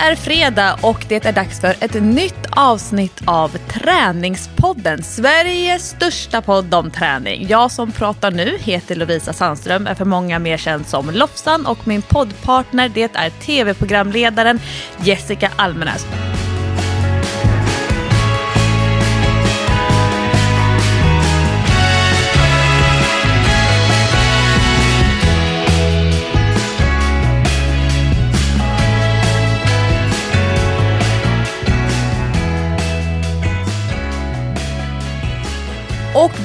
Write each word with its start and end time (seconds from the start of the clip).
Det 0.00 0.06
är 0.06 0.16
fredag 0.16 0.78
och 0.82 1.04
det 1.08 1.26
är 1.26 1.32
dags 1.32 1.60
för 1.60 1.76
ett 1.80 2.02
nytt 2.02 2.46
avsnitt 2.50 3.22
av 3.24 3.48
Träningspodden, 3.48 5.02
Sveriges 5.02 5.88
största 5.88 6.42
podd 6.42 6.74
om 6.74 6.90
träning. 6.90 7.46
Jag 7.48 7.70
som 7.70 7.92
pratar 7.92 8.30
nu 8.30 8.58
heter 8.60 8.96
Lovisa 8.96 9.32
Sandström, 9.32 9.86
är 9.86 9.94
för 9.94 10.04
många 10.04 10.38
mer 10.38 10.56
känd 10.56 10.86
som 10.86 11.10
Lofsan 11.10 11.66
och 11.66 11.86
min 11.88 12.02
poddpartner 12.02 12.88
det 12.88 13.16
är 13.16 13.30
tv-programledaren 13.30 14.60
Jessica 15.02 15.50
Almenäs. 15.56 16.06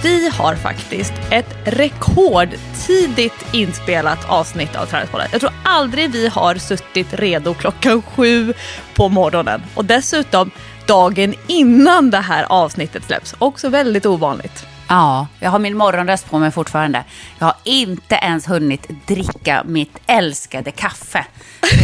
Vi 0.05 0.29
har 0.29 0.55
faktiskt 0.55 1.13
ett 1.31 1.55
rekordtidigt 1.63 3.53
inspelat 3.53 4.29
avsnitt 4.29 4.75
av 4.75 4.85
Träningspodden. 4.85 5.27
Jag 5.31 5.41
tror 5.41 5.53
aldrig 5.63 6.11
vi 6.11 6.27
har 6.27 6.55
suttit 6.55 7.13
redo 7.13 7.53
klockan 7.53 8.01
sju 8.01 8.53
på 8.95 9.09
morgonen. 9.09 9.61
Och 9.75 9.85
dessutom 9.85 10.51
dagen 10.87 11.33
innan 11.47 12.09
det 12.09 12.17
här 12.17 12.45
avsnittet 12.49 13.03
släpps. 13.03 13.35
Också 13.39 13.69
väldigt 13.69 14.05
ovanligt. 14.05 14.74
Ja, 14.87 15.27
jag 15.39 15.49
har 15.49 15.59
min 15.59 15.77
morgonröst 15.77 16.29
på 16.29 16.39
mig 16.39 16.51
fortfarande. 16.51 17.03
Jag 17.39 17.45
har 17.45 17.55
inte 17.63 18.15
ens 18.15 18.49
hunnit 18.49 19.07
dricka 19.07 19.63
mitt 19.65 19.97
älskade 20.07 20.71
kaffe. 20.71 21.25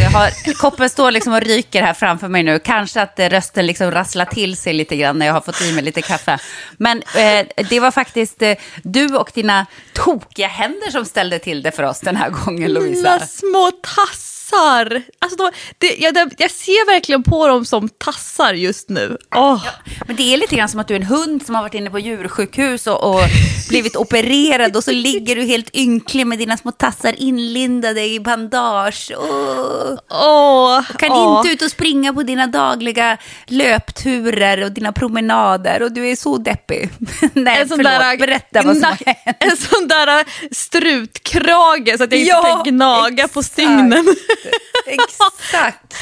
Jag 0.02 0.10
har, 0.10 0.54
koppen 0.58 0.90
står 0.90 1.10
liksom 1.10 1.32
och 1.32 1.40
ryker 1.40 1.82
här 1.82 1.94
framför 1.94 2.28
mig 2.28 2.42
nu. 2.42 2.58
Kanske 2.58 3.02
att 3.02 3.18
rösten 3.18 3.66
liksom 3.66 3.90
rasslar 3.90 4.24
till 4.24 4.56
sig 4.56 4.72
lite 4.72 4.96
grann 4.96 5.18
när 5.18 5.26
jag 5.26 5.32
har 5.32 5.40
fått 5.40 5.62
i 5.62 5.72
mig 5.72 5.84
lite 5.84 6.02
kaffe. 6.02 6.38
Men 6.76 7.02
eh, 7.16 7.46
det 7.70 7.80
var 7.80 7.90
faktiskt 7.90 8.42
eh, 8.42 8.54
du 8.82 9.16
och 9.16 9.30
dina 9.34 9.66
tokiga 9.92 10.48
händer 10.48 10.90
som 10.90 11.04
ställde 11.04 11.38
till 11.38 11.62
det 11.62 11.70
för 11.70 11.82
oss 11.82 12.00
den 12.00 12.16
här 12.16 12.30
gången, 12.30 12.72
Lovisa. 12.72 13.12
Mina 13.12 13.26
små 13.26 13.70
tassar 13.82 14.31
tassar. 14.52 15.02
Alltså 15.18 15.36
då, 15.36 15.50
det, 15.78 15.96
jag, 15.98 16.34
jag, 16.38 16.50
ser 16.50 16.86
verkligen 16.86 17.22
på 17.22 17.48
dem 17.48 17.64
som 17.64 17.88
tassar 17.88 18.54
just 18.54 18.88
nu. 18.88 19.18
Oh. 19.30 19.64
Ja, 19.64 19.72
men 20.06 20.16
det 20.16 20.34
är 20.34 20.36
lite 20.36 20.56
grann 20.56 20.68
som 20.68 20.80
att 20.80 20.88
du 20.88 20.94
är 20.94 21.00
en 21.00 21.06
hund 21.06 21.46
som 21.46 21.54
har 21.54 21.62
varit 21.62 21.74
inne 21.74 21.90
på 21.90 21.98
djursjukhus 21.98 22.86
och, 22.86 23.14
och 23.14 23.20
blivit 23.68 23.96
opererad 23.96 24.76
och 24.76 24.84
så 24.84 24.90
ligger 24.90 25.36
du 25.36 25.42
helt 25.42 25.76
ynklig 25.76 26.26
med 26.26 26.38
dina 26.38 26.56
små 26.56 26.70
tassar 26.70 27.14
inlindade 27.18 28.04
i 28.04 28.20
bandage. 28.20 29.12
Oh. 29.16 29.98
Oh. 30.08 30.82
kan 30.98 31.12
oh. 31.12 31.36
inte 31.36 31.52
ut 31.52 31.62
och 31.62 31.70
springa 31.70 32.12
på 32.12 32.22
dina 32.22 32.46
dagliga 32.46 33.18
löpturer 33.46 34.64
och 34.64 34.72
dina 34.72 34.92
promenader 34.92 35.82
och 35.82 35.92
du 35.92 36.08
är 36.08 36.16
så 36.16 36.38
deppig. 36.38 36.90
Nej, 37.32 37.60
en 37.60 37.68
sån 37.68 37.76
förlåt, 37.76 37.92
där, 37.92 38.18
berätta 38.18 38.62
vad 38.62 38.76
som 38.76 38.84
har 38.84 38.98
hänt. 39.06 39.36
En 39.40 39.56
sån 39.56 39.88
där 39.88 40.24
strutkrage 40.54 41.98
så 41.98 42.04
att 42.04 42.12
jag 42.12 42.20
inte 42.20 42.30
ja, 42.30 42.62
kan 42.64 42.74
gnaga 42.74 43.14
exakt. 43.14 43.34
på 43.34 43.42
stygnen. 43.42 44.14
Exakt. 44.86 45.94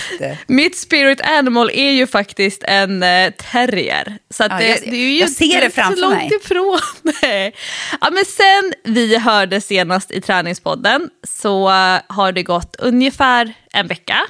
Mitt 0.47 0.77
spirit 0.77 1.21
animal 1.21 1.71
är 1.71 1.91
ju 1.91 2.07
faktiskt 2.07 2.63
en 2.63 3.03
eh, 3.03 3.31
terrier. 3.31 4.19
Så 4.31 4.43
ja, 4.43 4.49
det, 4.49 4.69
jag, 4.69 4.79
det, 4.81 4.97
är 4.97 5.11
ju 5.11 5.19
jag 5.19 5.31
ser 5.31 5.61
det 5.61 5.71
framför 5.71 6.01
långt 6.01 6.15
mig. 6.15 6.35
ifrån. 6.43 6.81
ja, 8.01 8.11
men 8.11 8.25
sen 8.25 8.95
vi 8.95 9.19
hörde 9.19 9.61
senast 9.61 10.11
i 10.11 10.21
träningspodden 10.21 11.11
så 11.23 11.69
har 12.07 12.33
det 12.33 12.43
gått 12.43 12.77
ungefär 12.79 13.55
en 13.73 13.87
vecka. 13.87 14.21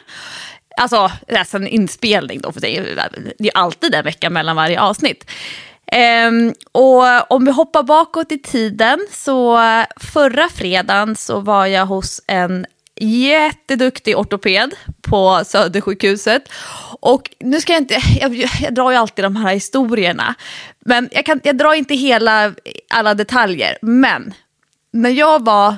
Alltså, 0.76 1.10
alltså 1.38 1.56
en 1.56 1.66
inspelning 1.66 2.40
då, 2.40 2.52
för 2.52 2.60
det 2.60 2.78
är, 2.78 2.82
är 3.38 3.50
alltid 3.54 3.94
en 3.94 4.04
vecka 4.04 4.30
mellan 4.30 4.56
varje 4.56 4.80
avsnitt. 4.80 5.30
Um, 6.28 6.54
och 6.72 7.32
om 7.32 7.44
vi 7.44 7.50
hoppar 7.50 7.82
bakåt 7.82 8.32
i 8.32 8.38
tiden 8.38 9.06
så 9.10 9.58
förra 9.96 10.48
fredagen 10.48 11.16
så 11.16 11.40
var 11.40 11.66
jag 11.66 11.86
hos 11.86 12.20
en 12.26 12.66
jätteduktig 13.04 14.18
ortoped 14.18 14.74
på 15.02 15.42
Södersjukhuset. 15.44 16.42
Och 17.00 17.30
nu 17.40 17.60
ska 17.60 17.72
jag 17.72 17.82
inte, 17.82 18.00
jag, 18.20 18.34
jag 18.60 18.74
drar 18.74 18.90
ju 18.90 18.96
alltid 18.96 19.24
de 19.24 19.36
här 19.36 19.54
historierna, 19.54 20.34
men 20.80 21.08
jag, 21.12 21.26
kan, 21.26 21.40
jag 21.44 21.58
drar 21.58 21.74
inte 21.74 21.94
hela, 21.94 22.54
alla 22.90 23.14
detaljer. 23.14 23.78
Men 23.82 24.34
när 24.92 25.10
jag 25.10 25.44
var 25.44 25.76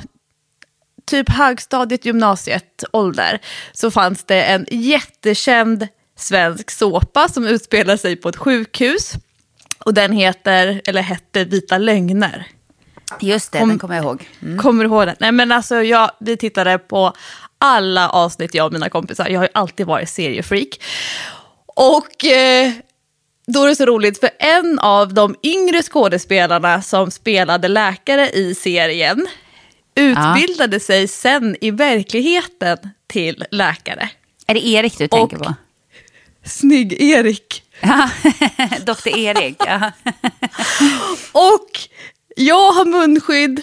typ 1.06 1.30
högstadiet, 1.30 2.04
gymnasiet 2.04 2.84
ålder 2.92 3.40
så 3.72 3.90
fanns 3.90 4.24
det 4.24 4.42
en 4.42 4.66
jättekänd 4.70 5.88
svensk 6.16 6.70
såpa 6.70 7.28
som 7.28 7.46
utspelar 7.46 7.96
sig 7.96 8.16
på 8.16 8.28
ett 8.28 8.36
sjukhus. 8.36 9.12
Och 9.78 9.94
den 9.94 10.12
heter, 10.12 10.82
eller 10.86 11.02
hette 11.02 11.44
Vita 11.44 11.78
lögner. 11.78 12.46
Just 13.20 13.52
det, 13.52 13.58
Kom, 13.58 13.68
den 13.68 13.78
kommer 13.78 13.94
jag 13.94 14.04
ihåg. 14.04 14.28
Mm. 14.42 14.58
Kommer 14.58 14.84
du 14.84 14.90
ihåg 14.90 15.06
den? 15.06 15.16
Nej 15.20 15.32
men 15.32 15.52
alltså 15.52 15.82
jag, 15.82 16.10
vi 16.20 16.36
tittade 16.36 16.78
på 16.78 17.12
alla 17.58 18.08
avsnitt 18.08 18.54
jag 18.54 18.66
och 18.66 18.72
mina 18.72 18.88
kompisar. 18.88 19.28
Jag 19.28 19.40
har 19.40 19.44
ju 19.44 19.50
alltid 19.54 19.86
varit 19.86 20.08
seriefreak. 20.08 20.80
Och 21.66 22.24
eh, 22.24 22.72
då 23.46 23.64
är 23.64 23.68
det 23.68 23.76
så 23.76 23.86
roligt 23.86 24.20
för 24.20 24.30
en 24.38 24.78
av 24.78 25.14
de 25.14 25.36
yngre 25.42 25.82
skådespelarna 25.82 26.82
som 26.82 27.10
spelade 27.10 27.68
läkare 27.68 28.30
i 28.30 28.54
serien 28.54 29.26
utbildade 29.94 30.76
ja. 30.76 30.80
sig 30.80 31.08
sen 31.08 31.56
i 31.60 31.70
verkligheten 31.70 32.78
till 33.06 33.44
läkare. 33.50 34.08
Är 34.46 34.54
det 34.54 34.66
Erik 34.66 34.98
du 34.98 35.08
tänker 35.08 35.36
och, 35.36 35.44
på? 35.44 35.54
Snygg-Erik. 36.44 37.62
Doktor 38.86 39.18
Erik. 39.18 39.62
Och 41.32 41.70
jag 42.36 42.72
har 42.72 42.84
munskydd, 42.84 43.62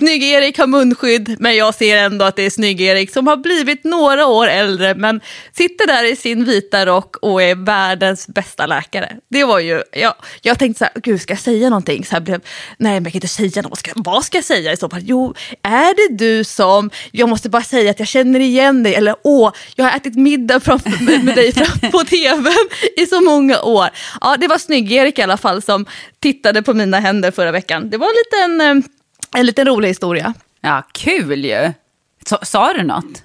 Snygg-Erik 0.00 0.58
har 0.58 0.66
munskydd, 0.66 1.36
men 1.38 1.56
jag 1.56 1.74
ser 1.74 1.96
ändå 1.96 2.24
att 2.24 2.36
det 2.36 2.42
är 2.42 2.50
Snygg-Erik 2.50 3.12
som 3.12 3.26
har 3.26 3.36
blivit 3.36 3.84
några 3.84 4.26
år 4.26 4.46
äldre, 4.46 4.94
men 4.94 5.20
sitter 5.52 5.86
där 5.86 6.12
i 6.12 6.16
sin 6.16 6.44
vita 6.44 6.86
rock 6.86 7.16
och 7.16 7.42
är 7.42 7.54
världens 7.54 8.26
bästa 8.26 8.66
läkare. 8.66 9.16
Det 9.30 9.44
var 9.44 9.58
ju, 9.58 9.82
jag, 9.92 10.14
jag 10.42 10.58
tänkte 10.58 10.78
så 10.78 10.84
här, 10.84 11.00
gud 11.02 11.20
ska 11.20 11.32
jag 11.32 11.40
säga 11.40 11.70
någonting? 11.70 12.04
Så 12.04 12.12
här 12.12 12.20
blev, 12.20 12.40
nej 12.78 12.92
men 12.92 13.04
jag 13.04 13.12
kan 13.12 13.16
inte 13.16 13.28
säga 13.28 13.62
något, 13.62 13.70
vad 13.70 13.78
ska, 13.78 13.92
vad 13.94 14.24
ska 14.24 14.38
jag 14.38 14.44
säga 14.44 14.72
i 14.72 14.76
så 14.76 14.88
fall? 14.88 15.00
Jo, 15.04 15.34
är 15.62 15.94
det 16.08 16.16
du 16.24 16.44
som, 16.44 16.90
jag 17.10 17.28
måste 17.28 17.48
bara 17.48 17.62
säga 17.62 17.90
att 17.90 17.98
jag 17.98 18.08
känner 18.08 18.40
igen 18.40 18.82
dig, 18.82 18.94
eller 18.94 19.16
åh, 19.24 19.52
jag 19.74 19.84
har 19.84 19.96
ätit 19.96 20.14
middag 20.14 20.60
framför, 20.60 21.22
med 21.24 21.34
dig 21.34 21.52
fram 21.52 21.90
på 21.90 22.04
tv 22.04 22.50
i 22.96 23.06
så 23.06 23.20
många 23.20 23.62
år. 23.62 23.88
Ja, 24.20 24.36
det 24.40 24.48
var 24.48 24.58
Snygg-Erik 24.58 25.18
i 25.18 25.22
alla 25.22 25.36
fall 25.36 25.62
som 25.62 25.86
tittade 26.20 26.62
på 26.62 26.74
mina 26.74 27.00
händer 27.00 27.30
förra 27.30 27.52
veckan. 27.52 27.90
Det 27.90 27.96
var 27.96 28.06
en 28.06 28.14
liten 28.14 28.60
eh, 28.60 28.90
en 29.36 29.46
liten 29.46 29.66
rolig 29.66 29.88
historia. 29.88 30.34
Ja, 30.60 30.82
kul 30.92 31.44
ju. 31.44 31.72
Sa, 32.26 32.38
sa 32.42 32.72
du 32.72 32.82
något? 32.82 33.22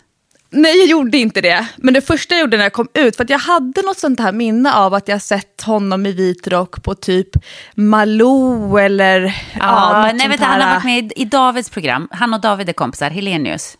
Nej, 0.53 0.77
jag 0.77 0.87
gjorde 0.87 1.17
inte 1.17 1.41
det. 1.41 1.67
Men 1.77 1.93
det 1.93 2.01
första 2.01 2.35
jag 2.35 2.41
gjorde 2.41 2.57
när 2.57 2.63
jag 2.63 2.73
kom 2.73 2.87
ut, 2.93 3.15
för 3.15 3.23
att 3.23 3.29
jag 3.29 3.39
hade 3.39 3.81
något 3.81 3.99
sånt 3.99 4.19
här 4.19 4.31
minne 4.31 4.73
av 4.73 4.93
att 4.93 5.07
jag 5.07 5.21
sett 5.21 5.61
honom 5.61 6.05
i 6.05 6.11
vit 6.11 6.47
rock 6.47 6.83
på 6.83 6.95
typ 6.95 7.29
Malou 7.75 8.77
eller... 8.77 9.21
Ja, 9.21 10.05
ja 10.05 10.11
nej, 10.13 10.27
vet 10.27 10.39
han 10.39 10.61
har 10.61 10.73
varit 10.73 10.83
med 10.83 11.13
i, 11.15 11.25
Davids 11.25 11.69
program. 11.69 12.07
Han 12.11 12.33
och 12.33 12.41
David 12.41 12.69
är 12.69 12.73
kompisar, 12.73 13.09
Helenius. 13.09 13.77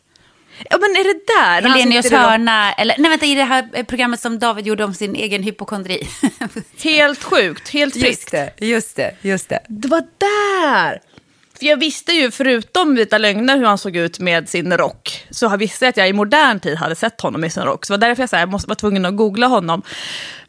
Ja, 0.70 0.78
men 0.82 0.90
är 0.90 1.04
det 1.04 1.20
där? 1.38 1.70
Helenius 1.70 2.12
hörna, 2.12 2.74
eller 2.74 2.96
nej 2.98 3.10
vänta, 3.10 3.26
i 3.26 3.36
det 3.36 3.44
här 3.44 3.84
programmet 3.84 4.20
som 4.20 4.40
David 4.40 4.68
gjorde 4.68 4.84
om 4.84 4.94
sin 4.94 5.16
egen 5.16 5.44
hypokondri. 5.44 6.08
helt 6.84 7.24
sjukt, 7.24 7.70
helt 7.70 7.94
friskt. 7.94 8.10
Just 8.10 8.32
det, 8.32 8.66
just 8.68 8.96
det, 8.96 9.16
just 9.22 9.50
det. 9.50 9.60
Det 9.68 9.88
var 9.88 10.04
där! 10.18 11.11
För 11.62 11.66
jag 11.66 11.78
visste 11.78 12.12
ju, 12.12 12.32
förutom 12.32 12.96
Vita 12.96 13.18
lögner, 13.18 13.58
hur 13.58 13.66
han 13.66 13.78
såg 13.78 13.96
ut 13.96 14.20
med 14.20 14.50
sin 14.50 14.78
rock, 14.78 15.26
så 15.30 15.46
jag 15.46 15.58
visste 15.58 15.86
jag 15.86 15.90
att 15.90 15.98
jag 15.98 16.10
i 16.10 16.14
modern 16.14 16.60
tid 16.60 16.78
hade 16.78 16.96
sett 16.96 17.22
honom 17.22 17.44
i 17.44 17.50
sin 17.50 17.64
rock. 17.64 17.86
Så 17.86 17.94
det 17.94 17.98
var 17.98 18.08
därför 18.08 18.24
jag, 18.24 18.30
så 18.30 18.36
här, 18.36 18.44
jag 18.44 18.50
måste, 18.50 18.70
var 18.70 18.76
tvungen 18.76 19.06
att 19.06 19.16
googla 19.16 19.48
honom. 19.48 19.82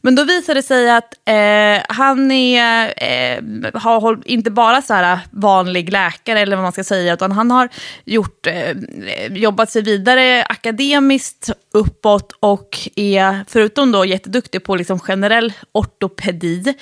Men 0.01 0.15
då 0.15 0.25
visade 0.25 0.59
det 0.59 0.63
sig 0.63 0.91
att 0.91 1.15
eh, 1.25 1.97
han 1.97 2.31
är, 2.31 2.95
eh, 2.97 3.81
har 3.81 4.19
inte 4.25 4.51
bara 4.51 4.83
så 4.83 4.95
här 4.95 5.19
vanlig 5.31 5.93
läkare, 5.93 6.41
eller 6.41 6.57
vad 6.57 6.63
man 6.63 6.73
ska 6.73 6.85
säga, 6.85 7.15
utan 7.15 7.33
han 7.33 7.51
har 7.51 7.69
gjort, 8.05 8.47
eh, 8.47 8.77
jobbat 9.31 9.71
sig 9.71 9.83
vidare 9.83 10.45
akademiskt 10.45 11.51
uppåt 11.75 12.33
och 12.41 12.79
är, 12.97 13.45
förutom 13.49 13.93
då 13.93 14.05
jätteduktig 14.05 14.65
på 14.65 14.77
liksom 14.77 15.01
generell 15.01 15.53
ortopedi, 15.73 16.75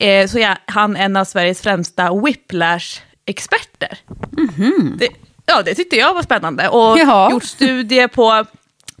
eh, 0.00 0.26
så 0.26 0.38
är 0.38 0.58
han 0.66 0.96
en 0.96 1.16
av 1.16 1.24
Sveriges 1.24 1.62
främsta 1.62 2.14
whiplash 2.14 3.05
experter. 3.26 3.98
Mm 4.36 4.48
-hmm. 4.48 4.98
det, 4.98 5.08
ja, 5.46 5.62
det 5.62 5.74
tyckte 5.74 5.96
jag 5.96 6.14
var 6.14 6.22
spännande. 6.22 6.68
Och 6.68 6.98
Jaha. 6.98 7.30
gjort 7.30 7.44
studier 7.44 8.08
på 8.08 8.44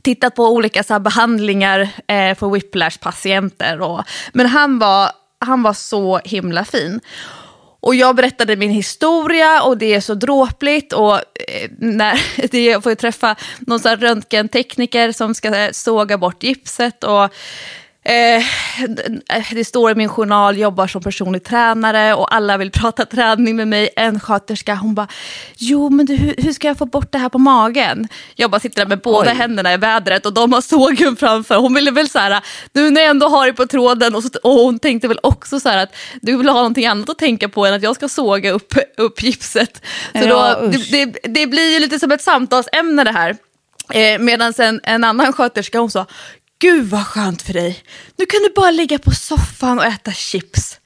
tittat 0.02 0.34
på 0.34 0.48
olika 0.48 0.82
så 0.82 0.98
behandlingar 0.98 1.80
eh, 2.06 2.34
för 2.34 2.46
whiplash-patienter. 2.46 4.04
men 4.32 4.46
han 4.46 4.78
var, 4.78 5.10
han 5.38 5.62
var 5.62 5.72
så 5.72 6.18
himla 6.24 6.64
fin. 6.64 7.00
Och 7.80 7.94
jag 7.94 8.16
berättade 8.16 8.56
min 8.56 8.70
historia 8.70 9.62
och 9.62 9.78
det 9.78 9.94
är 9.94 10.00
så 10.00 10.14
dråpligt. 10.14 10.92
Och 10.92 11.14
eh, 11.14 11.70
när, 11.78 12.20
det, 12.50 12.64
jag 12.64 12.82
får 12.82 12.94
träffa 12.94 13.36
någon 13.58 13.80
här 13.84 13.96
röntgentekniker 13.96 15.12
som 15.12 15.34
ska 15.34 15.68
såga 15.72 16.18
bort 16.18 16.42
gipset. 16.42 17.04
Och 17.04 17.32
Eh, 18.06 18.44
det 19.50 19.64
står 19.64 19.90
i 19.90 19.94
min 19.94 20.08
journal, 20.08 20.58
jobbar 20.58 20.86
som 20.86 21.02
personlig 21.02 21.44
tränare 21.44 22.14
och 22.14 22.34
alla 22.34 22.56
vill 22.56 22.70
prata 22.80 23.04
träning 23.04 23.56
med 23.56 23.68
mig. 23.68 23.90
En 23.96 24.20
sköterska, 24.20 24.74
hon 24.74 24.94
bara, 24.94 25.08
jo 25.56 25.90
men 25.90 26.06
du, 26.06 26.16
hur, 26.16 26.52
ska 26.52 26.68
jag 26.68 26.78
få 26.78 26.86
bort 26.86 27.12
det 27.12 27.18
här 27.18 27.28
på 27.28 27.38
magen? 27.38 28.08
Jag 28.34 28.50
bara 28.50 28.60
sitter 28.60 28.80
där 28.80 28.88
med 28.88 29.00
båda 29.00 29.30
Oj. 29.30 29.36
händerna 29.36 29.72
i 29.72 29.76
vädret 29.76 30.26
och 30.26 30.34
de 30.34 30.52
har 30.52 30.60
sågen 30.60 31.16
framför. 31.16 31.56
Hon 31.56 31.74
ville 31.74 31.90
väl 31.90 32.08
så 32.08 32.18
här, 32.18 32.40
nu 32.72 32.90
när 32.90 33.00
jag 33.00 33.10
ändå 33.10 33.28
har 33.28 33.46
det 33.46 33.52
på 33.52 33.66
tråden 33.66 34.14
och, 34.14 34.22
så, 34.22 34.28
och 34.42 34.52
hon 34.54 34.78
tänkte 34.78 35.08
väl 35.08 35.18
också 35.22 35.60
så 35.60 35.68
här 35.68 35.82
att 35.82 35.94
du 36.22 36.36
vill 36.36 36.48
ha 36.48 36.56
någonting 36.56 36.86
annat 36.86 37.10
att 37.10 37.18
tänka 37.18 37.48
på 37.48 37.66
än 37.66 37.74
att 37.74 37.82
jag 37.82 37.94
ska 37.94 38.08
såga 38.08 38.50
upp, 38.50 38.74
upp 38.96 39.22
gipset. 39.22 39.82
Så 40.12 40.18
ja, 40.18 40.54
då, 40.60 40.66
det, 40.66 41.04
det, 41.04 41.28
det, 41.28 41.46
blir 41.46 41.72
ju 41.72 41.80
lite 41.80 41.98
som 41.98 42.12
ett 42.12 42.22
samtalsämne 42.22 43.04
det 43.04 43.12
här. 43.12 43.36
Eh, 43.92 44.18
Medan 44.18 44.52
en, 44.58 44.80
en 44.82 45.04
annan 45.04 45.32
sköterska 45.32 45.78
hon 45.78 45.90
sa, 45.90 46.06
Gud 46.58 46.86
vad 46.86 47.06
skönt 47.06 47.42
för 47.42 47.52
dig. 47.52 47.82
Nu 48.16 48.26
kan 48.26 48.42
du 48.42 48.52
bara 48.56 48.70
ligga 48.70 48.98
på 48.98 49.10
soffan 49.10 49.78
och 49.78 49.84
äta 49.84 50.12
chips. 50.12 50.80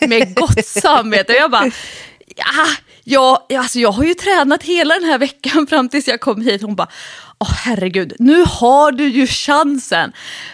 Med 0.00 0.34
gott 0.36 0.66
samvete. 0.66 1.32
Och 1.32 1.38
jag 1.38 1.50
bara, 1.50 1.70
ja, 2.36 2.66
jag, 3.04 3.52
alltså 3.58 3.78
jag 3.78 3.92
har 3.92 4.04
ju 4.04 4.14
tränat 4.14 4.62
hela 4.62 4.94
den 4.94 5.04
här 5.04 5.18
veckan 5.18 5.66
fram 5.70 5.88
tills 5.88 6.08
jag 6.08 6.20
kom 6.20 6.42
hit. 6.42 6.62
Hon 6.62 6.76
bara, 6.76 6.88
åh 7.38 7.52
herregud, 7.52 8.12
nu 8.18 8.44
har 8.48 8.92
du 8.92 9.08
ju 9.08 9.26
chansen. 9.26 10.12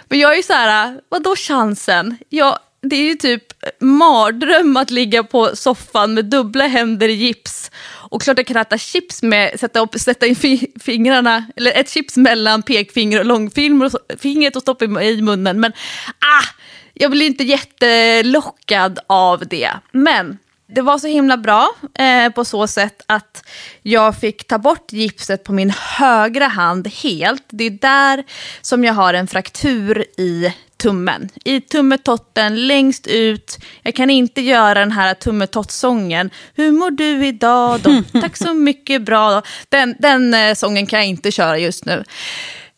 Men 0.08 0.18
jag 0.18 0.32
är 0.32 0.36
ju 0.36 0.42
så 0.42 0.52
här, 0.52 1.00
vadå 1.08 1.36
chansen? 1.36 2.18
Jag, 2.28 2.58
det 2.82 2.96
är 2.96 3.04
ju 3.04 3.14
typ 3.14 3.44
mardröm 3.80 4.76
att 4.76 4.90
ligga 4.90 5.24
på 5.24 5.56
soffan 5.56 6.14
med 6.14 6.24
dubbla 6.24 6.66
händer 6.66 7.08
i 7.08 7.12
gips. 7.12 7.70
Och 8.12 8.22
klart 8.22 8.38
jag 8.38 8.46
kan 8.46 8.56
äta 8.56 8.78
chips 8.78 9.22
med, 9.22 9.60
sätta, 9.60 9.80
upp, 9.80 9.94
sätta 9.94 10.26
in 10.26 10.36
fingrarna, 10.80 11.46
eller 11.56 11.80
ett 11.80 11.90
chips 11.90 12.16
mellan 12.16 12.62
pekfinger 12.62 13.18
och 13.18 13.24
långfingret 13.24 14.56
och 14.56 14.62
stoppa 14.62 14.84
i 14.84 15.22
munnen. 15.22 15.60
Men 15.60 15.72
ah, 16.18 16.46
jag 16.94 17.10
blir 17.10 17.26
inte 17.26 17.44
jättelockad 17.44 18.98
av 19.06 19.48
det. 19.48 19.70
Men 19.92 20.38
det 20.66 20.82
var 20.82 20.98
så 20.98 21.06
himla 21.06 21.36
bra 21.36 21.74
eh, 21.98 22.32
på 22.32 22.44
så 22.44 22.66
sätt 22.66 23.02
att 23.06 23.44
jag 23.82 24.20
fick 24.20 24.46
ta 24.46 24.58
bort 24.58 24.92
gipset 24.92 25.44
på 25.44 25.52
min 25.52 25.70
högra 25.70 26.46
hand 26.46 26.88
helt. 26.88 27.44
Det 27.48 27.64
är 27.64 27.70
där 27.70 28.24
som 28.60 28.84
jag 28.84 28.94
har 28.94 29.14
en 29.14 29.26
fraktur 29.26 30.04
i 30.18 30.54
tummen. 30.82 31.28
I 31.44 31.60
tummetotten, 31.60 32.66
längst 32.66 33.06
ut. 33.06 33.58
Jag 33.82 33.94
kan 33.94 34.10
inte 34.10 34.40
göra 34.40 34.74
den 34.74 34.92
här 34.92 35.14
tummetott-sången. 35.14 36.30
Hur 36.54 36.72
mår 36.72 36.90
du 36.90 37.26
idag 37.26 37.80
då? 37.80 38.02
Tack 38.20 38.36
så 38.36 38.54
mycket, 38.54 39.02
bra. 39.02 39.42
Den, 39.68 39.96
den 39.98 40.34
eh, 40.34 40.54
sången 40.54 40.86
kan 40.86 40.98
jag 40.98 41.08
inte 41.08 41.30
köra 41.30 41.58
just 41.58 41.84
nu. 41.84 42.04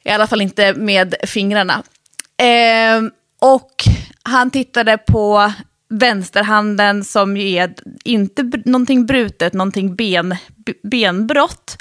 I 0.04 0.10
alla 0.10 0.26
fall 0.26 0.40
inte 0.40 0.74
med 0.74 1.14
fingrarna. 1.22 1.82
Eh, 2.36 3.02
och 3.40 3.84
han 4.22 4.50
tittade 4.50 4.98
på 4.98 5.52
vänsterhanden 5.88 7.04
som 7.04 7.36
är 7.36 7.74
inte 8.04 8.42
någonting 8.64 9.06
brutet, 9.06 9.52
någonting 9.52 9.96
ben, 9.96 10.36
benbrott. 10.82 11.76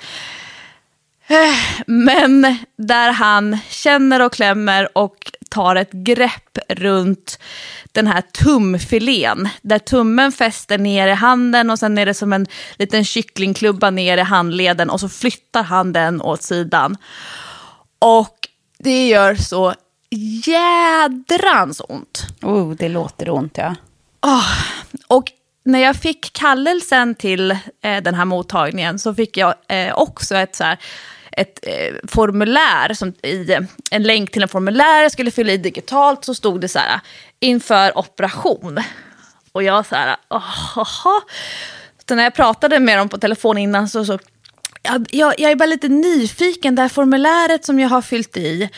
Men 1.87 2.57
där 2.77 3.11
han 3.11 3.57
känner 3.69 4.21
och 4.21 4.33
klämmer 4.33 4.97
och 4.97 5.17
tar 5.53 5.75
ett 5.75 5.91
grepp 5.91 6.57
runt 6.69 7.39
den 7.91 8.07
här 8.07 8.21
tumfilén. 8.21 9.50
Där 9.61 9.79
tummen 9.79 10.31
fäster 10.31 10.77
ner 10.77 11.07
i 11.07 11.13
handen 11.13 11.69
och 11.69 11.79
sen 11.79 11.97
är 11.97 12.05
det 12.05 12.13
som 12.13 12.33
en 12.33 12.45
liten 12.75 13.05
kycklingklubba 13.05 13.89
ner 13.89 14.17
i 14.17 14.21
handleden 14.21 14.89
och 14.89 15.00
så 15.00 15.09
flyttar 15.09 15.63
han 15.63 15.94
den 15.94 16.21
åt 16.21 16.44
sidan. 16.44 16.97
Och 18.00 18.38
det 18.79 19.07
gör 19.07 19.35
så 19.35 19.73
jädrans 20.45 21.81
ont. 21.89 22.27
Oh, 22.41 22.71
det 22.75 22.89
låter 22.89 23.29
ont 23.29 23.57
ja. 23.57 23.75
Oh, 24.21 24.51
och 25.07 25.31
när 25.65 25.79
jag 25.79 25.95
fick 25.95 26.33
kallelsen 26.33 27.15
till 27.15 27.51
eh, 27.51 28.03
den 28.03 28.15
här 28.15 28.25
mottagningen 28.25 29.00
så 29.00 29.15
fick 29.15 29.38
jag 29.38 29.53
eh, 29.67 29.94
också 29.94 30.35
ett 30.35 30.55
så 30.55 30.63
här, 30.63 30.77
ett 31.38 31.59
eh, 31.62 31.95
formulär, 32.07 32.94
som, 32.94 33.13
i, 33.24 33.51
eh, 33.51 33.59
en 33.91 34.03
länk 34.03 34.31
till 34.31 34.41
en 34.41 34.47
formulär 34.47 35.01
jag 35.01 35.12
skulle 35.12 35.31
fylla 35.31 35.53
i 35.53 35.57
digitalt, 35.57 36.25
så 36.25 36.35
stod 36.35 36.62
det 36.62 36.68
så 36.68 36.80
här, 36.80 37.00
inför 37.39 37.97
operation. 37.97 38.80
Och 39.51 39.63
jag 39.63 39.85
så 39.85 39.95
här, 39.95 40.15
jaha. 40.30 41.21
Så 42.07 42.15
när 42.15 42.24
jag 42.24 42.35
pratade 42.35 42.80
med 42.80 42.97
dem 42.97 43.09
på 43.09 43.18
telefon 43.18 43.57
innan 43.57 43.89
så, 43.89 44.06
så 44.06 44.19
jag, 44.83 45.07
jag, 45.12 45.39
jag 45.39 45.51
är 45.51 45.56
bara 45.56 45.65
lite 45.65 45.88
nyfiken, 45.88 46.75
det 46.75 46.81
här 46.81 46.89
formuläret 46.89 47.65
som 47.65 47.79
jag 47.79 47.89
har 47.89 48.01
fyllt 48.01 48.38
i, 48.38 48.69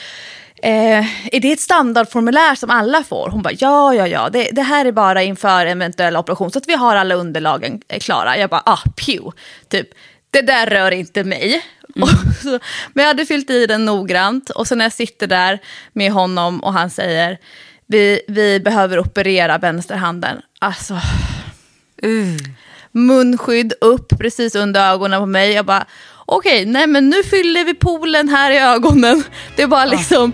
Eh, 0.65 1.35
är 1.35 1.39
det 1.39 1.51
ett 1.51 1.59
standardformulär 1.59 2.55
som 2.55 2.69
alla 2.69 3.03
får? 3.03 3.29
Hon 3.29 3.41
bara, 3.41 3.53
ja, 3.59 3.95
ja, 3.95 4.07
ja, 4.07 4.29
det, 4.29 4.49
det, 4.51 4.61
här 4.61 4.85
är 4.85 4.91
bara 4.91 5.23
inför 5.23 5.65
eventuell 5.65 6.17
operation 6.17 6.51
så 6.51 6.59
att 6.59 6.67
vi 6.67 6.73
har 6.73 6.95
alla 6.95 7.15
underlagen 7.15 7.81
eh, 7.87 7.99
klara. 7.99 8.37
Jag 8.37 8.49
bara, 8.49 8.63
ah, 8.65 8.79
pew, 9.05 9.31
typ, 9.69 9.87
det 10.31 10.41
där 10.41 10.67
rör 10.67 10.91
inte 10.91 11.23
mig. 11.23 11.61
Mm. 12.05 12.33
Så, 12.43 12.59
men 12.93 13.03
jag 13.03 13.07
hade 13.07 13.25
fyllt 13.25 13.49
i 13.49 13.67
den 13.67 13.85
noggrant 13.85 14.49
och 14.49 14.67
sen 14.67 14.77
när 14.77 14.85
jag 14.85 14.93
sitter 14.93 15.27
där 15.27 15.59
med 15.93 16.11
honom 16.11 16.59
och 16.59 16.73
han 16.73 16.89
säger, 16.89 17.37
vi, 17.87 18.21
vi 18.27 18.59
behöver 18.59 18.99
operera 18.99 19.57
vänsterhanden. 19.57 20.41
Alltså, 20.59 20.99
mm. 22.03 22.37
munskydd 22.91 23.73
upp 23.81 24.19
precis 24.19 24.55
under 24.55 24.91
ögonen 24.91 25.19
på 25.19 25.25
mig. 25.25 25.51
Jag 25.51 25.65
bara, 25.65 25.85
okej, 26.25 26.61
okay, 26.61 26.71
nej 26.71 26.87
men 26.87 27.09
nu 27.09 27.23
fyller 27.23 27.65
vi 27.65 27.73
poolen 27.73 28.29
här 28.29 28.51
i 28.51 28.57
ögonen. 28.57 29.23
Det 29.55 29.65
var 29.65 29.85
liksom... 29.85 30.33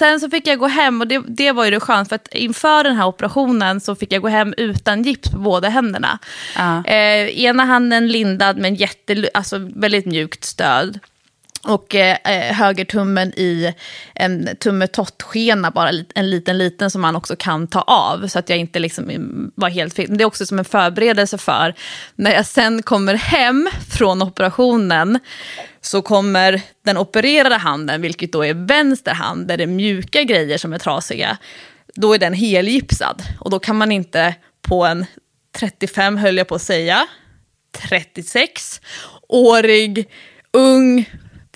Sen 0.00 0.20
så 0.20 0.30
fick 0.30 0.46
jag 0.46 0.58
gå 0.58 0.66
hem 0.66 1.00
och 1.00 1.06
det, 1.06 1.22
det 1.26 1.52
var 1.52 1.64
ju 1.64 1.70
det 1.70 1.80
skönt 1.80 2.08
för 2.08 2.16
att 2.16 2.34
inför 2.34 2.84
den 2.84 2.96
här 2.96 3.06
operationen 3.06 3.80
så 3.80 3.94
fick 3.94 4.12
jag 4.12 4.22
gå 4.22 4.28
hem 4.28 4.54
utan 4.56 5.02
gips 5.02 5.30
på 5.30 5.38
båda 5.38 5.68
händerna. 5.68 6.18
Uh. 6.58 6.78
Eh, 6.86 7.40
ena 7.44 7.64
handen 7.64 8.08
lindad 8.08 8.56
med 8.56 8.68
en 8.68 8.74
jätte, 8.74 9.30
alltså 9.34 9.58
väldigt 9.58 10.06
mjukt 10.06 10.44
stöd. 10.44 10.98
Och 11.62 11.94
eh, 11.94 12.16
eh, 12.24 12.54
högertummen 12.54 13.32
i 13.36 13.74
en 14.14 14.48
tummetott-skena, 14.60 15.70
bara 15.70 15.90
en 16.14 16.30
liten 16.30 16.58
liten 16.58 16.90
som 16.90 17.00
man 17.00 17.16
också 17.16 17.36
kan 17.36 17.66
ta 17.66 17.80
av. 17.80 18.28
Så 18.28 18.38
att 18.38 18.48
jag 18.48 18.58
inte 18.58 18.78
liksom 18.78 19.10
mm, 19.10 19.50
var 19.54 19.68
helt 19.68 19.94
fel. 19.94 20.18
Det 20.18 20.24
är 20.24 20.26
också 20.26 20.46
som 20.46 20.58
en 20.58 20.64
förberedelse 20.64 21.38
för 21.38 21.74
när 22.14 22.32
jag 22.32 22.46
sen 22.46 22.82
kommer 22.82 23.14
hem 23.14 23.68
från 23.90 24.22
operationen 24.22 25.18
så 25.80 26.02
kommer 26.02 26.60
den 26.84 26.98
opererade 26.98 27.56
handen, 27.56 28.02
vilket 28.02 28.32
då 28.32 28.44
är 28.44 28.54
vänster 28.54 29.14
hand, 29.14 29.46
där 29.46 29.56
det 29.56 29.62
är 29.62 29.66
mjuka 29.66 30.22
grejer 30.22 30.58
som 30.58 30.72
är 30.72 30.78
trasiga, 30.78 31.38
då 31.94 32.14
är 32.14 32.18
den 32.18 32.34
helgipsad. 32.34 33.22
Och 33.40 33.50
då 33.50 33.58
kan 33.58 33.76
man 33.76 33.92
inte 33.92 34.34
på 34.62 34.84
en 34.84 35.06
35, 35.58 36.16
höll 36.16 36.36
jag 36.36 36.48
på 36.48 36.54
att 36.54 36.62
säga, 36.62 37.06
36-årig, 37.78 40.08
ung, 40.52 41.08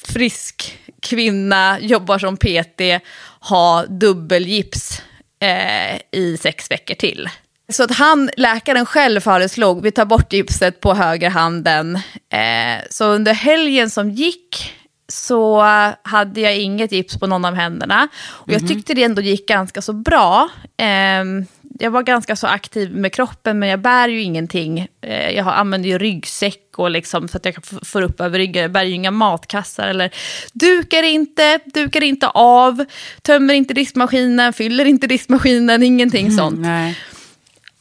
frisk 0.07 0.79
kvinna, 1.03 1.79
jobbar 1.81 2.19
som 2.19 2.37
PT, 2.37 3.05
ha 3.41 3.87
dubbelgips 3.87 5.03
eh, 5.41 6.01
i 6.21 6.37
sex 6.41 6.71
veckor 6.71 6.95
till. 6.95 7.29
Så 7.69 7.83
att 7.85 7.91
han, 7.91 8.31
läkaren 8.37 8.87
själv 8.87 9.21
föreslog, 9.21 9.83
vi 9.83 9.91
tar 9.91 10.05
bort 10.05 10.33
gipset 10.33 10.81
på 10.81 10.95
högerhanden. 10.95 11.97
Eh, 12.33 12.85
så 12.91 13.05
under 13.05 13.33
helgen 13.33 13.91
som 13.91 14.11
gick 14.11 14.75
så 15.09 15.63
hade 16.03 16.41
jag 16.41 16.57
inget 16.57 16.93
gips 16.93 17.19
på 17.19 17.27
någon 17.27 17.45
av 17.45 17.55
händerna. 17.55 18.09
Och 18.27 18.53
jag 18.53 18.69
tyckte 18.69 18.95
det 18.95 19.05
ändå 19.05 19.23
gick 19.23 19.49
ganska 19.49 19.83
så 19.83 19.93
bra. 19.93 20.49
Eh, 20.77 21.25
jag 21.79 21.91
var 21.91 22.03
ganska 22.03 22.37
så 22.37 22.47
aktiv 22.47 22.97
med 22.97 23.13
kroppen, 23.13 23.59
men 23.59 23.69
jag 23.69 23.81
bär 23.81 24.09
ju 24.09 24.23
ingenting. 24.23 24.89
Eh, 25.01 25.31
jag 25.31 25.49
använder 25.49 25.89
ju 25.89 25.99
ryggsäck 25.99 26.61
och 26.77 26.91
liksom, 26.91 27.29
så 27.29 27.37
att 27.37 27.45
jag 27.45 27.55
kan 27.55 27.81
få 27.83 28.01
upp 28.01 28.21
över 28.21 28.39
ryggen. 28.39 28.63
Jag 28.63 28.73
bär 28.73 28.83
ju 28.85 28.95
inga 28.95 29.11
matkassar 29.11 29.89
eller 29.89 30.11
dukar 30.53 31.03
inte, 31.03 31.59
dukar 31.65 32.03
inte 32.03 32.29
av, 32.29 32.85
tömmer 33.23 33.55
inte 33.55 33.75
diskmaskinen, 33.75 34.53
fyller 34.53 34.85
inte 34.85 35.07
diskmaskinen, 35.07 35.83
ingenting 35.83 36.31
sånt. 36.31 36.61
Nej. 36.61 36.99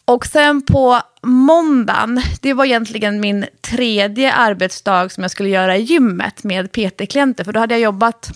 Och 0.06 0.26
sen 0.26 0.62
på 0.62 1.02
måndagen, 1.22 2.22
det 2.42 2.54
var 2.54 2.66
egentligen 2.66 3.20
min 3.20 3.46
tredje 3.62 4.34
arbetsdag 4.34 5.10
som 5.10 5.24
jag 5.24 5.32
skulle 5.32 5.50
göra 5.50 5.78
i 5.78 5.82
gymmet 5.82 6.44
med 6.44 6.72
PT-klienter. 6.72 7.44
För 7.44 7.54
då 7.54 7.60
hade 7.60 7.74
jag 7.74 7.82
jobbat 7.82 8.32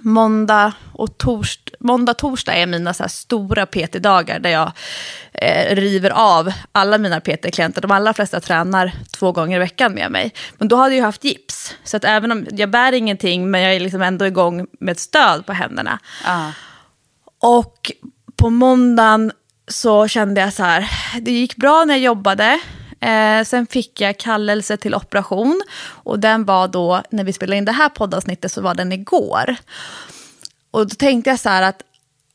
måndag 0.00 0.72
och 0.92 1.18
torst, 1.18 1.70
måndag, 1.80 2.14
torsdag 2.14 2.54
är 2.54 2.66
mina 2.66 2.94
så 2.94 3.08
stora 3.08 3.66
PT-dagar 3.66 4.38
där 4.38 4.50
jag 4.50 4.72
eh, 5.32 5.74
river 5.74 6.10
av 6.10 6.52
alla 6.72 6.98
mina 6.98 7.20
PT-klienter. 7.20 7.80
De 7.80 7.90
allra 7.90 8.14
flesta 8.14 8.40
tränar 8.40 8.92
två 9.18 9.32
gånger 9.32 9.56
i 9.56 9.58
veckan 9.58 9.92
med 9.92 10.10
mig. 10.10 10.34
Men 10.58 10.68
då 10.68 10.76
hade 10.76 10.94
jag 10.94 11.04
haft 11.04 11.24
gips. 11.24 11.74
Så 11.84 11.96
att 11.96 12.04
även 12.04 12.32
om 12.32 12.46
jag 12.50 12.70
bär 12.70 12.92
ingenting, 12.92 13.50
men 13.50 13.60
jag 13.60 13.74
är 13.74 13.80
liksom 13.80 14.02
ändå 14.02 14.26
igång 14.26 14.66
med 14.80 14.92
ett 14.92 15.00
stöd 15.00 15.46
på 15.46 15.52
händerna. 15.52 15.98
Ja. 16.24 16.52
Och 17.40 17.92
på 18.36 18.50
måndagen 18.50 19.32
så 19.68 20.08
kände 20.08 20.40
jag 20.40 20.52
så 20.52 20.62
här, 20.62 20.90
det 21.20 21.30
gick 21.30 21.56
bra 21.56 21.84
när 21.84 21.94
jag 21.94 22.02
jobbade. 22.02 22.60
Eh, 23.00 23.44
sen 23.44 23.66
fick 23.66 24.00
jag 24.00 24.18
kallelse 24.18 24.76
till 24.76 24.94
operation 24.94 25.62
och 25.88 26.20
den 26.20 26.44
var 26.44 26.68
då, 26.68 27.02
när 27.10 27.24
vi 27.24 27.32
spelade 27.32 27.56
in 27.56 27.64
det 27.64 27.72
här 27.72 27.88
poddavsnittet 27.88 28.52
så 28.52 28.60
var 28.60 28.74
den 28.74 28.92
igår. 28.92 29.56
Och 30.70 30.88
då 30.88 30.94
tänkte 30.94 31.30
jag 31.30 31.40
så 31.40 31.48
här 31.48 31.62
att 31.62 31.82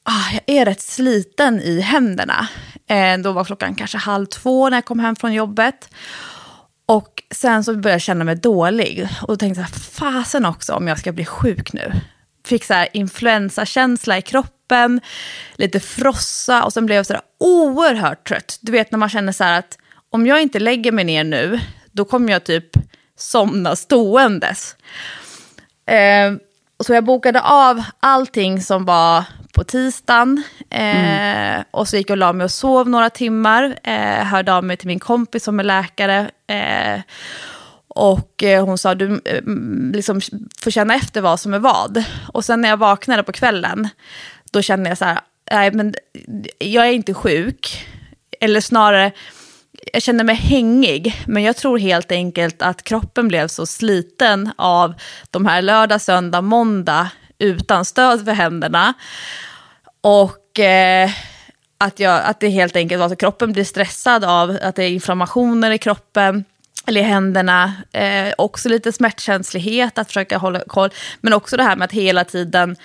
ah, 0.03 0.31
jag 0.33 0.57
är 0.57 0.65
rätt 0.65 0.81
sliten 0.81 1.61
i 1.61 1.81
händerna. 1.81 2.47
Eh, 2.87 3.17
då 3.17 3.31
var 3.31 3.43
klockan 3.43 3.75
kanske 3.75 3.97
halv 3.97 4.25
två 4.25 4.69
när 4.69 4.77
jag 4.77 4.85
kom 4.85 4.99
hem 4.99 5.15
från 5.15 5.33
jobbet. 5.33 5.89
Och 6.85 7.23
sen 7.31 7.63
så 7.63 7.71
började 7.71 7.91
jag 7.91 8.01
känna 8.01 8.23
mig 8.23 8.35
dålig. 8.35 9.07
Och 9.21 9.27
då 9.27 9.35
tänkte 9.35 9.61
jag, 9.61 9.69
fasen 9.69 10.45
också 10.45 10.73
om 10.73 10.87
jag 10.87 10.99
ska 10.99 11.11
bli 11.11 11.25
sjuk 11.25 11.73
nu. 11.73 11.91
Fick 12.45 12.63
så 12.63 12.73
här 12.73 12.87
influensakänsla 12.93 14.17
i 14.17 14.21
kroppen, 14.21 15.01
lite 15.55 15.79
frossa 15.79 16.63
och 16.63 16.73
sen 16.73 16.85
blev 16.85 16.95
jag 16.95 17.05
så 17.05 17.13
här 17.13 17.21
oerhört 17.39 18.27
trött. 18.27 18.57
Du 18.61 18.71
vet 18.71 18.91
när 18.91 18.99
man 18.99 19.09
känner 19.09 19.31
så 19.31 19.43
här 19.43 19.59
att 19.59 19.77
om 20.11 20.27
jag 20.27 20.41
inte 20.41 20.59
lägger 20.59 20.91
mig 20.91 21.03
ner 21.05 21.23
nu, 21.23 21.59
då 21.91 22.05
kommer 22.05 22.31
jag 22.31 22.43
typ 22.43 22.65
somna 23.17 23.75
ståendes. 23.75 24.75
Eh, 25.85 26.33
så 26.83 26.93
jag 26.93 27.03
bokade 27.03 27.41
av 27.41 27.83
allting 27.99 28.61
som 28.61 28.85
var 28.85 29.23
på 29.53 29.63
tisdagen. 29.63 30.43
Eh, 30.69 31.63
Och 31.71 31.87
så 31.87 31.97
gick 31.97 32.09
jag 32.09 32.13
och 32.13 32.17
la 32.17 32.33
mig 32.33 32.43
och 32.43 32.51
sov 32.51 32.89
några 32.89 33.09
timmar. 33.09 33.75
Eh, 33.83 34.23
hörde 34.25 34.53
av 34.53 34.63
mig 34.63 34.77
till 34.77 34.87
min 34.87 34.99
kompis 34.99 35.43
som 35.43 35.59
är 35.59 35.63
läkare. 35.63 36.29
Eh, 36.47 37.01
och 37.87 38.43
eh, 38.43 38.65
hon 38.65 38.77
sa, 38.77 38.95
du 38.95 39.21
eh, 39.25 39.41
liksom, 39.93 40.21
får 40.59 40.71
känna 40.71 40.95
efter 40.95 41.21
vad 41.21 41.39
som 41.39 41.53
är 41.53 41.59
vad. 41.59 42.03
Och 42.33 42.45
sen 42.45 42.61
när 42.61 42.69
jag 42.69 42.77
vaknade 42.77 43.23
på 43.23 43.31
kvällen, 43.31 43.89
då 44.51 44.61
kände 44.61 44.89
jag 44.89 44.97
så 44.97 45.05
här, 45.05 45.19
nej 45.51 45.71
men 45.71 45.93
jag 46.59 46.87
är 46.87 46.91
inte 46.91 47.13
sjuk. 47.13 47.87
Eller 48.39 48.61
snarare, 48.61 49.11
jag 49.93 50.01
kände 50.01 50.23
mig 50.23 50.35
hängig, 50.35 51.23
men 51.27 51.43
jag 51.43 51.57
tror 51.57 51.77
helt 51.77 52.11
enkelt 52.11 52.61
att 52.61 52.83
kroppen 52.83 53.27
blev 53.27 53.47
så 53.47 53.65
sliten 53.65 54.51
av 54.55 54.93
de 55.31 55.45
här 55.45 55.61
lördag, 55.61 56.01
söndag, 56.01 56.41
måndag 56.41 57.09
utan 57.39 57.85
stöd 57.85 58.25
för 58.25 58.31
händerna. 58.31 58.93
Och 60.01 60.59
eh, 60.59 61.09
att, 61.77 61.99
jag, 61.99 62.21
att 62.23 62.39
det 62.39 62.49
helt 62.49 62.75
enkelt 62.75 62.99
var 62.99 63.09
så 63.09 63.15
kroppen 63.15 63.53
blir 63.53 63.63
stressad 63.63 64.23
av 64.23 64.57
att 64.61 64.75
det 64.75 64.83
är 64.83 64.89
inflammationer 64.89 65.71
i 65.71 65.77
kroppen 65.77 66.45
eller 66.87 67.01
i 67.01 67.03
händerna. 67.03 67.73
Eh, 67.91 68.33
också 68.37 68.69
lite 68.69 68.91
smärtkänslighet, 68.91 69.97
att 69.97 70.07
försöka 70.07 70.37
hålla 70.37 70.59
koll. 70.67 70.89
Men 71.21 71.33
också 71.33 71.57
det 71.57 71.63
här 71.63 71.75
med 71.75 71.85
att 71.85 71.91
hela 71.91 72.23
tiden 72.23 72.75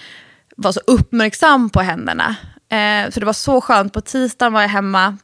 vara 0.56 0.72
så 0.72 0.80
uppmärksam 0.86 1.70
på 1.70 1.80
händerna. 1.80 2.36
Eh, 2.68 3.10
så 3.10 3.20
det 3.20 3.26
var 3.26 3.32
så 3.32 3.60
skönt. 3.60 3.92
På 3.92 4.00
tisdagen 4.00 4.52
var 4.52 4.60
jag 4.60 4.68
hemma. 4.68 5.18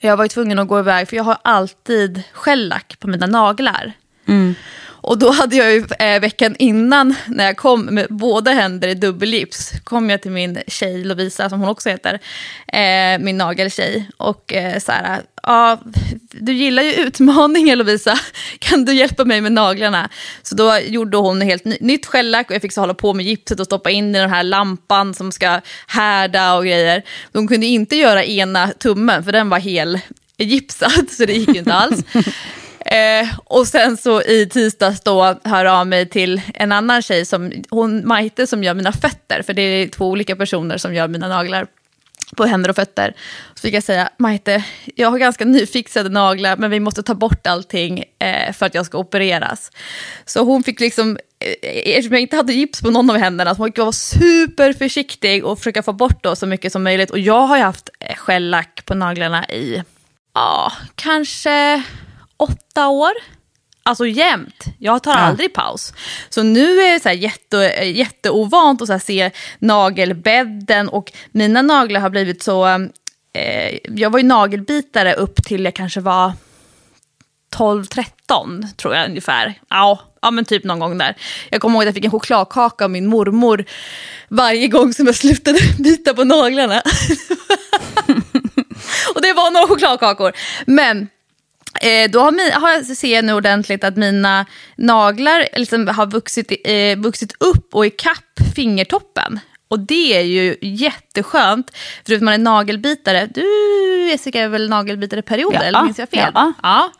Jag 0.00 0.16
var 0.16 0.24
ju 0.24 0.28
tvungen 0.28 0.58
att 0.58 0.68
gå 0.68 0.78
iväg, 0.78 1.08
för 1.08 1.16
jag 1.16 1.24
har 1.24 1.38
alltid 1.44 2.22
shellack 2.32 2.96
på 3.00 3.08
mina 3.08 3.26
naglar. 3.26 3.92
Och 5.00 5.18
då 5.18 5.30
hade 5.30 5.56
jag 5.56 5.72
ju 5.72 5.86
eh, 5.98 6.20
veckan 6.20 6.56
innan, 6.58 7.14
när 7.26 7.44
jag 7.44 7.56
kom 7.56 7.84
med 7.84 8.06
båda 8.10 8.50
händer 8.50 8.88
i 8.88 8.94
dubbelgips, 8.94 9.72
kom 9.84 10.10
jag 10.10 10.22
till 10.22 10.30
min 10.30 10.58
tjej 10.66 11.04
Lovisa, 11.04 11.48
som 11.48 11.60
hon 11.60 11.68
också 11.68 11.88
heter, 11.88 12.18
eh, 12.66 13.18
min 13.18 13.38
nageltjej. 13.38 14.10
Och 14.16 14.54
eh, 14.54 14.78
så 14.78 14.92
här, 14.92 15.22
ja, 15.48 15.78
du 16.30 16.52
gillar 16.52 16.82
ju 16.82 16.92
utmaningar 16.92 17.76
Lovisa, 17.76 18.18
kan 18.58 18.84
du 18.84 18.94
hjälpa 18.94 19.24
mig 19.24 19.40
med 19.40 19.52
naglarna? 19.52 20.08
Så 20.42 20.54
då 20.54 20.78
gjorde 20.78 21.16
hon 21.16 21.40
helt 21.40 21.64
ny, 21.64 21.76
nytt 21.80 22.06
shellack 22.06 22.48
och 22.48 22.54
jag 22.54 22.62
fick 22.62 22.72
så 22.72 22.80
hålla 22.80 22.94
på 22.94 23.14
med 23.14 23.26
gipset 23.26 23.60
och 23.60 23.66
stoppa 23.66 23.90
in 23.90 24.14
i 24.14 24.18
den 24.18 24.30
här 24.30 24.42
lampan 24.42 25.14
som 25.14 25.32
ska 25.32 25.60
härda 25.86 26.54
och 26.54 26.64
grejer. 26.64 27.02
De 27.32 27.48
kunde 27.48 27.66
inte 27.66 27.96
göra 27.96 28.24
ena 28.24 28.68
tummen, 28.68 29.24
för 29.24 29.32
den 29.32 29.48
var 29.48 29.58
hel 29.58 30.00
gipsad, 30.38 31.10
så 31.10 31.24
det 31.24 31.32
gick 31.32 31.48
ju 31.48 31.58
inte 31.58 31.74
alls. 31.74 32.04
Eh, 32.90 33.28
och 33.44 33.66
sen 33.66 33.96
så 33.96 34.22
i 34.22 34.46
tisdags 34.46 35.00
då 35.00 35.40
hör 35.44 35.64
av 35.64 35.86
mig 35.86 36.08
till 36.08 36.40
en 36.54 36.72
annan 36.72 37.02
tjej, 37.02 37.24
som, 37.24 37.52
hon 37.70 38.08
Maite 38.08 38.46
som 38.46 38.64
gör 38.64 38.74
mina 38.74 38.92
fötter, 38.92 39.42
för 39.42 39.52
det 39.52 39.62
är 39.62 39.88
två 39.88 40.08
olika 40.08 40.36
personer 40.36 40.78
som 40.78 40.94
gör 40.94 41.08
mina 41.08 41.28
naglar 41.28 41.66
på 42.36 42.44
händer 42.44 42.70
och 42.70 42.76
fötter. 42.76 43.14
Så 43.54 43.60
fick 43.60 43.74
jag 43.74 43.82
säga, 43.82 44.08
Maite, 44.18 44.64
jag 44.94 45.10
har 45.10 45.18
ganska 45.18 45.44
nyfixade 45.44 46.08
naglar, 46.08 46.56
men 46.56 46.70
vi 46.70 46.80
måste 46.80 47.02
ta 47.02 47.14
bort 47.14 47.46
allting 47.46 48.04
eh, 48.18 48.52
för 48.52 48.66
att 48.66 48.74
jag 48.74 48.86
ska 48.86 48.98
opereras. 48.98 49.70
Så 50.24 50.44
hon 50.44 50.62
fick 50.62 50.80
liksom, 50.80 51.18
eh, 51.38 51.94
eftersom 51.96 52.12
jag 52.12 52.22
inte 52.22 52.36
hade 52.36 52.52
gips 52.52 52.82
på 52.82 52.90
någon 52.90 53.10
av 53.10 53.16
händerna, 53.16 53.54
så 53.54 53.62
hon 53.62 53.68
fick 53.68 53.78
vara 53.78 53.92
superförsiktig 53.92 55.44
och 55.44 55.58
försöka 55.58 55.82
få 55.82 55.92
bort 55.92 56.22
då 56.22 56.36
så 56.36 56.46
mycket 56.46 56.72
som 56.72 56.82
möjligt. 56.82 57.10
Och 57.10 57.18
jag 57.18 57.46
har 57.46 57.56
ju 57.56 57.62
haft 57.62 57.90
eh, 58.00 58.14
skällack 58.14 58.68
shellack 58.68 58.84
på 58.84 58.94
naglarna 58.94 59.44
i, 59.48 59.82
ja, 60.34 60.72
kanske 60.94 61.82
åtta 62.36 62.88
år. 62.88 63.12
Alltså 63.88 64.06
jämt. 64.06 64.64
Jag 64.78 65.02
tar 65.02 65.12
Ja. 65.12 65.18
aldrig 65.18 65.54
paus. 65.54 65.92
Så 66.28 66.42
nu 66.42 66.80
är 66.80 66.92
det 66.92 67.00
så 67.00 67.08
här 67.08 67.16
jätte, 67.16 67.56
jätteovant 67.84 68.82
att 68.82 68.88
så 68.88 68.98
se 68.98 69.30
nagelbädden 69.58 70.88
och 70.88 71.12
mina 71.32 71.62
naglar 71.62 72.00
har 72.00 72.10
blivit 72.10 72.42
så... 72.42 72.66
Eh, 73.32 73.78
jag 73.88 74.10
var 74.10 74.18
ju 74.18 74.24
nagelbitare 74.26 75.14
upp 75.14 75.44
till 75.44 75.64
jag 75.64 75.74
kanske 75.74 76.00
var 76.00 76.32
12-13 77.56 78.66
tror 78.76 78.94
jag 78.94 79.08
ungefär. 79.08 79.54
Ja, 79.70 80.00
ja, 80.22 80.30
men 80.30 80.44
typ 80.44 80.64
någon 80.64 80.78
gång 80.78 80.98
där. 80.98 81.16
Jag 81.50 81.60
kommer 81.60 81.74
ihåg 81.74 81.82
att 81.82 81.86
jag 81.86 81.94
fick 81.94 82.04
en 82.04 82.10
chokladkaka 82.10 82.84
av 82.84 82.90
min 82.90 83.06
mormor 83.06 83.64
varje 84.28 84.68
gång 84.68 84.94
som 84.94 85.06
jag 85.06 85.14
slutade 85.14 85.58
bita 85.78 86.14
på 86.14 86.24
naglarna. 86.24 86.80
och 89.14 89.22
det 89.22 89.32
var 89.32 89.50
några 89.50 89.66
chokladkakor. 89.66 90.32
Men 90.66 91.08
Eh, 91.82 92.10
då 92.10 92.20
har, 92.20 92.32
mi, 92.32 92.50
har 92.50 92.70
jag, 92.70 92.84
ser 92.86 93.14
jag 93.14 93.24
nu 93.24 93.32
ordentligt 93.32 93.84
att 93.84 93.96
mina 93.96 94.46
naglar 94.76 95.48
liksom 95.56 95.88
har 95.88 96.06
vuxit, 96.06 96.52
eh, 96.64 96.98
vuxit 96.98 97.32
upp 97.40 97.74
och 97.74 97.86
ikapp 97.86 98.40
fingertoppen. 98.54 99.40
Och 99.70 99.78
det 99.80 100.16
är 100.16 100.22
ju 100.22 100.56
jätteskönt, 100.62 101.76
för 102.06 102.14
att 102.14 102.22
man 102.22 102.34
är 102.34 102.38
nagelbitare. 102.38 103.26
Du 103.34 103.44
Jessica 104.10 104.40
är 104.40 104.48
väl 104.48 104.68
nagelbitare-perioder, 104.68 105.58
Ja. 105.58 105.64
eller 105.64 105.82
minns 105.84 105.98
jag 105.98 106.08
fel? 106.08 106.32
Ja. 106.34 106.52
ja. 106.62 106.92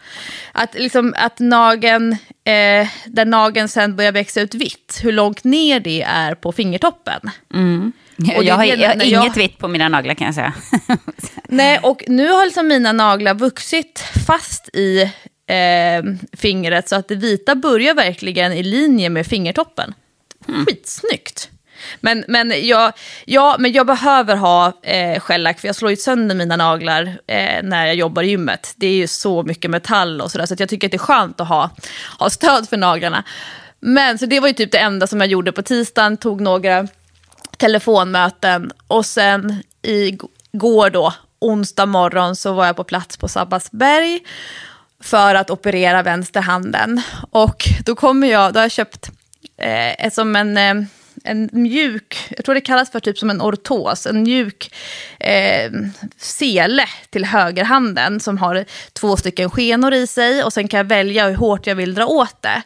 Att, 0.52 0.74
liksom, 0.74 1.14
att 1.16 1.38
nageln, 1.38 2.12
eh, 2.44 2.88
där 3.06 3.24
nageln 3.24 3.68
sen 3.68 3.96
börjar 3.96 4.12
växa 4.12 4.40
ut 4.40 4.54
vitt, 4.54 5.00
hur 5.02 5.12
långt 5.12 5.44
ner 5.44 5.80
det 5.80 6.02
är 6.02 6.34
på 6.34 6.52
fingertoppen. 6.52 7.20
Och 8.36 8.44
Jag 8.44 8.54
har, 8.54 8.64
jag 8.64 8.78
jag- 8.78 9.04
inget 9.04 9.36
vitt 9.36 9.58
på 9.58 9.68
mina 9.68 9.88
naglar 9.88 10.14
kan 10.14 10.26
jag 10.26 10.34
säga. 10.34 10.52
Nej, 11.48 11.78
och 11.82 12.04
nu 12.06 12.28
har 12.28 12.44
liksom 12.44 12.68
mina 12.68 12.92
naglar 12.92 13.34
vuxit 13.34 14.04
fast 14.26 14.68
i 14.72 15.02
eh, 15.46 16.04
fingret 16.32 16.88
så 16.88 16.96
att 16.96 17.08
det 17.08 17.14
vita 17.14 17.54
börjar 17.54 17.94
verkligen 17.94 18.52
i 18.52 18.62
linje 18.62 19.10
med 19.10 19.26
fingertoppen. 19.26 19.94
Skitsnyggt. 20.66 21.50
Men, 22.00 22.24
men, 22.28 22.66
jag, 22.66 22.92
ja, 23.24 23.56
men 23.58 23.72
jag 23.72 23.86
behöver 23.86 24.36
ha 24.36 24.72
eh, 24.82 25.20
shellack 25.20 25.60
för 25.60 25.68
jag 25.68 25.74
slår 25.76 25.90
ju 25.90 25.96
sönder 25.96 26.34
mina 26.34 26.56
naglar 26.56 27.18
eh, 27.26 27.62
när 27.62 27.86
jag 27.86 27.94
jobbar 27.94 28.22
i 28.22 28.28
gymmet. 28.30 28.74
Det 28.76 28.86
är 28.86 28.94
ju 28.94 29.06
så 29.06 29.42
mycket 29.42 29.70
metall 29.70 30.20
och 30.20 30.30
sådär 30.30 30.46
så 30.46 30.54
att 30.54 30.60
jag 30.60 30.68
tycker 30.68 30.86
att 30.86 30.90
det 30.92 30.96
är 30.96 30.98
skönt 30.98 31.40
att 31.40 31.48
ha, 31.48 31.70
ha 32.18 32.30
stöd 32.30 32.68
för 32.68 32.76
naglarna. 32.76 33.24
Men 33.80 34.18
så 34.18 34.26
det 34.26 34.40
var 34.40 34.48
ju 34.48 34.54
typ 34.54 34.72
det 34.72 34.78
enda 34.78 35.06
som 35.06 35.20
jag 35.20 35.30
gjorde 35.30 35.52
på 35.52 35.62
tisdagen, 35.62 36.16
tog 36.16 36.40
några 36.40 36.88
telefonmöten 37.58 38.72
och 38.86 39.06
sen 39.06 39.62
igår 39.82 40.90
då 40.90 41.14
onsdag 41.40 41.86
morgon 41.86 42.36
så 42.36 42.52
var 42.52 42.66
jag 42.66 42.76
på 42.76 42.84
plats 42.84 43.16
på 43.16 43.28
Sabbatsberg 43.28 44.20
för 45.00 45.34
att 45.34 45.50
operera 45.50 46.02
vänsterhanden. 46.02 47.02
Och 47.30 47.64
då 47.84 47.94
kommer 47.94 48.28
jag, 48.28 48.52
då 48.52 48.58
har 48.58 48.64
jag 48.64 48.70
köpt 48.70 49.10
eh, 49.56 50.10
som 50.10 50.36
en, 50.36 50.56
eh, 50.56 50.74
en 51.24 51.48
mjuk, 51.52 52.26
jag 52.36 52.44
tror 52.44 52.54
det 52.54 52.60
kallas 52.60 52.90
för 52.90 53.00
typ 53.00 53.18
som 53.18 53.30
en 53.30 53.42
ortos, 53.42 54.06
en 54.06 54.22
mjuk 54.22 54.74
eh, 55.20 55.70
sele 56.16 56.84
till 57.10 57.24
högerhanden 57.24 58.20
som 58.20 58.38
har 58.38 58.64
två 58.92 59.16
stycken 59.16 59.50
skenor 59.50 59.94
i 59.94 60.06
sig 60.06 60.44
och 60.44 60.52
sen 60.52 60.68
kan 60.68 60.78
jag 60.78 60.84
välja 60.84 61.28
hur 61.28 61.36
hårt 61.36 61.66
jag 61.66 61.74
vill 61.74 61.94
dra 61.94 62.06
åt 62.06 62.42
det. 62.42 62.62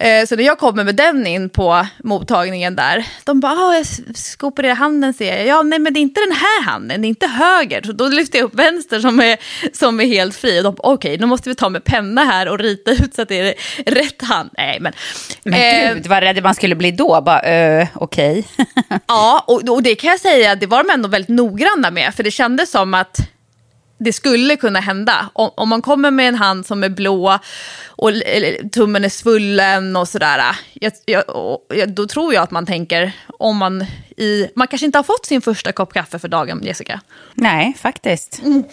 Eh, 0.00 0.26
så 0.26 0.36
när 0.36 0.44
jag 0.44 0.58
kommer 0.58 0.84
med 0.84 0.96
den 0.96 1.26
in 1.26 1.50
på 1.50 1.86
mottagningen 2.04 2.76
där, 2.76 3.06
de 3.24 3.40
bara, 3.40 3.52
ah, 3.52 3.74
jag 3.74 3.86
ska 4.16 4.46
operera 4.46 4.74
handen 4.74 5.14
ser 5.14 5.36
jag. 5.36 5.46
Ja, 5.46 5.62
nej 5.62 5.78
men 5.78 5.94
det 5.94 6.00
är 6.00 6.02
inte 6.02 6.20
den 6.20 6.36
här 6.36 6.62
handen, 6.62 7.02
det 7.02 7.06
är 7.06 7.08
inte 7.08 7.26
höger. 7.26 7.82
Så 7.82 7.92
då 7.92 8.08
lyfter 8.08 8.38
jag 8.38 8.46
upp 8.46 8.54
vänster 8.54 9.00
som 9.00 9.20
är, 9.20 9.38
som 9.72 10.00
är 10.00 10.04
helt 10.04 10.36
fri. 10.36 10.60
Och 10.60 10.64
de 10.64 10.74
bara, 10.74 10.92
okej, 10.92 11.10
okay, 11.10 11.16
då 11.16 11.26
måste 11.26 11.48
vi 11.48 11.54
ta 11.54 11.68
med 11.68 11.84
penna 11.84 12.24
här 12.24 12.48
och 12.48 12.58
rita 12.58 12.90
ut 13.04 13.14
så 13.14 13.22
att 13.22 13.28
det 13.28 13.40
är 13.40 13.54
rätt 13.90 14.22
hand. 14.22 14.50
Nej, 14.56 14.80
men... 14.80 14.92
Men 15.44 15.86
eh, 15.88 15.94
gud, 15.94 16.06
vad 16.06 16.22
rädd 16.22 16.42
man 16.42 16.54
skulle 16.54 16.74
bli 16.74 16.90
då. 16.90 17.20
Bara, 17.20 17.80
uh, 17.80 17.86
okej. 17.94 18.44
Okay. 18.56 18.98
ja, 19.06 19.44
och, 19.46 19.68
och 19.68 19.82
det 19.82 19.94
kan 19.94 20.10
jag 20.10 20.20
säga, 20.20 20.54
det 20.54 20.66
var 20.66 20.84
de 20.84 20.90
ändå 20.90 21.08
väldigt 21.08 21.36
noggranna 21.36 21.90
med. 21.90 22.14
För 22.14 22.22
det 22.22 22.30
kändes 22.30 22.70
som 22.70 22.94
att 22.94 23.16
det 24.04 24.12
skulle 24.12 24.56
kunna 24.56 24.80
hända. 24.80 25.30
Om, 25.32 25.50
om, 25.54 25.68
man 25.68 25.82
kommer 25.82 26.10
med 26.10 26.28
en 26.28 26.34
hand 26.34 26.66
som 26.66 26.84
är 26.84 26.88
blå 26.88 27.38
och 27.86 28.10
tummen 28.72 29.04
är 29.04 29.08
svullen 29.08 29.96
och 29.96 30.08
sådär. 30.08 30.56
Jag, 30.72 30.92
jag, 31.04 31.24
då 31.94 32.06
tror 32.06 32.34
jag 32.34 32.42
att 32.42 32.50
man 32.50 32.66
tänker, 32.66 33.12
om 33.38 33.56
man 33.56 33.86
i... 34.16 34.48
Man 34.54 34.68
kanske 34.68 34.86
inte 34.86 34.98
har 34.98 35.02
fått 35.02 35.26
sin 35.26 35.42
första 35.42 35.72
kopp 35.72 35.92
kaffe 35.92 36.18
för 36.18 36.28
dagen, 36.28 36.60
Jessica. 36.62 37.00
Nej, 37.34 37.74
faktiskt. 37.78 38.42
Mm. 38.42 38.64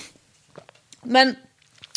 Men 1.03 1.35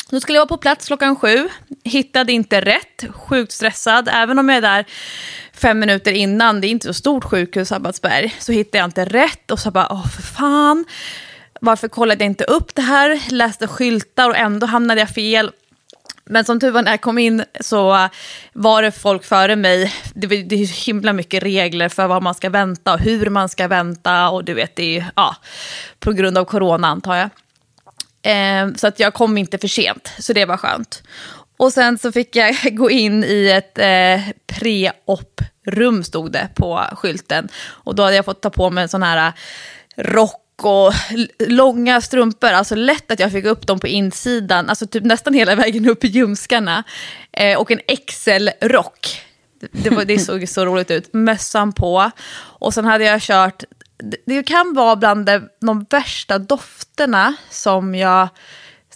då 0.09 0.19
skulle 0.19 0.37
jag 0.37 0.41
vara 0.41 0.57
på 0.57 0.57
plats 0.57 0.87
klockan 0.87 1.15
sju, 1.15 1.49
hittade 1.83 2.31
inte 2.31 2.61
rätt, 2.61 3.03
sjukt 3.13 3.51
stressad. 3.51 4.09
Även 4.13 4.39
om 4.39 4.49
jag 4.49 4.57
är 4.57 4.61
där 4.61 4.85
fem 5.53 5.79
minuter 5.79 6.11
innan, 6.11 6.61
det 6.61 6.67
är 6.67 6.69
inte 6.69 6.87
så 6.87 6.93
stort 6.93 7.23
sjukhus, 7.23 7.67
Sabbatsberg, 7.67 8.35
så 8.39 8.51
hittade 8.51 8.77
jag 8.77 8.87
inte 8.87 9.05
rätt. 9.05 9.51
Och 9.51 9.59
så 9.59 9.71
bara, 9.71 9.87
åh 9.89 10.07
för 10.07 10.21
fan 10.21 10.85
varför 11.63 11.87
kollade 11.87 12.23
jag 12.23 12.31
inte 12.31 12.43
upp 12.43 12.75
det 12.75 12.81
här? 12.81 13.31
Läste 13.31 13.67
skyltar 13.67 14.29
och 14.29 14.37
ändå 14.37 14.67
hamnade 14.67 15.01
jag 15.01 15.09
fel. 15.09 15.51
Men 16.25 16.45
som 16.45 16.59
tur 16.59 16.71
var 16.71 16.81
när 16.81 16.91
jag 16.91 17.01
kom 17.01 17.17
in 17.17 17.43
så 17.59 18.09
var 18.53 18.81
det 18.81 18.91
folk 18.91 19.23
före 19.23 19.55
mig. 19.55 19.93
Det, 20.13 20.27
det 20.27 20.55
är 20.55 20.85
himla 20.85 21.13
mycket 21.13 21.43
regler 21.43 21.89
för 21.89 22.07
vad 22.07 22.23
man 22.23 22.35
ska 22.35 22.49
vänta 22.49 22.93
och 22.93 22.99
hur 22.99 23.29
man 23.29 23.49
ska 23.49 23.67
vänta. 23.67 24.29
Och 24.29 24.43
du 24.43 24.53
vet, 24.53 24.75
det 24.75 24.97
är 24.97 25.11
ja, 25.15 25.35
på 25.99 26.11
grund 26.11 26.37
av 26.37 26.45
corona 26.45 26.87
antar 26.87 27.15
jag. 27.15 27.29
Eh, 28.23 28.73
så 28.75 28.87
att 28.87 28.99
jag 28.99 29.13
kom 29.13 29.37
inte 29.37 29.57
för 29.57 29.67
sent, 29.67 30.11
så 30.19 30.33
det 30.33 30.45
var 30.45 30.57
skönt. 30.57 31.03
Och 31.57 31.73
sen 31.73 31.97
så 31.97 32.11
fick 32.11 32.35
jag 32.35 32.55
gå 32.71 32.89
in 32.89 33.23
i 33.23 33.49
ett 33.49 33.77
eh, 33.77 34.33
pre-op-rum 34.47 36.03
stod 36.03 36.31
det 36.31 36.47
på 36.55 36.83
skylten. 36.91 37.49
Och 37.65 37.95
då 37.95 38.03
hade 38.03 38.15
jag 38.15 38.25
fått 38.25 38.41
ta 38.41 38.49
på 38.49 38.69
mig 38.69 38.81
en 38.81 38.89
sån 38.89 39.03
här 39.03 39.27
eh, 39.27 39.33
rock 40.03 40.42
och 40.61 40.93
långa 41.39 42.01
strumpor, 42.01 42.49
alltså 42.49 42.75
lätt 42.75 43.11
att 43.11 43.19
jag 43.19 43.31
fick 43.31 43.45
upp 43.45 43.67
dem 43.67 43.79
på 43.79 43.87
insidan, 43.87 44.69
alltså 44.69 44.87
typ 44.87 45.03
nästan 45.03 45.33
hela 45.33 45.55
vägen 45.55 45.89
upp 45.89 46.03
i 46.03 46.07
ljumskarna. 46.07 46.83
Eh, 47.31 47.59
och 47.59 47.71
en 47.71 47.79
XL-rock. 48.07 49.21
Det, 49.71 49.89
var, 49.89 50.05
det 50.05 50.19
såg 50.19 50.49
så 50.49 50.65
roligt 50.65 50.91
ut. 50.91 51.13
Mössan 51.13 51.73
på. 51.73 52.11
Och 52.35 52.73
sen 52.73 52.85
hade 52.85 53.03
jag 53.03 53.21
kört, 53.21 53.63
det 54.25 54.43
kan 54.43 54.73
vara 54.73 54.95
bland 54.95 55.25
de, 55.25 55.49
de 55.61 55.85
värsta 55.89 56.39
dofterna 56.39 57.35
som 57.49 57.95
jag, 57.95 58.27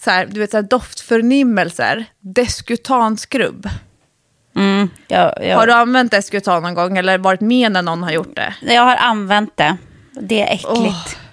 så 0.04 0.10
här, 0.10 0.26
du 0.26 0.40
vet 0.40 0.50
så 0.50 0.56
här, 0.56 0.62
doftförnimmelser, 0.62 2.04
Deskutanskrubb. 2.20 3.68
Mm, 4.56 4.90
ja, 5.08 5.34
ja. 5.42 5.56
Har 5.56 5.66
du 5.66 5.72
använt 5.72 6.10
Deskutan 6.10 6.62
någon 6.62 6.74
gång 6.74 6.98
eller 6.98 7.18
varit 7.18 7.40
med 7.40 7.72
när 7.72 7.82
någon 7.82 8.02
har 8.02 8.10
gjort 8.10 8.36
det? 8.36 8.54
Jag 8.60 8.82
har 8.82 8.96
använt 8.96 9.56
det. 9.56 9.76
Det 10.20 10.42
är 10.42 10.54
äckligt. 10.54 10.66
Oh. 10.66 11.27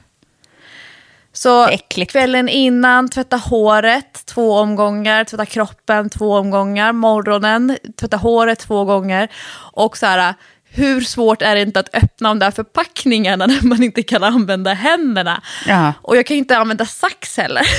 Så 1.35 1.67
Äckligt. 1.67 2.11
kvällen 2.11 2.49
innan, 2.49 3.09
tvätta 3.09 3.37
håret 3.37 4.25
två 4.25 4.57
omgångar, 4.57 5.23
tvätta 5.23 5.45
kroppen 5.45 6.09
två 6.09 6.33
omgångar, 6.33 6.93
morgonen, 6.93 7.77
tvätta 7.99 8.17
håret 8.17 8.59
två 8.59 8.85
gånger. 8.85 9.31
Och 9.73 9.97
så 9.97 10.05
här, 10.05 10.33
hur 10.63 11.01
svårt 11.01 11.41
är 11.41 11.55
det 11.55 11.61
inte 11.61 11.79
att 11.79 11.95
öppna 11.95 12.29
de 12.29 12.39
där 12.39 12.51
förpackningarna 12.51 13.45
när 13.47 13.67
man 13.67 13.83
inte 13.83 14.03
kan 14.03 14.23
använda 14.23 14.73
händerna? 14.73 15.41
Ja. 15.67 15.93
Och 16.01 16.17
jag 16.17 16.25
kan 16.25 16.37
inte 16.37 16.57
använda 16.57 16.85
sax 16.85 17.37
heller. 17.37 17.63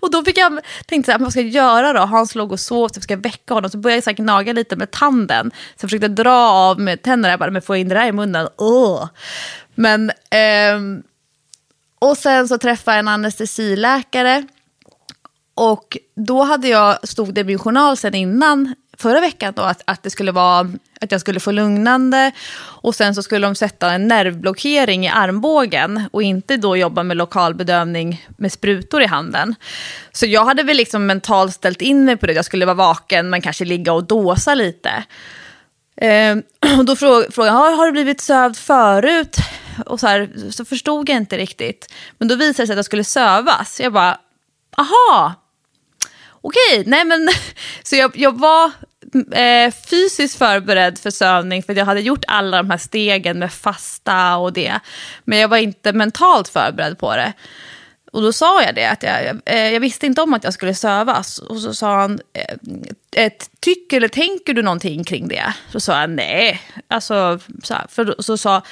Och 0.00 0.10
då 0.10 0.24
fick 0.24 0.38
jag 0.38 0.60
tänkte 0.86 1.12
här, 1.12 1.18
vad 1.18 1.30
ska 1.30 1.40
jag 1.40 1.50
göra 1.50 1.92
då? 1.92 2.00
Hans 2.00 2.34
låg 2.34 2.52
och 2.52 2.60
sov, 2.60 2.88
så 2.88 2.92
jag 2.96 3.02
ska 3.02 3.16
väcka 3.16 3.54
honom. 3.54 3.70
Så 3.70 3.78
började 3.78 3.96
jag 3.96 4.04
så 4.04 4.10
här, 4.10 4.16
gnaga 4.16 4.52
lite 4.52 4.76
med 4.76 4.90
tanden. 4.90 5.50
Så 5.50 5.84
jag 5.84 5.90
försökte 5.90 6.08
dra 6.08 6.50
av 6.50 6.80
med 6.80 7.02
tänderna, 7.02 7.32
jag 7.32 7.38
bara, 7.38 7.50
men 7.50 7.62
få 7.62 7.76
in 7.76 7.88
det 7.88 7.94
där 7.94 8.06
i 8.06 8.12
munnen. 8.12 8.48
Ugh. 8.58 9.08
Men 9.74 10.12
ehm, 10.30 11.02
och 12.00 12.18
sen 12.18 12.48
så 12.48 12.58
träffade 12.58 12.96
jag 12.96 12.98
en 12.98 13.08
anestesiläkare. 13.08 14.44
Och 15.54 15.96
då 16.16 16.42
hade 16.42 16.68
jag, 16.68 17.08
stod 17.08 17.34
det 17.34 17.40
i 17.40 17.44
min 17.44 17.58
journal 17.58 17.96
sen 17.96 18.14
innan, 18.14 18.74
förra 18.98 19.20
veckan 19.20 19.52
då, 19.56 19.62
att, 19.62 19.82
att, 19.84 20.02
det 20.02 20.10
skulle 20.10 20.32
vara, 20.32 20.72
att 21.00 21.12
jag 21.12 21.20
skulle 21.20 21.40
få 21.40 21.50
lugnande. 21.50 22.32
Och 22.58 22.94
sen 22.94 23.14
så 23.14 23.22
skulle 23.22 23.46
de 23.46 23.54
sätta 23.54 23.92
en 23.92 24.08
nervblockering 24.08 25.06
i 25.06 25.08
armbågen 25.08 26.08
och 26.12 26.22
inte 26.22 26.56
då 26.56 26.76
jobba 26.76 27.02
med 27.02 27.16
lokalbedövning 27.16 28.26
med 28.36 28.52
sprutor 28.52 29.02
i 29.02 29.06
handen. 29.06 29.54
Så 30.12 30.26
jag 30.26 30.44
hade 30.44 30.62
väl 30.62 30.76
liksom 30.76 31.06
mentalt 31.06 31.54
ställt 31.54 31.82
in 31.82 32.04
mig 32.04 32.16
på 32.16 32.26
det, 32.26 32.32
jag 32.32 32.44
skulle 32.44 32.66
vara 32.66 32.74
vaken 32.74 33.30
men 33.30 33.42
kanske 33.42 33.64
ligga 33.64 33.92
och 33.92 34.04
dåsa 34.04 34.54
lite. 34.54 35.04
Eh, 35.96 36.36
och 36.78 36.84
då 36.84 36.96
frågade 36.96 37.30
jag, 37.36 37.52
har, 37.52 37.76
har 37.76 37.86
du 37.86 37.92
blivit 37.92 38.20
sövd 38.20 38.56
förut? 38.56 39.36
Och 39.86 40.00
så, 40.00 40.06
här, 40.06 40.50
så 40.50 40.64
förstod 40.64 41.08
jag 41.08 41.16
inte 41.16 41.38
riktigt. 41.38 41.92
Men 42.18 42.28
då 42.28 42.34
visade 42.34 42.62
det 42.62 42.66
sig 42.66 42.72
att 42.72 42.78
jag 42.78 42.84
skulle 42.84 43.04
sövas. 43.04 43.80
Jag 43.80 43.92
bara, 43.92 44.18
aha, 44.76 45.34
okej, 46.40 46.84
nej 46.86 47.04
men. 47.04 47.28
Så 47.82 47.96
jag, 47.96 48.16
jag 48.16 48.38
var 48.38 48.70
eh, 49.32 49.72
fysiskt 49.90 50.38
förberedd 50.38 50.98
för 50.98 51.10
sövning 51.10 51.62
för 51.62 51.74
jag 51.74 51.84
hade 51.84 52.00
gjort 52.00 52.24
alla 52.26 52.56
de 52.56 52.70
här 52.70 52.78
stegen 52.78 53.38
med 53.38 53.52
fasta 53.52 54.36
och 54.36 54.52
det. 54.52 54.80
Men 55.24 55.38
jag 55.38 55.48
var 55.48 55.56
inte 55.56 55.92
mentalt 55.92 56.48
förberedd 56.48 56.98
på 56.98 57.16
det. 57.16 57.32
Och 58.12 58.22
då 58.22 58.32
sa 58.32 58.62
jag 58.62 58.74
det, 58.74 58.90
att 58.90 59.02
jag, 59.02 59.40
eh, 59.44 59.72
jag, 59.72 59.80
visste 59.80 60.06
inte 60.06 60.22
om 60.22 60.34
att 60.34 60.44
jag 60.44 60.54
skulle 60.54 60.74
sövas. 60.74 61.38
Och 61.38 61.60
så 61.60 61.74
sa 61.74 62.00
han, 62.00 62.20
eh, 63.12 63.32
tycker 63.60 63.96
eller 63.96 64.08
tänker 64.08 64.54
du 64.54 64.62
någonting 64.62 65.04
kring 65.04 65.28
det? 65.28 65.54
Så 65.72 65.80
sa 65.80 66.00
jag 66.00 66.10
nej. 66.10 66.60
Alltså, 66.88 67.38
så, 67.62 67.74
här, 67.74 67.86
för, 67.88 68.14
så 68.18 68.36
sa 68.36 68.62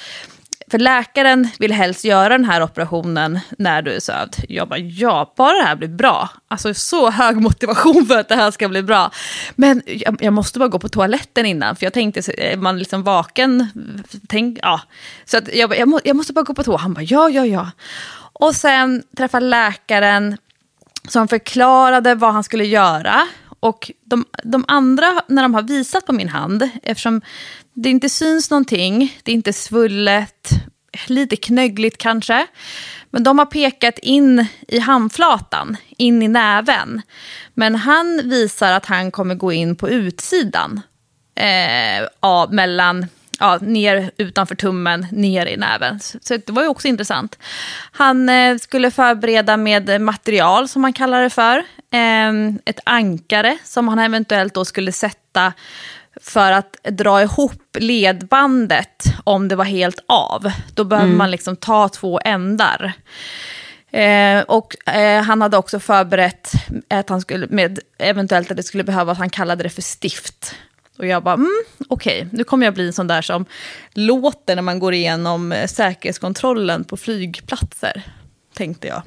för 0.71 0.79
läkaren 0.79 1.47
vill 1.59 1.71
helst 1.71 2.05
göra 2.05 2.29
den 2.29 2.45
här 2.45 2.63
operationen 2.63 3.39
när 3.57 3.81
du 3.81 3.91
är 3.91 3.99
sövd. 3.99 4.35
Jag 4.49 4.67
bara, 4.67 4.79
ja, 4.79 5.33
bara 5.37 5.57
det 5.57 5.63
här 5.63 5.75
blir 5.75 5.87
bra. 5.87 6.29
Alltså 6.47 6.73
så 6.73 7.09
hög 7.09 7.41
motivation 7.41 8.05
för 8.05 8.19
att 8.19 8.29
det 8.29 8.35
här 8.35 8.51
ska 8.51 8.69
bli 8.69 8.83
bra. 8.83 9.11
Men 9.55 9.81
jag, 9.85 10.17
jag 10.21 10.33
måste 10.33 10.59
bara 10.59 10.69
gå 10.69 10.79
på 10.79 10.89
toaletten 10.89 11.45
innan, 11.45 11.75
för 11.75 11.85
jag 11.85 11.93
tänkte, 11.93 12.33
är 12.37 12.57
man 12.57 12.79
liksom 12.79 13.03
vaken? 13.03 13.67
Tänk, 14.27 14.59
ja. 14.61 14.81
Så 15.25 15.37
att 15.37 15.55
jag, 15.55 15.77
jag, 15.77 15.87
må, 15.87 15.99
jag 16.03 16.15
måste 16.15 16.33
bara 16.33 16.43
gå 16.43 16.53
på 16.53 16.63
toa. 16.63 16.77
Han 16.77 16.93
bara, 16.93 17.03
ja, 17.03 17.29
ja, 17.29 17.45
ja. 17.45 17.71
Och 18.33 18.55
sen 18.55 19.03
träffa 19.17 19.39
läkaren 19.39 20.37
som 21.07 21.27
förklarade 21.27 22.15
vad 22.15 22.33
han 22.33 22.43
skulle 22.43 22.65
göra. 22.65 23.27
Och 23.59 23.91
de, 24.05 24.25
de 24.43 24.65
andra, 24.67 25.21
när 25.27 25.41
de 25.41 25.53
har 25.53 25.61
visat 25.61 26.05
på 26.05 26.13
min 26.13 26.29
hand, 26.29 26.69
eftersom 26.83 27.21
det 27.81 27.89
inte 27.89 28.09
syns 28.09 28.49
någonting, 28.49 29.19
det 29.23 29.31
är 29.31 29.35
inte 29.35 29.53
svullet, 29.53 30.49
lite 31.07 31.35
knöggligt 31.35 31.97
kanske. 31.97 32.47
Men 33.09 33.23
de 33.23 33.39
har 33.39 33.45
pekat 33.45 33.99
in 33.99 34.45
i 34.67 34.79
handflatan, 34.79 35.77
in 35.97 36.23
i 36.23 36.27
näven. 36.27 37.01
Men 37.53 37.75
han 37.75 38.21
visar 38.23 38.71
att 38.71 38.85
han 38.85 39.11
kommer 39.11 39.35
gå 39.35 39.51
in 39.51 39.75
på 39.75 39.89
utsidan. 39.89 40.81
Eh, 41.35 42.07
av, 42.19 42.53
mellan, 42.53 43.05
ja, 43.39 43.57
ner 43.61 44.11
utanför 44.17 44.55
tummen, 44.55 45.07
ner 45.11 45.45
i 45.45 45.57
näven. 45.57 45.99
Så 45.99 46.37
det 46.37 46.49
var 46.49 46.61
ju 46.61 46.67
också 46.67 46.87
intressant. 46.87 47.37
Han 47.91 48.29
eh, 48.29 48.57
skulle 48.57 48.91
förbereda 48.91 49.57
med 49.57 50.01
material, 50.01 50.67
som 50.67 50.83
han 50.83 50.93
kallar 50.93 51.21
det 51.21 51.29
för. 51.29 51.57
Eh, 51.91 52.31
ett 52.65 52.79
ankare 52.83 53.57
som 53.63 53.87
han 53.87 53.99
eventuellt 53.99 54.53
då 54.53 54.65
skulle 54.65 54.91
sätta 54.91 55.53
för 56.21 56.51
att 56.51 56.77
dra 56.83 57.21
ihop 57.21 57.77
ledbandet 57.79 59.03
om 59.23 59.47
det 59.47 59.55
var 59.55 59.65
helt 59.65 60.03
av. 60.07 60.51
Då 60.73 60.83
behöver 60.83 61.07
mm. 61.07 61.17
man 61.17 61.31
liksom 61.31 61.55
ta 61.55 61.89
två 61.89 62.19
ändar. 62.25 62.93
Eh, 63.91 64.41
och 64.41 64.89
eh, 64.89 65.23
han 65.23 65.41
hade 65.41 65.57
också 65.57 65.79
förberett 65.79 66.51
att 66.89 67.09
han 67.09 67.21
skulle, 67.21 67.47
med 67.49 67.79
eventuellt 67.97 68.51
att 68.51 68.57
det 68.57 68.63
skulle 68.63 68.83
behövas, 68.83 69.17
han 69.17 69.29
kallade 69.29 69.63
det 69.63 69.69
för 69.69 69.81
stift. 69.81 70.55
Och 70.97 71.07
jag 71.07 71.23
bara, 71.23 71.33
mm, 71.33 71.63
okej, 71.87 72.21
okay. 72.21 72.37
nu 72.37 72.43
kommer 72.43 72.65
jag 72.65 72.73
bli 72.73 72.87
en 72.87 72.93
sån 72.93 73.07
där 73.07 73.21
som 73.21 73.45
låter 73.93 74.55
när 74.55 74.61
man 74.61 74.79
går 74.79 74.93
igenom 74.93 75.51
eh, 75.51 75.67
säkerhetskontrollen 75.67 76.83
på 76.83 76.97
flygplatser. 76.97 78.03
tänkte 78.53 78.87
jag. 78.87 79.01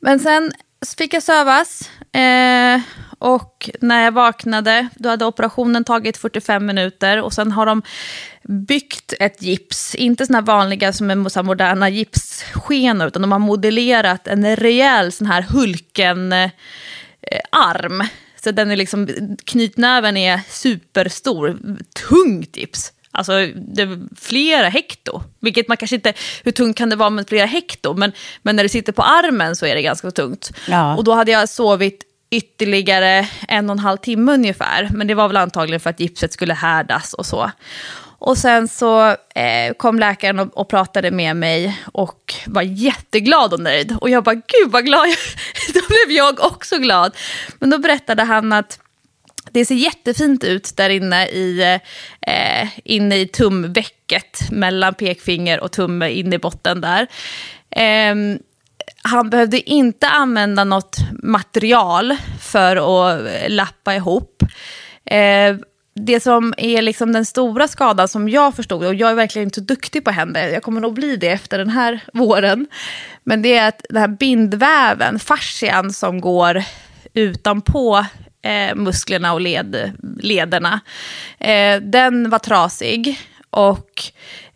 Men 0.00 0.20
sen 0.20 0.52
fick 0.98 1.14
jag 1.14 1.22
sövas. 1.22 1.90
Eh, 2.12 2.80
och 3.22 3.70
när 3.80 4.04
jag 4.04 4.12
vaknade, 4.12 4.88
då 4.94 5.08
hade 5.08 5.24
operationen 5.24 5.84
tagit 5.84 6.16
45 6.16 6.66
minuter. 6.66 7.20
Och 7.20 7.32
sen 7.32 7.52
har 7.52 7.66
de 7.66 7.82
byggt 8.42 9.14
ett 9.20 9.42
gips, 9.42 9.94
inte 9.94 10.26
såna 10.26 10.38
här 10.38 10.46
vanliga 10.46 10.92
som 10.92 11.10
är 11.10 11.28
så 11.28 11.42
moderna 11.42 11.88
gipsskenor, 11.88 13.06
utan 13.06 13.22
de 13.22 13.32
har 13.32 13.38
modellerat 13.38 14.28
en 14.28 14.56
rejäl 14.56 15.12
sån 15.12 15.26
här 15.26 15.42
Hulken-arm. 15.42 16.52
så 18.44 18.50
den 18.50 18.70
är 18.70 18.76
liksom, 18.76 19.08
knytnäven 19.44 20.16
är 20.16 20.40
superstor, 20.48 21.58
tungt 22.08 22.56
gips. 22.56 22.92
Alltså 23.10 23.32
det 23.54 23.82
är 23.82 24.00
flera 24.20 24.68
hekto. 24.68 25.22
Vilket 25.40 25.68
man 25.68 25.76
kanske 25.76 25.96
inte, 25.96 26.12
hur 26.44 26.52
tungt 26.52 26.76
kan 26.76 26.90
det 26.90 26.96
vara 26.96 27.10
med 27.10 27.28
flera 27.28 27.46
hekto? 27.46 27.94
Men, 27.94 28.12
men 28.42 28.56
när 28.56 28.62
det 28.62 28.68
sitter 28.68 28.92
på 28.92 29.02
armen 29.02 29.56
så 29.56 29.66
är 29.66 29.74
det 29.74 29.82
ganska 29.82 30.10
tungt. 30.10 30.52
Ja. 30.68 30.96
Och 30.96 31.04
då 31.04 31.12
hade 31.12 31.32
jag 31.32 31.48
sovit 31.48 32.04
ytterligare 32.32 33.28
en 33.48 33.70
och 33.70 33.74
en 33.74 33.78
halv 33.78 33.96
timme 33.96 34.32
ungefär. 34.32 34.88
Men 34.92 35.06
det 35.06 35.14
var 35.14 35.28
väl 35.28 35.36
antagligen 35.36 35.80
för 35.80 35.90
att 35.90 36.00
gipset 36.00 36.32
skulle 36.32 36.54
härdas 36.54 37.14
och 37.14 37.26
så. 37.26 37.50
Och 38.18 38.38
sen 38.38 38.68
så 38.68 39.08
eh, 39.34 39.74
kom 39.76 39.98
läkaren 39.98 40.38
och, 40.38 40.58
och 40.58 40.68
pratade 40.68 41.10
med 41.10 41.36
mig 41.36 41.80
och 41.92 42.34
var 42.46 42.62
jätteglad 42.62 43.52
och 43.52 43.60
nöjd. 43.60 43.96
Och 44.00 44.10
jag 44.10 44.24
bara, 44.24 44.34
gud 44.34 44.70
vad 44.70 44.84
glad 44.84 45.08
jag 45.08 45.16
Då 45.74 45.80
blev 45.88 46.16
jag 46.16 46.40
också 46.40 46.78
glad. 46.78 47.16
Men 47.58 47.70
då 47.70 47.78
berättade 47.78 48.22
han 48.22 48.52
att 48.52 48.78
det 49.50 49.64
ser 49.64 49.74
jättefint 49.74 50.44
ut 50.44 50.76
där 50.76 50.90
inne 50.90 51.26
i, 51.26 51.78
eh, 52.26 52.68
inne 52.84 53.16
i 53.16 53.28
tumvecket 53.28 54.50
mellan 54.50 54.94
pekfinger 54.94 55.60
och 55.60 55.72
tumme 55.72 56.10
in 56.10 56.32
i 56.32 56.38
botten 56.38 56.80
där. 56.80 57.06
Eh, 57.70 58.14
han 59.02 59.30
behövde 59.30 59.70
inte 59.70 60.08
använda 60.08 60.64
något 60.64 60.96
material 61.22 62.16
för 62.40 62.76
att 62.76 63.26
eh, 63.26 63.48
lappa 63.50 63.94
ihop. 63.94 64.42
Eh, 65.04 65.56
det 65.94 66.20
som 66.20 66.54
är 66.56 66.82
liksom 66.82 67.12
den 67.12 67.24
stora 67.24 67.68
skadan 67.68 68.08
som 68.08 68.28
jag 68.28 68.56
förstod, 68.56 68.84
och 68.84 68.94
jag 68.94 69.10
är 69.10 69.14
verkligen 69.14 69.46
inte 69.46 69.60
så 69.60 69.64
duktig 69.64 70.04
på 70.04 70.10
händer, 70.10 70.48
jag 70.48 70.62
kommer 70.62 70.80
nog 70.80 70.94
bli 70.94 71.16
det 71.16 71.28
efter 71.28 71.58
den 71.58 71.70
här 71.70 72.00
våren, 72.12 72.66
men 73.24 73.42
det 73.42 73.56
är 73.56 73.68
att 73.68 73.82
den 73.88 74.00
här 74.00 74.08
bindväven, 74.08 75.18
fascian 75.18 75.92
som 75.92 76.20
går 76.20 76.64
utanpå 77.14 78.06
eh, 78.42 78.74
musklerna 78.74 79.32
och 79.32 79.40
led, 79.40 79.92
lederna, 80.20 80.80
eh, 81.38 81.80
den 81.80 82.30
var 82.30 82.38
trasig. 82.38 83.20
Och 83.50 84.02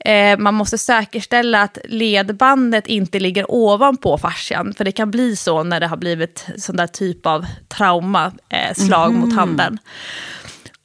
eh, 0.06 0.38
man 0.38 0.54
måste 0.54 0.78
säkerställa 0.78 1.62
att 1.62 1.78
ledbandet 1.84 2.86
inte 2.86 3.18
ligger 3.18 3.50
ovanpå 3.50 4.18
fascian. 4.18 4.74
För 4.74 4.84
det 4.84 4.92
kan 4.92 5.10
bli 5.10 5.36
så 5.36 5.62
när 5.62 5.80
det 5.80 5.86
har 5.86 5.96
blivit 5.96 6.46
sån 6.56 6.76
där 6.76 6.86
typ 6.86 7.26
av 7.26 7.46
trauma, 7.68 8.32
eh, 8.48 8.74
slag 8.74 9.14
mot 9.14 9.34
handen. 9.34 9.78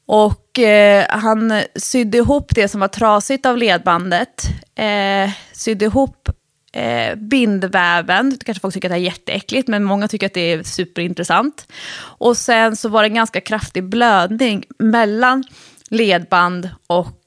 Och 0.05 0.60
eh, 0.60 1.05
han 1.10 1.62
sydde 1.75 2.17
ihop 2.17 2.55
det 2.55 2.67
som 2.67 2.79
var 2.79 2.88
trasigt 2.88 3.45
av 3.45 3.57
ledbandet. 3.57 4.43
Eh, 4.75 5.29
sydde 5.53 5.86
ihop 5.86 6.29
eh, 6.73 7.15
bindväven. 7.15 8.38
Kanske 8.45 8.62
folk 8.62 8.73
tycker 8.73 8.88
att 8.89 8.93
det 8.93 8.99
är 8.99 9.03
jätteäckligt, 9.03 9.67
men 9.67 9.84
många 9.84 10.07
tycker 10.07 10.25
att 10.25 10.34
det 10.34 10.51
är 10.51 10.63
superintressant. 10.63 11.67
Och 11.99 12.38
sen 12.38 12.75
så 12.75 12.89
var 12.89 13.01
det 13.01 13.07
en 13.07 13.13
ganska 13.13 13.41
kraftig 13.41 13.84
blödning 13.84 14.63
mellan 14.79 15.43
ledband 15.89 16.69
och 16.88 17.20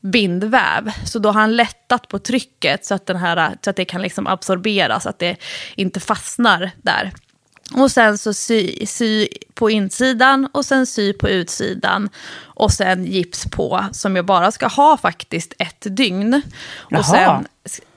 bindväv. 0.00 0.90
Så 1.04 1.18
då 1.18 1.28
har 1.28 1.40
han 1.40 1.56
lättat 1.56 2.08
på 2.08 2.18
trycket 2.18 2.84
så 2.84 2.94
att, 2.94 3.06
den 3.06 3.16
här, 3.16 3.56
så 3.64 3.70
att 3.70 3.76
det 3.76 3.84
kan 3.84 4.02
liksom 4.02 4.26
absorberas, 4.26 5.02
så 5.02 5.08
att 5.08 5.18
det 5.18 5.36
inte 5.74 6.00
fastnar 6.00 6.70
där. 6.82 7.10
Och 7.74 7.90
sen 7.90 8.18
så 8.18 8.34
sy, 8.34 8.86
sy 8.86 9.28
på 9.54 9.70
insidan 9.70 10.48
och 10.52 10.64
sen 10.64 10.86
sy 10.86 11.12
på 11.12 11.28
utsidan. 11.28 12.08
Och 12.44 12.72
sen 12.72 13.04
gips 13.04 13.44
på, 13.50 13.84
som 13.92 14.16
jag 14.16 14.24
bara 14.24 14.50
ska 14.52 14.66
ha 14.66 14.96
faktiskt 14.96 15.52
ett 15.58 15.96
dygn. 15.96 16.42
Jaha. 16.88 16.98
Och 17.00 17.06
sen, 17.06 17.46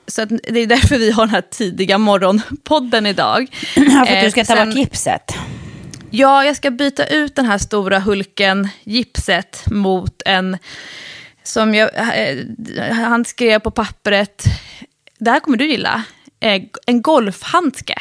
så 0.07 0.25
det 0.25 0.59
är 0.59 0.67
därför 0.67 0.97
vi 0.97 1.11
har 1.11 1.25
den 1.25 1.35
här 1.35 1.41
tidiga 1.41 1.97
morgonpodden 1.97 3.05
idag. 3.05 3.47
Ja, 3.75 4.05
för 4.05 4.15
att 4.17 4.23
du 4.23 4.31
ska 4.31 4.41
Eh, 4.41 4.45
ta 4.47 4.55
sen- 4.55 4.69
bort 4.69 4.77
gipset. 4.77 5.33
Ja, 6.09 6.45
jag 6.45 6.55
ska 6.55 6.71
byta 6.71 7.05
ut 7.05 7.35
den 7.35 7.45
här 7.45 7.57
stora 7.57 7.99
Hulken-gipset 7.99 9.63
mot 9.71 10.21
en 10.25 10.57
som 11.43 11.75
jag, 11.75 11.89
eh, 11.95 12.37
han 12.93 13.25
skrev 13.25 13.59
på 13.59 13.71
pappret, 13.71 14.43
det 15.19 15.31
här 15.31 15.39
kommer 15.39 15.57
du 15.57 15.65
gilla, 15.67 16.03
eh, 16.39 16.61
en 16.85 17.01
golfhandske. 17.01 17.95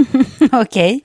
Okej. 0.52 1.00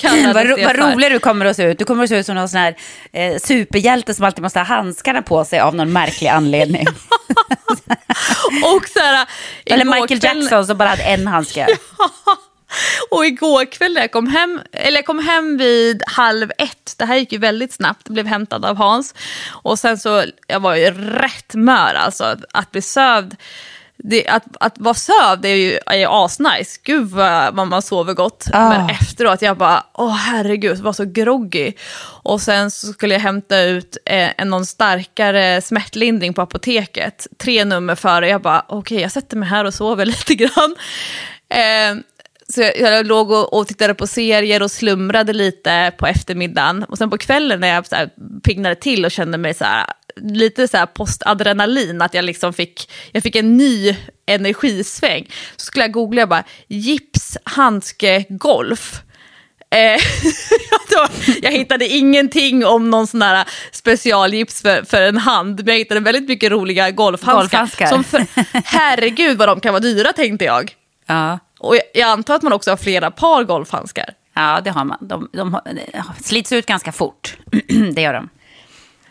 Kallades 0.00 0.34
vad, 0.34 0.46
ro, 0.46 0.56
vad 0.64 0.76
rolig 0.76 1.10
du 1.12 1.18
kommer 1.18 1.46
att 1.46 1.56
se 1.56 1.62
ut. 1.64 1.78
Du 1.78 1.84
kommer 1.84 2.02
att 2.04 2.08
se 2.08 2.16
ut 2.18 2.26
som 2.26 2.34
någon 2.34 2.48
sån 2.48 2.60
här 2.60 2.76
eh, 3.12 3.38
superhjälte 3.38 4.14
som 4.14 4.24
alltid 4.24 4.42
måste 4.42 4.58
ha 4.58 4.64
handskarna 4.66 5.22
på 5.22 5.44
sig 5.44 5.60
av 5.60 5.74
någon 5.74 5.92
märklig 5.92 6.28
anledning. 6.28 6.86
Och 8.74 8.86
så 8.88 8.98
här, 9.00 9.28
Eller 9.66 9.84
Michael 9.84 10.20
kväll- 10.20 10.40
Jackson 10.42 10.66
som 10.66 10.78
bara 10.78 10.88
hade 10.88 11.02
en 11.02 11.26
handske. 11.26 11.66
Och 13.10 13.26
igår 13.26 13.64
kväll 13.64 13.92
när 13.92 14.00
jag 14.00 14.12
kom 14.12 14.26
hem, 14.26 14.60
eller 14.72 14.98
jag 14.98 15.06
kom 15.06 15.18
hem 15.18 15.56
vid 15.56 16.02
halv 16.06 16.52
ett, 16.58 16.94
det 16.96 17.04
här 17.04 17.16
gick 17.16 17.32
ju 17.32 17.38
väldigt 17.38 17.72
snabbt, 17.72 18.08
blev 18.08 18.26
hämtad 18.26 18.64
av 18.64 18.76
Hans. 18.76 19.14
Och 19.62 19.78
sen 19.78 19.98
så, 19.98 20.24
jag 20.46 20.60
var 20.60 20.74
ju 20.74 20.90
rätt 20.90 21.54
mör 21.54 21.94
alltså, 21.94 22.36
att 22.52 22.70
bli 22.70 22.82
sövd. 22.82 23.36
Det, 24.04 24.28
att, 24.28 24.44
att 24.60 24.78
vara 24.78 24.94
sövd 24.94 25.44
är 25.44 25.54
ju 25.54 25.78
är 25.86 26.24
asnice, 26.24 26.80
gud 26.82 27.10
vad, 27.10 27.54
man 27.54 27.82
sover 27.82 28.14
gott. 28.14 28.46
Ah. 28.52 28.68
Men 28.68 28.90
efteråt, 28.90 29.42
jag 29.42 29.56
bara, 29.56 29.84
åh 29.94 30.14
herregud, 30.14 30.78
var 30.78 30.92
så 30.92 31.04
groggy. 31.04 31.72
Och 32.22 32.40
sen 32.40 32.70
så 32.70 32.92
skulle 32.92 33.14
jag 33.14 33.20
hämta 33.20 33.60
ut 33.60 33.96
eh, 34.04 34.30
en 34.36 34.50
någon 34.50 34.66
starkare 34.66 35.60
smärtlindring 35.60 36.34
på 36.34 36.42
apoteket, 36.42 37.26
tre 37.38 37.64
nummer 37.64 37.94
före. 37.94 38.28
Jag 38.28 38.42
bara, 38.42 38.64
okej 38.68 39.00
jag 39.00 39.12
sätter 39.12 39.36
mig 39.36 39.48
här 39.48 39.64
och 39.64 39.74
sover 39.74 40.06
lite 40.16 40.34
grann. 40.34 40.76
Eh, 41.48 41.96
så 42.52 42.60
jag, 42.60 42.78
jag 42.80 43.06
låg 43.06 43.30
och, 43.30 43.58
och 43.58 43.68
tittade 43.68 43.94
på 43.94 44.06
serier 44.06 44.62
och 44.62 44.70
slumrade 44.70 45.32
lite 45.32 45.92
på 45.98 46.06
eftermiddagen. 46.06 46.84
Och 46.84 46.98
sen 46.98 47.10
på 47.10 47.18
kvällen 47.18 47.60
när 47.60 47.68
jag 47.68 47.86
så 47.86 47.96
här, 47.96 48.10
piggnade 48.44 48.74
till 48.74 49.04
och 49.04 49.10
kände 49.10 49.38
mig 49.38 49.54
så 49.54 49.64
här, 49.64 49.86
lite 50.16 50.68
så 50.68 50.76
här 50.76 50.86
postadrenalin, 50.86 52.02
att 52.02 52.14
jag 52.14 52.24
liksom 52.24 52.52
fick, 52.52 52.90
jag 53.12 53.22
fick 53.22 53.36
en 53.36 53.56
ny 53.56 53.96
energisväng. 54.26 55.30
Så 55.56 55.64
skulle 55.64 55.84
jag 55.84 55.92
googla, 55.92 56.20
jag 56.20 56.28
bara, 56.28 56.44
gips, 56.68 57.38
handske, 57.44 58.24
golf. 58.28 59.02
Eh, 59.70 60.00
jag 61.42 61.50
hittade 61.50 61.86
ingenting 61.86 62.66
om 62.66 62.90
någon 62.90 63.06
sån 63.06 63.22
här 63.22 63.48
specialgips 63.72 64.62
för, 64.62 64.82
för 64.84 65.02
en 65.02 65.18
hand, 65.18 65.56
men 65.64 65.74
jag 65.74 65.78
hittade 65.78 66.00
väldigt 66.00 66.28
mycket 66.28 66.52
roliga 66.52 66.90
golfhandskar. 66.90 67.40
Golfhandskar. 67.40 67.86
Som 67.86 68.04
för, 68.04 68.26
herregud 68.64 69.38
vad 69.38 69.48
de 69.48 69.60
kan 69.60 69.72
vara 69.72 69.82
dyra 69.82 70.12
tänkte 70.12 70.44
jag. 70.44 70.74
Ja. 71.06 71.38
Och 71.62 71.76
jag, 71.94 72.08
antar 72.08 72.34
att 72.34 72.42
man 72.42 72.52
också 72.52 72.70
har 72.70 72.76
flera 72.76 73.10
par 73.10 73.44
golfhandskar. 73.44 74.14
ja, 74.34 74.60
det 74.64 74.70
har 74.70 74.84
man. 74.84 74.98
De, 75.00 75.28
de 75.32 75.60
de 75.64 75.82
slits 76.22 76.52
ut 76.52 76.66
ganska 76.66 76.92
fort. 76.92 77.36
det 77.94 78.02
gör 78.02 78.12
de. 78.12 78.28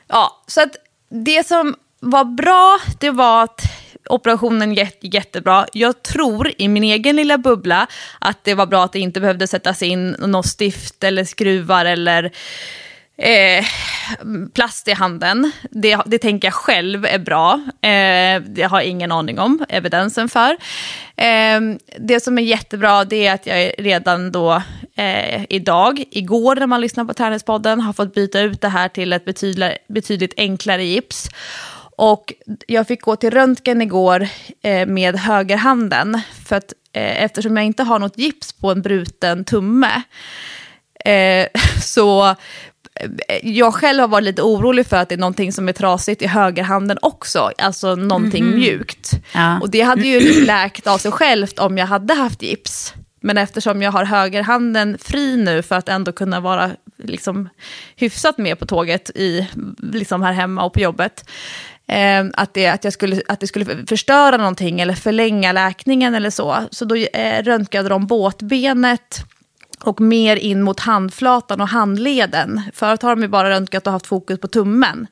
Ja, 0.08 0.44
så 0.48 0.62
att 0.62 0.76
det 1.10 1.48
som 1.48 1.76
var 2.00 2.26
bra, 2.26 2.80
det 3.00 3.12
var 3.12 3.44
att 3.44 3.62
operationen 4.10 4.74
gick 4.74 4.98
jättebra. 5.02 5.66
Jag 5.74 6.04
tror 6.04 6.52
i 6.58 6.68
min 6.68 6.84
egen 6.84 7.16
lilla 7.16 7.38
bubbla 7.38 7.88
att 8.20 8.44
det 8.44 8.54
var 8.54 8.66
bra 8.66 8.84
att 8.84 8.94
det 8.94 9.00
inte 9.00 9.22
behövde 9.22 9.48
sättas 9.48 9.82
in 9.82 10.10
något 10.20 10.46
stift 10.46 11.04
eller 11.04 11.24
skruvar 11.24 11.86
eller 11.86 12.32
eh, 13.22 13.66
plast 14.54 14.88
i 14.88 14.92
handen. 14.92 15.52
Det, 15.72 15.98
det 16.06 16.18
tänker 16.18 16.48
jag 16.48 16.54
själv 16.54 17.06
är 17.06 17.20
bra. 17.20 17.54
Eh, 17.82 18.42
det 18.42 18.64
har 18.70 18.82
jag 18.82 18.86
ingen 18.86 19.12
aning 19.12 19.40
om 19.40 19.66
evidensen 19.70 20.30
för. 20.30 20.58
Eh, 21.16 21.62
det 22.00 22.20
som 22.20 22.38
är 22.38 22.42
jättebra 22.42 23.06
det 23.06 23.28
är 23.28 23.34
att 23.34 23.46
jag 23.46 23.72
redan 23.78 24.32
då 24.32 24.62
eh, 24.96 25.44
idag, 25.50 26.04
igår 26.12 26.56
när 26.56 26.68
man 26.68 26.82
lyssnar 26.82 27.06
på 27.06 27.14
Tärningspodden, 27.14 27.82
har 27.82 27.94
fått 27.94 28.14
byta 28.14 28.40
ut 28.40 28.62
det 28.62 28.70
här 28.70 28.90
till 28.90 29.14
ett 29.14 29.26
betydligt, 29.26 29.88
betydligt 29.88 30.34
enklare 30.38 30.84
gips. 30.84 31.30
Och 31.98 32.34
jag 32.68 32.88
fick 32.88 33.02
gå 33.02 33.16
till 33.16 33.32
röntgen 33.32 33.82
igår 33.82 34.28
eh, 34.64 34.88
med 34.88 35.16
högerhanden. 35.16 36.22
För 36.46 36.56
att 36.56 36.74
eh, 36.94 37.24
eftersom 37.24 37.58
jag 37.58 37.66
inte 37.66 37.84
har 37.84 38.00
något 38.00 38.18
gips 38.18 38.54
på 38.54 38.72
en 38.72 38.82
bruten 38.82 39.46
tumme 39.46 40.02
eh, 41.06 41.48
så 41.82 42.36
jag 43.44 43.74
själv 43.74 44.00
har 44.00 44.08
varit 44.08 44.24
lite 44.24 44.42
orolig 44.42 44.88
för 44.88 44.98
att 44.98 45.10
det 45.10 45.16
är 45.16 45.20
någonting 45.20 45.54
som 45.54 45.70
är 45.70 45.74
trasigt 45.74 46.22
i 46.22 46.28
högerhanden 46.28 46.98
också, 47.02 47.52
alltså 47.58 47.96
någonting 47.96 48.56
mjukt. 48.56 49.12
Ja. 49.34 49.60
Och 49.60 49.70
det 49.70 49.82
hade 49.82 50.08
ju 50.08 50.46
läkt 50.46 50.88
av 50.88 50.98
sig 50.98 51.12
självt 51.12 51.60
om 51.60 51.78
jag 51.78 51.86
hade 51.86 52.14
haft 52.14 52.42
gips. 52.42 52.94
Men 53.22 53.38
eftersom 53.38 53.82
jag 53.82 53.92
har 53.92 54.06
högerhanden 54.06 54.98
fri 54.98 55.38
nu 55.38 55.62
för 55.62 55.76
att 55.76 55.90
ändå 55.90 56.12
kunna 56.12 56.40
vara 56.40 56.72
liksom, 56.98 57.50
hyfsat 57.96 58.38
med 58.38 58.60
på 58.60 58.66
tåget 58.66 59.10
i, 59.10 59.48
liksom 59.78 60.22
här 60.22 60.34
hemma 60.34 60.64
och 60.64 60.74
på 60.74 60.80
jobbet, 60.80 61.30
eh, 61.88 62.26
att, 62.34 62.54
det, 62.54 62.68
att, 62.68 62.84
jag 62.84 62.94
skulle, 62.94 63.22
att 63.28 63.40
det 63.40 63.48
skulle 63.48 63.86
förstöra 63.88 64.38
någonting 64.38 64.82
eller 64.82 64.94
förlänga 64.94 65.52
läkningen 65.52 66.16
eller 66.16 66.30
så. 66.30 66.58
Så 66.72 66.86
då 66.86 66.96
eh, 66.96 67.44
röntgade 67.44 67.90
de 67.90 68.08
båtbenet 68.08 69.26
och 69.84 70.02
mer 70.02 70.36
in 70.36 70.62
mot 70.62 70.80
handflatan 70.80 71.62
och 71.62 71.68
handleden. 71.68 72.62
Förut 72.74 73.02
har 73.02 73.16
de 73.16 73.22
ju 73.22 73.28
bara 73.28 73.50
röntgat 73.50 73.88
och 73.88 73.94
haft 73.94 74.08
fokus 74.08 74.40
på 74.40 74.48
tummen. 74.48 75.08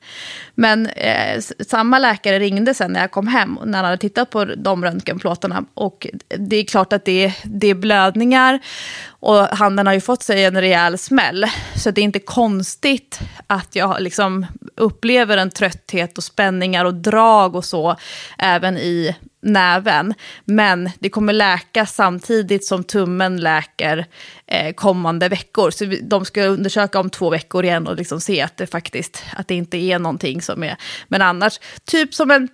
Men 0.60 0.86
eh, 0.88 1.42
samma 1.68 2.00
läkare 2.00 2.40
ringde 2.40 2.74
sen 2.74 2.94
när 2.94 3.00
jag 3.00 3.12
kom 3.12 3.28
hem, 3.28 3.60
när 3.66 3.78
han 3.78 3.86
hade 3.86 3.98
tittat 3.98 4.30
på 4.30 4.46
de 4.46 4.84
röntgenplåtarna. 4.84 5.66
Och 5.74 6.08
det 6.38 6.56
är 6.56 6.64
klart 6.64 6.94
att 6.94 7.06
det, 7.06 7.34
det 7.44 7.68
är 7.68 7.76
blödningar 7.76 8.60
och 9.08 9.38
handen 9.38 9.88
har 9.88 9.94
ju 9.94 10.02
fått 10.02 10.24
sig 10.24 10.46
en 10.46 10.62
rejäl 10.62 10.98
smäll. 10.98 11.46
Så 11.76 11.92
det 11.92 12.02
är 12.02 12.04
inte 12.04 12.20
konstigt 12.20 13.20
att 13.48 13.76
jag 13.76 14.02
liksom 14.02 14.46
upplever 14.76 15.38
en 15.38 15.50
trötthet 15.50 16.18
och 16.18 16.24
spänningar 16.24 16.86
och 16.86 16.94
drag 16.94 17.56
och 17.56 17.66
så 17.66 17.96
även 18.38 18.78
i 18.78 19.16
näven. 19.42 20.14
Men 20.46 20.90
det 21.00 21.10
kommer 21.10 21.34
läka 21.34 21.86
samtidigt 21.86 22.66
som 22.66 22.84
tummen 22.84 23.38
läker 23.38 24.06
eh, 24.48 24.74
kommande 24.74 25.30
veckor. 25.30 25.72
Så 25.72 25.86
de 26.02 26.26
ska 26.26 26.44
undersöka 26.44 27.00
om 27.00 27.10
två 27.10 27.30
veckor 27.30 27.66
igen 27.66 27.88
och 27.88 27.96
liksom 27.96 28.22
se 28.22 28.42
att 28.42 28.58
det 28.58 28.68
faktiskt 28.68 29.24
att 29.34 29.48
det 29.48 29.56
inte 29.56 29.78
är 29.78 30.00
någonting 30.00 30.42
som 30.52 30.64
är... 30.64 30.78
Men 31.08 31.22
annars, 31.22 31.60
typ 31.86 32.14
som 32.14 32.32
en 32.32 32.48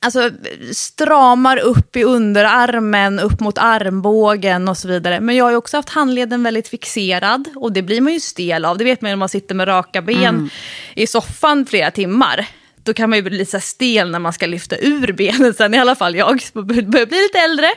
alltså, 0.00 0.30
stramar 0.72 1.56
upp 1.56 1.96
i 1.96 2.04
underarmen, 2.04 3.20
upp 3.20 3.40
mot 3.40 3.58
armbågen 3.58 4.68
och 4.68 4.76
så 4.76 4.88
vidare. 4.88 5.20
Men 5.20 5.36
jag 5.36 5.44
har 5.44 5.50
ju 5.50 5.56
också 5.56 5.76
haft 5.76 5.88
handleden 5.88 6.42
väldigt 6.42 6.68
fixerad 6.68 7.48
och 7.54 7.72
det 7.72 7.82
blir 7.82 8.00
man 8.00 8.12
ju 8.12 8.20
stel 8.20 8.64
av. 8.64 8.78
Det 8.78 8.84
vet 8.84 9.00
man 9.00 9.10
ju 9.10 9.12
när 9.12 9.18
man 9.18 9.28
sitter 9.28 9.54
med 9.54 9.68
raka 9.68 10.02
ben 10.02 10.16
mm. 10.16 10.50
i 10.94 11.06
soffan 11.06 11.66
flera 11.66 11.90
timmar. 11.90 12.48
Då 12.84 12.94
kan 12.94 13.10
man 13.10 13.16
ju 13.16 13.22
bli 13.22 13.38
lite 13.38 13.60
stel 13.60 14.10
när 14.10 14.18
man 14.18 14.32
ska 14.32 14.46
lyfta 14.46 14.76
ur 14.76 15.12
benen 15.12 15.54
sen, 15.54 15.74
i 15.74 15.78
alla 15.78 15.94
fall 15.94 16.16
jag 16.16 16.40
börjar 16.54 17.06
bli 17.06 17.22
lite 17.22 17.38
äldre. 17.38 17.68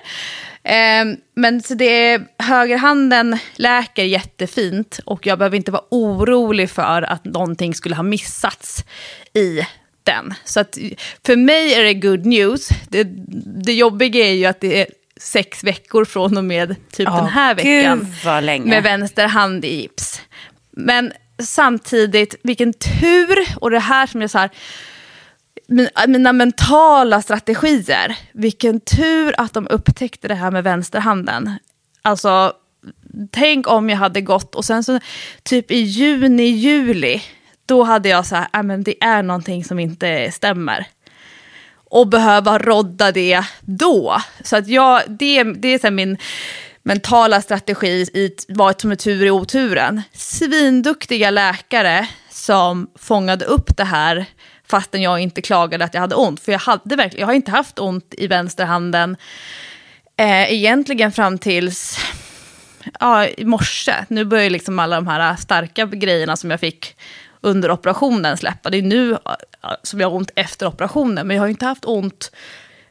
Eh, 0.68 1.06
men 1.36 1.62
så 1.62 1.74
det 1.74 1.86
är, 1.86 2.28
högerhanden 2.38 3.38
läker 3.56 4.04
jättefint 4.04 5.00
och 5.06 5.28
jag 5.28 5.38
behöver 5.38 5.58
inte 5.58 5.72
vara 5.72 5.84
orolig 5.90 6.70
för 6.70 7.02
att 7.02 7.26
någonting 7.26 7.74
skulle 7.74 7.96
ha 7.96 8.04
missats 8.04 8.86
i 9.34 9.62
den. 10.04 10.34
Så 10.44 10.60
att 10.60 10.78
för 11.26 11.36
mig 11.36 11.74
är 11.74 11.84
det 11.84 11.94
good 11.94 12.26
news. 12.26 12.70
Det, 12.90 13.04
det 13.64 13.74
jobbiga 13.74 14.28
är 14.28 14.34
ju 14.34 14.46
att 14.46 14.62
det 14.62 14.82
är 14.82 14.88
sex 15.18 15.64
veckor 15.64 16.06
från 16.06 16.38
och 16.38 16.44
med 16.44 16.76
typ 16.92 17.08
oh, 17.08 17.16
den 17.16 17.28
här 17.28 17.56
veckan. 17.56 18.00
Med 18.70 18.84
vänster 18.84 19.28
hand 19.28 19.66
i 19.66 19.82
gips. 19.82 20.22
Men 20.72 21.14
samtidigt, 21.40 22.36
vilken 22.44 22.74
tur, 22.74 23.48
och 23.62 23.72
det 23.72 23.80
här 23.80 24.08
som 24.08 24.22
jag 24.22 24.30
sa, 24.30 24.50
Äh, 25.70 26.08
mina 26.08 26.34
mentala 26.34 27.22
strategier. 27.22 28.18
Vilken 28.32 28.80
tur 28.80 29.34
att 29.38 29.54
de 29.54 29.68
upptäckte 29.70 30.28
det 30.28 30.36
här 30.36 30.52
med 30.52 30.64
vänsterhanden. 30.64 31.54
Alltså, 32.02 32.54
tänk 33.32 33.68
om 33.68 33.90
jag 33.90 33.98
hade 33.98 34.22
gått 34.22 34.56
och 34.56 34.66
sen 34.66 34.84
så 34.84 35.00
typ 35.44 35.72
i 35.72 35.80
juni, 35.80 36.44
juli 36.44 37.24
då 37.66 37.84
hade 37.84 38.10
jag 38.10 38.26
så 38.26 38.36
här, 38.36 38.48
äh, 38.54 38.64
men 38.64 38.84
det 38.84 39.04
är 39.04 39.24
någonting 39.24 39.64
som 39.64 39.80
inte 39.80 40.32
stämmer. 40.32 40.88
Och 41.90 42.08
behöva 42.08 42.58
rodda 42.58 43.12
det 43.12 43.44
då. 43.62 44.22
Så 44.44 44.58
att 44.58 44.68
jag, 44.68 45.02
det, 45.08 45.44
det 45.44 45.68
är 45.68 45.80
så 45.80 45.92
min 45.92 46.18
mentala 46.84 47.42
strategi 47.42 48.10
i 48.14 48.36
vad 48.48 48.82
som 48.82 48.92
är 48.92 48.96
tur 48.96 49.26
i 49.26 49.32
oturen. 49.32 50.02
Svinduktiga 50.14 51.32
läkare 51.32 52.08
som 52.30 52.88
fångade 52.96 53.46
upp 53.46 53.78
det 53.78 53.84
här 53.84 54.26
fastän 54.70 55.02
jag 55.02 55.20
inte 55.20 55.42
klagade 55.42 55.86
att 55.86 55.94
jag 55.94 56.02
hade 56.02 56.16
ont. 56.16 56.40
För 56.40 56.52
jag, 56.52 56.60
hade 56.60 56.96
verkligen, 56.96 57.22
jag 57.22 57.28
har 57.28 57.34
inte 57.34 57.52
haft 57.52 57.80
ont 57.80 58.14
i 58.18 58.28
vänsterhanden 58.28 59.18
eh, 60.18 60.54
egentligen 60.54 61.12
fram 61.12 61.38
tills 61.38 61.98
ja, 63.00 63.28
i 63.28 63.46
morse. 63.46 63.94
Nu 64.08 64.26
börjar 64.26 64.50
liksom 64.50 64.80
alla 64.80 64.96
de 64.96 65.08
här 65.08 65.36
starka 65.36 65.86
grejerna 65.86 66.36
som 66.36 66.52
jag 66.52 66.60
fick 66.60 66.96
under 67.42 67.72
operationen 67.72 68.38
släppa. 68.38 68.70
Det 68.70 68.78
är 68.78 68.82
nu 68.82 69.12
eh, 69.12 69.18
som 69.84 70.00
jag 70.00 70.10
har 70.10 70.16
ont 70.16 70.32
efter 70.36 70.68
operationen, 70.68 71.28
men 71.28 71.36
jag 71.36 71.44
har 71.44 71.50
inte 71.50 71.66
haft 71.66 71.86
ont 71.86 72.32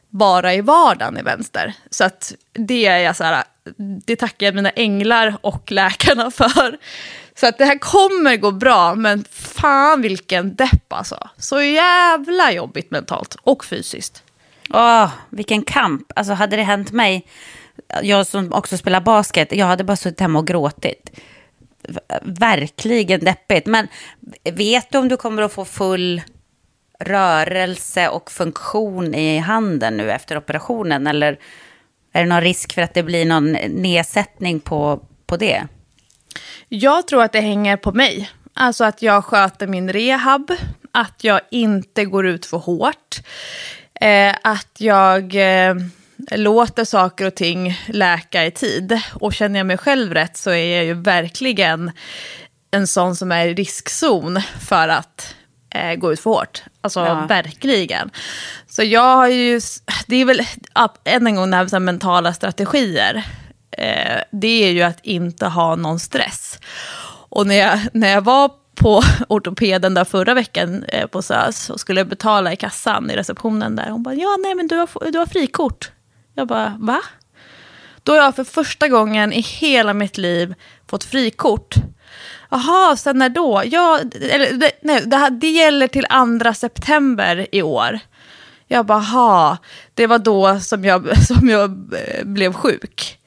bara 0.09 0.53
i 0.53 0.61
vardagen 0.61 1.17
i 1.17 1.21
vänster. 1.21 1.73
Så 1.89 2.03
att 2.03 2.33
det 2.53 2.85
är 2.85 2.97
jag 2.97 3.15
så 3.15 3.23
här, 3.23 3.43
det 4.05 4.15
tackar 4.15 4.45
jag 4.45 4.55
mina 4.55 4.69
änglar 4.69 5.37
och 5.41 5.71
läkarna 5.71 6.31
för. 6.31 6.77
Så 7.39 7.47
att 7.47 7.57
det 7.57 7.65
här 7.65 7.79
kommer 7.79 8.37
gå 8.37 8.51
bra, 8.51 8.95
men 8.95 9.25
fan 9.31 10.01
vilken 10.01 10.55
depp 10.55 10.93
alltså. 10.93 11.29
Så 11.37 11.61
jävla 11.61 12.51
jobbigt 12.51 12.91
mentalt 12.91 13.35
och 13.41 13.65
fysiskt. 13.65 14.23
Åh, 14.73 15.09
vilken 15.29 15.61
kamp. 15.61 16.11
Alltså 16.15 16.33
hade 16.33 16.55
det 16.55 16.63
hänt 16.63 16.91
mig, 16.91 17.27
jag 18.01 18.27
som 18.27 18.53
också 18.53 18.77
spelar 18.77 19.01
basket, 19.01 19.51
jag 19.51 19.65
hade 19.65 19.83
bara 19.83 19.97
suttit 19.97 20.19
hemma 20.19 20.39
och 20.39 20.47
gråtit 20.47 21.19
verkligen 22.23 23.19
deppigt. 23.19 23.65
Men 23.65 23.87
vet 24.43 24.91
du 24.91 24.97
om 24.97 25.07
du 25.07 25.17
kommer 25.17 25.41
att 25.41 25.53
få 25.53 25.65
full 25.65 26.21
rörelse 26.99 28.09
och 28.09 28.31
funktion 28.31 29.15
i 29.15 29.37
handen 29.37 29.97
nu 29.97 30.11
efter 30.11 30.37
operationen? 30.37 31.07
Eller 31.07 31.39
är 32.13 32.23
det 32.23 32.29
någon 32.29 32.41
risk 32.41 32.73
för 32.73 32.81
att 32.81 32.93
det 32.93 33.03
blir 33.03 33.25
någon 33.25 33.51
nedsättning 33.69 34.59
på, 34.59 35.05
på 35.25 35.37
det? 35.37 35.67
Jag 36.69 37.07
tror 37.07 37.23
att 37.23 37.31
det 37.31 37.41
hänger 37.41 37.77
på 37.77 37.91
mig. 37.91 38.29
Alltså 38.53 38.83
att 38.83 39.01
jag 39.01 39.25
sköter 39.25 39.67
min 39.67 39.93
rehab, 39.93 40.51
att 40.91 41.23
jag 41.23 41.41
inte 41.51 42.05
går 42.05 42.27
ut 42.27 42.45
för 42.45 42.57
hårt, 42.57 43.17
eh, 44.01 44.35
att 44.41 44.71
jag 44.77 45.35
eh, 45.35 45.75
låter 46.31 46.85
saker 46.85 47.25
och 47.25 47.35
ting 47.35 47.81
läka 47.87 48.45
i 48.45 48.51
tid. 48.51 49.01
Och 49.13 49.33
känner 49.33 49.59
jag 49.59 49.65
mig 49.65 49.77
själv 49.77 50.13
rätt 50.13 50.37
så 50.37 50.49
är 50.49 50.75
jag 50.75 50.85
ju 50.85 50.93
verkligen 50.93 51.91
en 52.71 52.87
sån 52.87 53.15
som 53.15 53.31
är 53.31 53.47
i 53.47 53.53
riskzon 53.53 54.41
för 54.69 54.87
att 54.87 55.35
eh, 55.69 55.95
gå 55.95 56.13
ut 56.13 56.19
för 56.19 56.29
hårt. 56.29 56.63
Alltså 56.81 56.99
ja. 56.99 57.25
verkligen. 57.29 58.09
Så 58.67 58.83
jag 58.83 59.15
har 59.15 59.27
ju, 59.27 59.61
det 60.07 60.15
är 60.15 60.25
väl 60.25 60.41
än 61.03 61.27
en 61.27 61.35
gång 61.35 61.51
det 61.51 61.57
här 61.57 61.69
med 61.71 61.81
mentala 61.81 62.33
strategier. 62.33 63.23
Eh, 63.77 64.21
det 64.31 64.63
är 64.63 64.71
ju 64.71 64.81
att 64.81 64.99
inte 65.05 65.45
ha 65.45 65.75
någon 65.75 65.99
stress. 65.99 66.59
Och 67.29 67.47
när 67.47 67.55
jag, 67.55 67.79
när 67.93 68.09
jag 68.09 68.21
var 68.21 68.51
på 68.75 69.03
ortopeden 69.29 69.93
där 69.93 70.05
förra 70.05 70.33
veckan 70.33 70.83
eh, 70.83 71.07
på 71.07 71.21
SÖS 71.21 71.69
och 71.69 71.79
skulle 71.79 72.05
betala 72.05 72.53
i 72.53 72.55
kassan 72.55 73.11
i 73.11 73.15
receptionen 73.15 73.75
där. 73.75 73.89
Hon 73.89 74.03
bara, 74.03 74.15
ja 74.15 74.37
nej 74.43 74.55
men 74.55 74.67
du 74.67 74.75
har, 74.75 75.11
du 75.11 75.19
har 75.19 75.25
frikort. 75.25 75.91
Jag 76.33 76.47
bara, 76.47 76.77
va? 76.79 77.01
Då 78.03 78.11
har 78.11 78.19
jag 78.19 78.35
för 78.35 78.43
första 78.43 78.87
gången 78.87 79.33
i 79.33 79.41
hela 79.41 79.93
mitt 79.93 80.17
liv 80.17 80.55
fått 80.87 81.03
frikort. 81.03 81.75
Jaha, 82.49 82.95
sen 82.95 83.17
när 83.17 83.29
då? 83.29 83.63
Ja, 83.65 83.99
eller, 84.31 84.71
nej, 84.81 85.01
det, 85.05 85.17
här, 85.17 85.29
det 85.29 85.49
gäller 85.49 85.87
till 85.87 86.05
andra 86.09 86.53
september 86.53 87.47
i 87.51 87.61
år. 87.61 87.99
Jag 88.67 88.85
bara, 88.85 88.99
ha, 88.99 89.57
det 89.93 90.07
var 90.07 90.19
då 90.19 90.59
som 90.59 90.85
jag, 90.85 91.17
som 91.27 91.49
jag 91.49 91.93
eh, 91.93 92.25
blev 92.25 92.53
sjuk. 92.53 93.19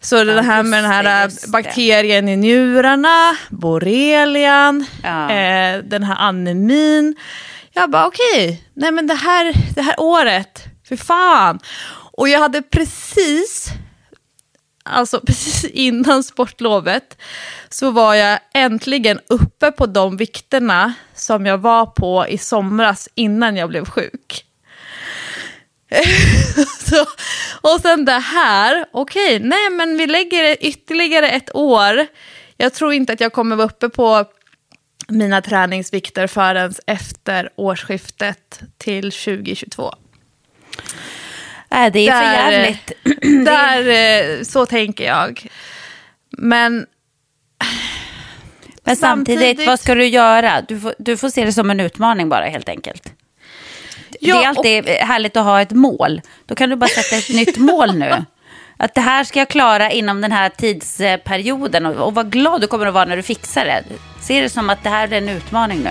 Så 0.00 0.24
det 0.24 0.42
här 0.42 0.62
med 0.62 0.84
den 0.84 0.90
här 0.90 1.30
bakterien 1.52 2.26
det. 2.26 2.32
i 2.32 2.36
njurarna, 2.36 3.36
borrelian, 3.50 4.86
ja. 5.02 5.30
eh, 5.30 5.78
den 5.78 6.04
här 6.04 6.16
anemin. 6.18 7.16
Jag 7.72 7.90
bara 7.90 8.06
okej, 8.06 8.44
okay, 8.44 8.56
nej 8.74 8.92
men 8.92 9.06
det 9.06 9.14
här, 9.14 9.54
det 9.74 9.82
här 9.82 10.00
året, 10.00 10.64
för 10.88 10.96
fan. 10.96 11.58
Och 12.12 12.28
jag 12.28 12.40
hade 12.40 12.62
precis, 12.62 13.68
alltså 14.84 15.20
precis 15.26 15.64
innan 15.64 16.22
sportlovet, 16.22 17.18
så 17.68 17.90
var 17.90 18.14
jag 18.14 18.38
äntligen 18.54 19.20
uppe 19.28 19.72
på 19.72 19.86
de 19.86 20.16
vikterna 20.16 20.94
som 21.14 21.46
jag 21.46 21.58
var 21.58 21.86
på 21.86 22.26
i 22.28 22.38
somras 22.38 23.08
innan 23.14 23.56
jag 23.56 23.68
blev 23.68 23.84
sjuk. 23.84 24.47
så, 26.78 27.06
och 27.60 27.80
sen 27.80 28.04
det 28.04 28.12
här, 28.12 28.86
okej, 28.92 29.36
okay, 29.36 29.48
nej 29.48 29.70
men 29.70 29.98
vi 29.98 30.06
lägger 30.06 30.56
ytterligare 30.60 31.30
ett 31.30 31.54
år. 31.54 32.06
Jag 32.56 32.74
tror 32.74 32.92
inte 32.92 33.12
att 33.12 33.20
jag 33.20 33.32
kommer 33.32 33.56
vara 33.56 33.66
uppe 33.66 33.88
på 33.88 34.24
mina 35.08 35.42
träningsvikter 35.42 36.26
förrän 36.26 36.74
efter 36.86 37.50
årsskiftet 37.56 38.60
till 38.78 39.12
2022. 39.12 39.94
Äh, 41.70 41.92
det 41.92 41.98
är 41.98 42.12
där, 42.12 42.22
för 42.22 42.52
jävligt. 42.52 42.92
Där, 43.46 43.88
eh, 43.88 44.42
så 44.42 44.66
tänker 44.66 45.06
jag. 45.06 45.46
Men... 46.30 46.86
Men 48.84 48.96
samtidigt, 48.96 49.40
samtidigt, 49.40 49.66
vad 49.66 49.80
ska 49.80 49.94
du 49.94 50.06
göra? 50.06 50.62
Du 50.68 50.80
får, 50.80 50.94
du 50.98 51.16
får 51.16 51.30
se 51.30 51.44
det 51.44 51.52
som 51.52 51.70
en 51.70 51.80
utmaning 51.80 52.28
bara 52.28 52.44
helt 52.44 52.68
enkelt. 52.68 53.12
Ja, 54.20 54.36
det 54.36 54.44
är 54.44 54.48
alltid 54.48 54.84
och... 54.84 54.90
härligt 54.90 55.36
att 55.36 55.44
ha 55.44 55.60
ett 55.60 55.72
mål. 55.72 56.20
Då 56.46 56.54
kan 56.54 56.70
du 56.70 56.76
bara 56.76 56.88
sätta 56.88 57.16
ett 57.16 57.28
nytt 57.28 57.56
mål 57.56 57.94
nu. 57.94 58.24
Att 58.80 58.94
det 58.94 59.00
här 59.00 59.24
ska 59.24 59.38
jag 59.38 59.48
klara 59.48 59.90
inom 59.90 60.20
den 60.20 60.32
här 60.32 60.48
tidsperioden. 60.48 61.86
Och, 61.86 62.06
och 62.06 62.14
vad 62.14 62.32
glad 62.32 62.60
du 62.60 62.66
kommer 62.66 62.86
att 62.86 62.94
vara 62.94 63.04
när 63.04 63.16
du 63.16 63.22
fixar 63.22 63.64
det. 63.64 63.84
Se 64.20 64.40
det 64.40 64.48
som 64.48 64.70
att 64.70 64.82
det 64.82 64.88
här 64.88 65.12
är 65.12 65.18
en 65.18 65.28
utmaning 65.28 65.80
nu. 65.80 65.90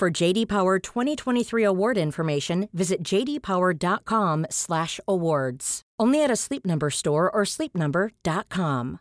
For 0.00 0.22
JD 0.22 0.48
Power 0.48 0.80
2023 0.94 1.66
award 1.66 1.98
information, 1.98 2.68
visit 2.72 2.98
jdpower.com/awards. 3.12 5.80
Only 6.02 6.24
at 6.24 6.30
a 6.30 6.36
Sleep 6.36 6.64
Number 6.64 6.90
store 6.90 7.16
or 7.16 7.44
sleepnumber.com. 7.44 8.98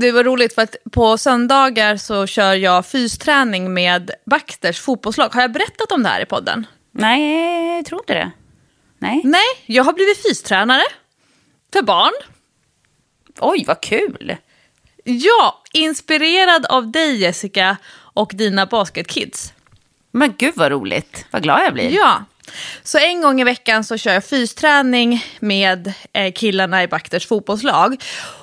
Det 0.00 0.12
var 0.12 0.24
roligt 0.24 0.54
för 0.54 0.62
att 0.62 0.76
på 0.92 1.18
söndagar 1.18 1.96
så 1.96 2.26
kör 2.26 2.54
jag 2.54 2.86
fysträning 2.86 3.74
med 3.74 4.10
Baxters 4.26 4.80
fotbollslag. 4.80 5.34
Har 5.34 5.40
jag 5.40 5.52
berättat 5.52 5.92
om 5.92 6.02
det 6.02 6.08
här 6.08 6.22
i 6.22 6.26
podden? 6.26 6.66
Nej, 6.92 7.76
jag 7.76 7.84
tror 7.84 8.00
inte 8.00 8.14
det. 8.14 8.30
Nej. 8.98 9.20
Nej, 9.24 9.46
jag 9.66 9.84
har 9.84 9.92
blivit 9.92 10.22
fystränare. 10.22 10.82
För 11.72 11.82
barn. 11.82 12.12
Oj, 13.40 13.64
vad 13.66 13.80
kul. 13.80 14.36
Ja, 15.04 15.61
inspirerad 15.72 16.66
av 16.66 16.90
dig 16.90 17.16
Jessica 17.16 17.76
och 17.92 18.30
dina 18.34 18.66
basketkids. 18.66 19.52
Men 20.10 20.34
gud 20.38 20.52
vad 20.56 20.72
roligt. 20.72 21.26
Vad 21.30 21.42
glad 21.42 21.60
jag 21.64 21.74
blir. 21.74 21.90
Ja, 21.90 22.24
så 22.82 22.98
en 22.98 23.20
gång 23.20 23.40
i 23.40 23.44
veckan 23.44 23.84
så 23.84 23.96
kör 23.96 24.12
jag 24.12 24.24
fysträning 24.24 25.24
med 25.40 25.92
eh, 26.12 26.32
killarna 26.32 26.82
i 26.82 26.88
Bakters 26.88 27.26
fotbollslag. 27.26 28.02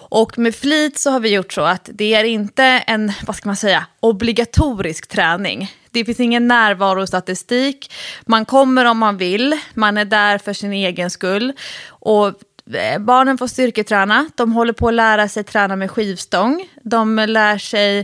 Och 0.10 0.38
med 0.38 0.56
flit 0.56 1.00
så 1.00 1.12
har 1.12 1.20
vi 1.20 1.30
gjort 1.30 1.54
så 1.54 1.62
att 1.62 1.90
det 1.94 2.14
är 2.14 2.24
inte 2.24 2.64
en, 2.64 3.12
vad 3.26 3.36
ska 3.36 3.50
man 3.50 3.56
säga, 3.56 3.86
obligatorisk 4.00 5.08
träning. 5.08 5.72
Det 5.92 6.06
finns 6.06 6.20
ingen 6.20 6.48
närvarostatistik. 6.48 7.94
Man 8.26 8.46
kommer 8.46 8.86
om 8.86 8.98
man 8.98 9.18
vill. 9.18 9.58
Man 9.74 9.98
är 9.98 10.06
där 10.06 10.38
för 10.38 10.54
sin 10.54 10.74
egen 10.74 11.10
skull. 11.10 11.54
Och 11.88 12.34
Eh, 12.74 13.00
barnen 13.00 13.38
får 13.38 13.48
styrketräna. 13.48 14.30
De 14.36 14.52
håller 14.52 14.74
på 14.74 14.88
att 14.88 14.94
lära 14.94 15.28
sig 15.28 15.44
träna 15.44 15.76
med 15.76 15.92
skivstång. 15.92 16.70
De 16.84 17.16
lär 17.28 17.58
sig 17.58 18.00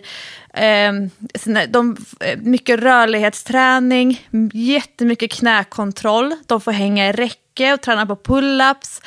eh, 0.53 0.93
sina- 1.35 1.65
de, 1.65 1.97
eh, 2.19 2.37
mycket 2.37 2.79
rörlighetsträning, 2.79 4.27
jättemycket 4.53 5.31
knäkontroll. 5.31 6.35
De 6.45 6.61
får 6.61 6.71
hänga 6.71 7.09
i 7.09 7.11
räcke 7.11 7.73
och 7.73 7.81
träna 7.81 8.05
på 8.05 8.15
pull-ups. 8.15 9.01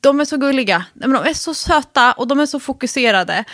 De 0.00 0.20
är 0.20 0.24
så 0.24 0.36
gulliga. 0.36 0.84
De 0.94 1.14
är 1.14 1.34
så 1.34 1.54
söta 1.54 2.12
och 2.12 2.28
de 2.28 2.40
är 2.40 2.46
så 2.46 2.60
fokuserade. 2.60 3.44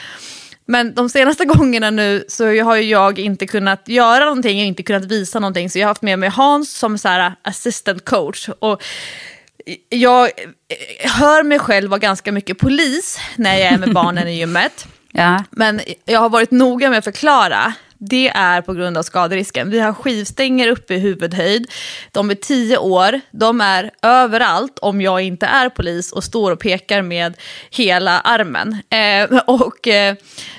Men 0.66 0.94
de 0.94 1.08
senaste 1.08 1.44
gångerna 1.54 1.90
nu 1.90 2.24
så 2.28 2.62
har 2.62 2.76
jag 2.76 3.18
inte 3.18 3.46
kunnat 3.46 3.88
göra 3.88 4.24
någonting 4.24 4.60
och 4.60 4.66
inte 4.66 4.82
kunnat 4.82 5.04
visa 5.04 5.40
någonting. 5.40 5.70
Så 5.70 5.78
jag 5.78 5.84
har 5.84 5.90
haft 5.90 6.02
med 6.02 6.18
mig 6.18 6.28
Hans 6.28 6.78
som 6.78 6.98
så 6.98 7.08
här 7.08 7.34
assistant 7.42 8.04
coach. 8.04 8.48
Och 8.58 8.82
jag 9.88 10.24
eh, 10.24 11.10
hör 11.10 11.42
mig 11.42 11.58
själv 11.58 11.90
vara 11.90 11.98
ganska 11.98 12.32
mycket 12.32 12.58
polis 12.58 13.18
när 13.36 13.58
jag 13.58 13.72
är 13.72 13.78
med 13.78 13.92
barnen 13.92 14.28
i 14.28 14.38
gymmet. 14.38 14.86
Ja. 15.18 15.44
Men 15.50 15.80
jag 16.04 16.20
har 16.20 16.28
varit 16.28 16.50
noga 16.50 16.90
med 16.90 16.98
att 16.98 17.04
förklara. 17.04 17.74
Det 17.98 18.28
är 18.28 18.62
på 18.62 18.72
grund 18.72 18.98
av 18.98 19.02
skaderisken. 19.02 19.70
Vi 19.70 19.80
har 19.80 19.92
skivstänger 19.92 20.68
uppe 20.68 20.94
i 20.94 20.98
huvudhöjd. 20.98 21.70
De 22.12 22.30
är 22.30 22.34
tio 22.34 22.78
år. 22.78 23.20
De 23.30 23.60
är 23.60 23.90
överallt 24.02 24.78
om 24.78 25.00
jag 25.00 25.20
inte 25.20 25.46
är 25.46 25.68
polis 25.68 26.12
och 26.12 26.24
står 26.24 26.52
och 26.52 26.60
pekar 26.60 27.02
med 27.02 27.34
hela 27.70 28.20
armen. 28.20 28.82
Eh, 28.90 29.38
och, 29.46 29.88
eh, 29.88 30.16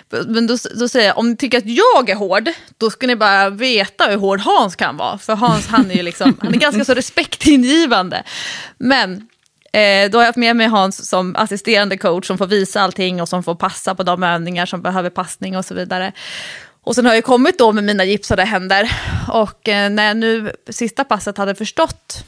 men 0.09 0.47
då, 0.47 0.57
då 0.79 0.87
säger 0.87 1.07
jag, 1.07 1.17
om 1.17 1.29
ni 1.29 1.37
tycker 1.37 1.57
att 1.57 1.65
jag 1.65 2.09
är 2.09 2.15
hård, 2.15 2.49
då 2.77 2.89
ska 2.89 3.07
ni 3.07 3.15
bara 3.15 3.49
veta 3.49 4.05
hur 4.05 4.17
hård 4.17 4.39
Hans 4.39 4.75
kan 4.75 4.97
vara. 4.97 5.17
För 5.17 5.35
Hans 5.35 5.67
han 5.67 5.91
är, 5.91 5.95
ju 5.95 6.03
liksom, 6.03 6.37
han 6.41 6.53
är 6.53 6.57
ganska 6.57 6.85
så 6.85 6.93
respektingivande. 6.93 8.23
Men 8.77 9.27
Eh, 9.71 10.09
då 10.09 10.17
har 10.17 10.23
jag 10.23 10.27
haft 10.27 10.37
med 10.37 10.55
mig 10.55 10.67
Hans 10.67 11.09
som 11.09 11.35
assisterande 11.35 11.97
coach 11.97 12.27
som 12.27 12.37
får 12.37 12.47
visa 12.47 12.81
allting 12.81 13.21
och 13.21 13.29
som 13.29 13.43
får 13.43 13.55
passa 13.55 13.95
på 13.95 14.03
de 14.03 14.23
övningar 14.23 14.65
som 14.65 14.81
behöver 14.81 15.09
passning 15.09 15.57
och 15.57 15.65
så 15.65 15.73
vidare. 15.73 16.11
Och 16.83 16.95
sen 16.95 17.05
har 17.05 17.13
jag 17.13 17.23
kommit 17.23 17.57
då 17.57 17.71
med 17.71 17.83
mina 17.83 18.03
gipsade 18.03 18.43
händer 18.43 18.91
och 19.27 19.69
eh, 19.69 19.89
när 19.89 20.07
jag 20.07 20.17
nu 20.17 20.51
sista 20.69 21.03
passet 21.03 21.37
hade 21.37 21.55
förstått 21.55 22.23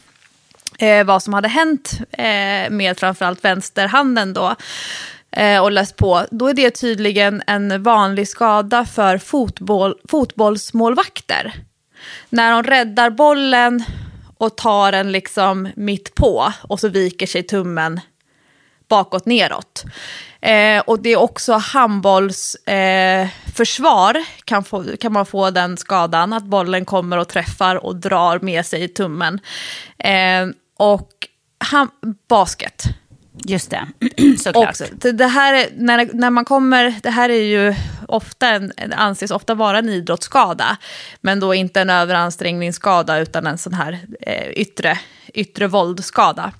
eh, 0.80 1.04
vad 1.04 1.24
som 1.24 1.34
hade 1.34 1.48
hänt 1.48 2.00
eh, 2.12 2.70
med 2.70 2.98
framförallt 2.98 3.46
vänsterhanden 3.46 4.34
då 4.34 4.56
Eh, 5.32 5.64
och 5.64 5.72
läst 5.72 5.96
på, 5.96 6.26
då 6.32 6.48
är 6.48 6.54
det 6.54 6.72
tydligen 6.72 7.44
en 7.48 7.84
vanlig 7.84 8.28
skada 8.28 8.86
för 8.86 9.18
fotboll, 9.18 9.96
fotbollsmålvakter. 10.10 11.54
När 12.30 12.52
de 12.52 12.64
räddar 12.64 13.10
bollen 13.10 13.84
och 14.38 14.58
tar 14.58 14.92
den 14.92 15.12
liksom 15.12 15.70
mitt 15.76 16.16
på 16.16 16.54
och 16.62 16.80
så 16.80 16.88
viker 16.88 17.28
sig 17.28 17.44
tummen 17.44 18.00
bakåt 18.90 19.26
neråt. 19.26 19.84
Eh, 20.42 20.80
och 20.80 21.00
det 21.00 21.10
är 21.10 21.18
också 21.18 21.54
handbollsförsvar 21.54 24.16
eh, 24.16 24.24
kan, 24.46 24.64
få, 24.64 24.86
kan 25.00 25.14
man 25.14 25.26
få 25.26 25.50
den 25.50 25.78
skadan, 25.78 26.34
att 26.34 26.44
bollen 26.44 26.86
kommer 26.86 27.18
och 27.18 27.28
träffar 27.28 27.86
och 27.86 27.96
drar 27.96 28.40
med 28.40 28.66
sig 28.66 28.88
tummen. 28.88 29.40
Eh, 29.98 30.48
och 30.78 31.10
basket 32.30 32.84
Just 33.44 33.72
det, 33.72 33.88
såklart. 34.40 34.82
Och 35.04 35.16
Det 35.16 35.28
här 35.28 35.54
är, 35.54 35.70
när, 35.76 36.10
när 36.14 36.30
man 36.30 36.46
kommer, 36.46 36.96
det 37.04 37.10
här 37.10 37.30
är 37.30 37.44
ju 37.44 37.76
ofta 38.08 38.48
en, 38.48 38.74
anses 38.96 39.32
ofta 39.32 39.54
vara 39.54 39.80
en 39.80 39.90
idrottsskada, 39.90 40.78
men 41.22 41.40
då 41.40 41.54
inte 41.54 41.82
en 41.82 41.90
överansträngningsskada 41.90 43.20
utan 43.20 43.48
en 43.48 43.58
sån 43.58 43.74
här 43.74 44.00
eh, 44.22 44.50
yttre, 44.50 45.00
yttre 45.34 45.68
våldsskada. 45.68 46.52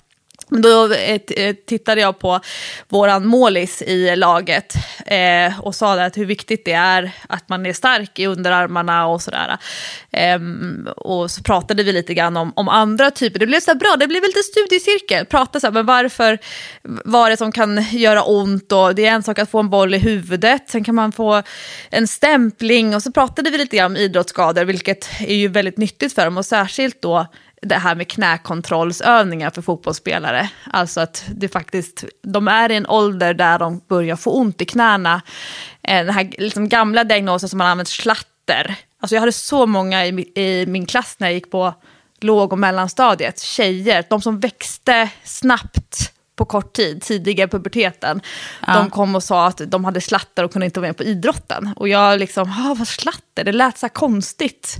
Men 0.50 0.62
Då 0.62 0.92
eh, 0.92 1.20
eh, 1.36 1.54
tittade 1.66 2.00
jag 2.00 2.18
på 2.18 2.40
våran 2.88 3.26
målis 3.26 3.82
i 3.82 4.16
laget 4.16 4.74
eh, 5.06 5.60
och 5.60 5.74
sa 5.74 6.02
att 6.02 6.16
hur 6.16 6.26
viktigt 6.26 6.64
det 6.64 6.72
är 6.72 7.12
att 7.28 7.48
man 7.48 7.66
är 7.66 7.72
stark 7.72 8.18
i 8.18 8.26
underarmarna 8.26 9.06
och 9.06 9.22
sådär. 9.22 9.58
Eh, 10.10 10.38
och 10.96 11.30
så 11.30 11.42
pratade 11.42 11.82
vi 11.82 11.92
lite 11.92 12.14
grann 12.14 12.36
om, 12.36 12.52
om 12.56 12.68
andra 12.68 13.10
typer. 13.10 13.38
Det 13.38 13.46
blev 13.46 13.60
så 13.60 13.74
bra, 13.74 13.96
det 14.00 14.06
blev 14.06 14.22
lite 14.22 14.42
studiecirkel. 14.42 15.26
Prata 15.26 15.60
så 15.60 15.66
här, 15.66 15.72
men 15.72 15.86
varför, 15.86 16.38
vad 16.82 17.26
är 17.26 17.30
det 17.30 17.36
som 17.36 17.52
kan 17.52 17.82
göra 17.90 18.22
ont? 18.22 18.72
Och 18.72 18.94
det 18.94 19.06
är 19.06 19.12
en 19.12 19.22
sak 19.22 19.38
att 19.38 19.50
få 19.50 19.58
en 19.58 19.70
boll 19.70 19.94
i 19.94 19.98
huvudet, 19.98 20.70
sen 20.70 20.84
kan 20.84 20.94
man 20.94 21.12
få 21.12 21.42
en 21.90 22.08
stämpling. 22.08 22.94
Och 22.94 23.02
så 23.02 23.12
pratade 23.12 23.50
vi 23.50 23.58
lite 23.58 23.76
grann 23.76 23.92
om 23.92 23.96
idrottsskador, 23.96 24.64
vilket 24.64 25.08
är 25.20 25.34
ju 25.34 25.48
väldigt 25.48 25.78
nyttigt 25.78 26.14
för 26.14 26.24
dem. 26.24 26.38
Och 26.38 26.46
särskilt 26.46 27.02
då 27.02 27.26
det 27.62 27.74
här 27.74 27.94
med 27.94 28.08
knäkontrollsövningar 28.08 29.50
för 29.50 29.62
fotbollsspelare. 29.62 30.50
Alltså 30.70 31.00
att 31.00 31.24
det 31.34 31.48
faktiskt, 31.48 32.04
de 32.22 32.48
är 32.48 32.70
i 32.70 32.76
en 32.76 32.86
ålder 32.86 33.34
där 33.34 33.58
de 33.58 33.80
börjar 33.88 34.16
få 34.16 34.30
ont 34.30 34.62
i 34.62 34.64
knäna. 34.64 35.22
Eh, 35.82 36.04
den 36.04 36.14
här 36.14 36.30
liksom 36.38 36.68
gamla 36.68 37.04
diagnosen 37.04 37.48
som 37.48 37.58
man 37.58 37.66
använder, 37.66 37.90
slatter. 37.90 38.74
Alltså 39.00 39.14
jag 39.14 39.20
hade 39.20 39.32
så 39.32 39.66
många 39.66 40.06
i, 40.06 40.32
i 40.34 40.66
min 40.66 40.86
klass 40.86 41.16
när 41.18 41.26
jag 41.26 41.34
gick 41.34 41.50
på 41.50 41.74
låg 42.20 42.52
och 42.52 42.58
mellanstadiet, 42.58 43.40
tjejer, 43.40 44.04
de 44.10 44.20
som 44.20 44.40
växte 44.40 45.10
snabbt 45.24 46.12
på 46.40 46.44
kort 46.44 46.72
tid, 46.72 47.02
tidiga 47.02 47.44
i 47.44 47.48
puberteten. 47.48 48.20
De 48.66 48.90
kom 48.90 49.14
och 49.14 49.22
sa 49.22 49.46
att 49.46 49.60
de 49.66 49.84
hade 49.84 50.00
slatter 50.00 50.44
och 50.44 50.52
kunde 50.52 50.66
inte 50.66 50.80
vara 50.80 50.88
med 50.88 50.96
på 50.96 51.02
idrotten. 51.02 51.72
Och 51.76 51.88
jag 51.88 52.20
liksom, 52.20 52.50
ah, 52.50 52.74
vad 52.74 52.88
slatter? 52.88 53.44
Det 53.44 53.52
lät 53.52 53.78
så 53.78 53.86
här 53.86 53.92
konstigt. 53.92 54.76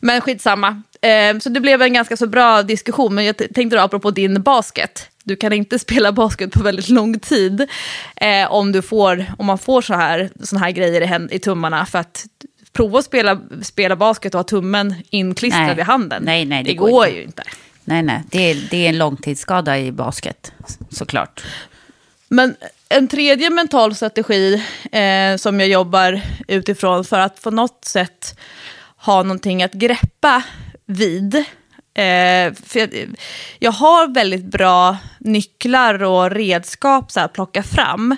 Men 0.00 0.20
skitsamma. 0.20 0.82
Eh, 1.00 1.38
så 1.38 1.48
det 1.48 1.60
blev 1.60 1.82
en 1.82 1.92
ganska 1.92 2.16
så 2.16 2.26
bra 2.26 2.62
diskussion. 2.62 3.14
Men 3.14 3.24
jag 3.24 3.36
tänkte 3.36 3.76
då 3.76 3.82
apropå 3.82 4.10
din 4.10 4.42
basket. 4.42 5.08
Du 5.24 5.36
kan 5.36 5.52
inte 5.52 5.78
spela 5.86 6.12
basket 6.12 6.52
på 6.52 6.62
väldigt 6.62 6.88
lång 6.88 7.18
tid 7.18 7.68
eh, 8.16 8.52
om, 8.52 8.72
du 8.72 8.82
får, 8.82 9.26
om 9.38 9.46
man 9.46 9.58
får 9.58 9.82
så 9.82 9.94
här, 9.94 10.30
såna 10.42 10.60
här 10.60 10.70
grejer 10.70 11.28
i, 11.30 11.34
i 11.34 11.38
tummarna. 11.38 11.86
För 11.86 11.98
att 11.98 12.26
prova 12.72 12.98
att 12.98 13.04
spela, 13.04 13.40
spela 13.62 13.96
basket 13.96 14.34
och 14.34 14.38
ha 14.38 14.44
tummen 14.44 14.94
inklistrad 15.10 15.66
Nej. 15.66 15.78
i 15.78 15.82
handen. 15.82 16.22
Nej, 16.26 16.44
nej, 16.44 16.64
det 16.64 16.70
det 16.70 16.74
går 16.74 16.90
går 16.90 17.06
ju 17.06 17.22
inte. 17.22 17.42
Nej, 17.84 18.02
nej, 18.02 18.22
det 18.30 18.50
är, 18.50 18.68
det 18.70 18.76
är 18.76 18.88
en 18.88 18.98
långtidsskada 18.98 19.78
i 19.78 19.92
basket, 19.92 20.52
såklart. 20.90 21.42
Men 22.28 22.56
en 22.88 23.08
tredje 23.08 23.50
mental 23.50 23.94
strategi 23.94 24.62
eh, 24.92 25.36
som 25.36 25.60
jag 25.60 25.68
jobbar 25.68 26.20
utifrån 26.48 27.04
för 27.04 27.18
att 27.18 27.42
på 27.42 27.50
något 27.50 27.84
sätt 27.84 28.38
ha 28.96 29.22
någonting 29.22 29.62
att 29.62 29.72
greppa 29.72 30.42
vid. 30.86 31.34
Eh, 31.94 32.52
för 32.64 32.78
jag, 32.78 33.14
jag 33.58 33.72
har 33.72 34.14
väldigt 34.14 34.44
bra 34.44 34.96
nycklar 35.20 36.02
och 36.02 36.30
redskap 36.30 37.12
så 37.12 37.20
här, 37.20 37.26
att 37.26 37.32
plocka 37.32 37.62
fram. 37.62 38.16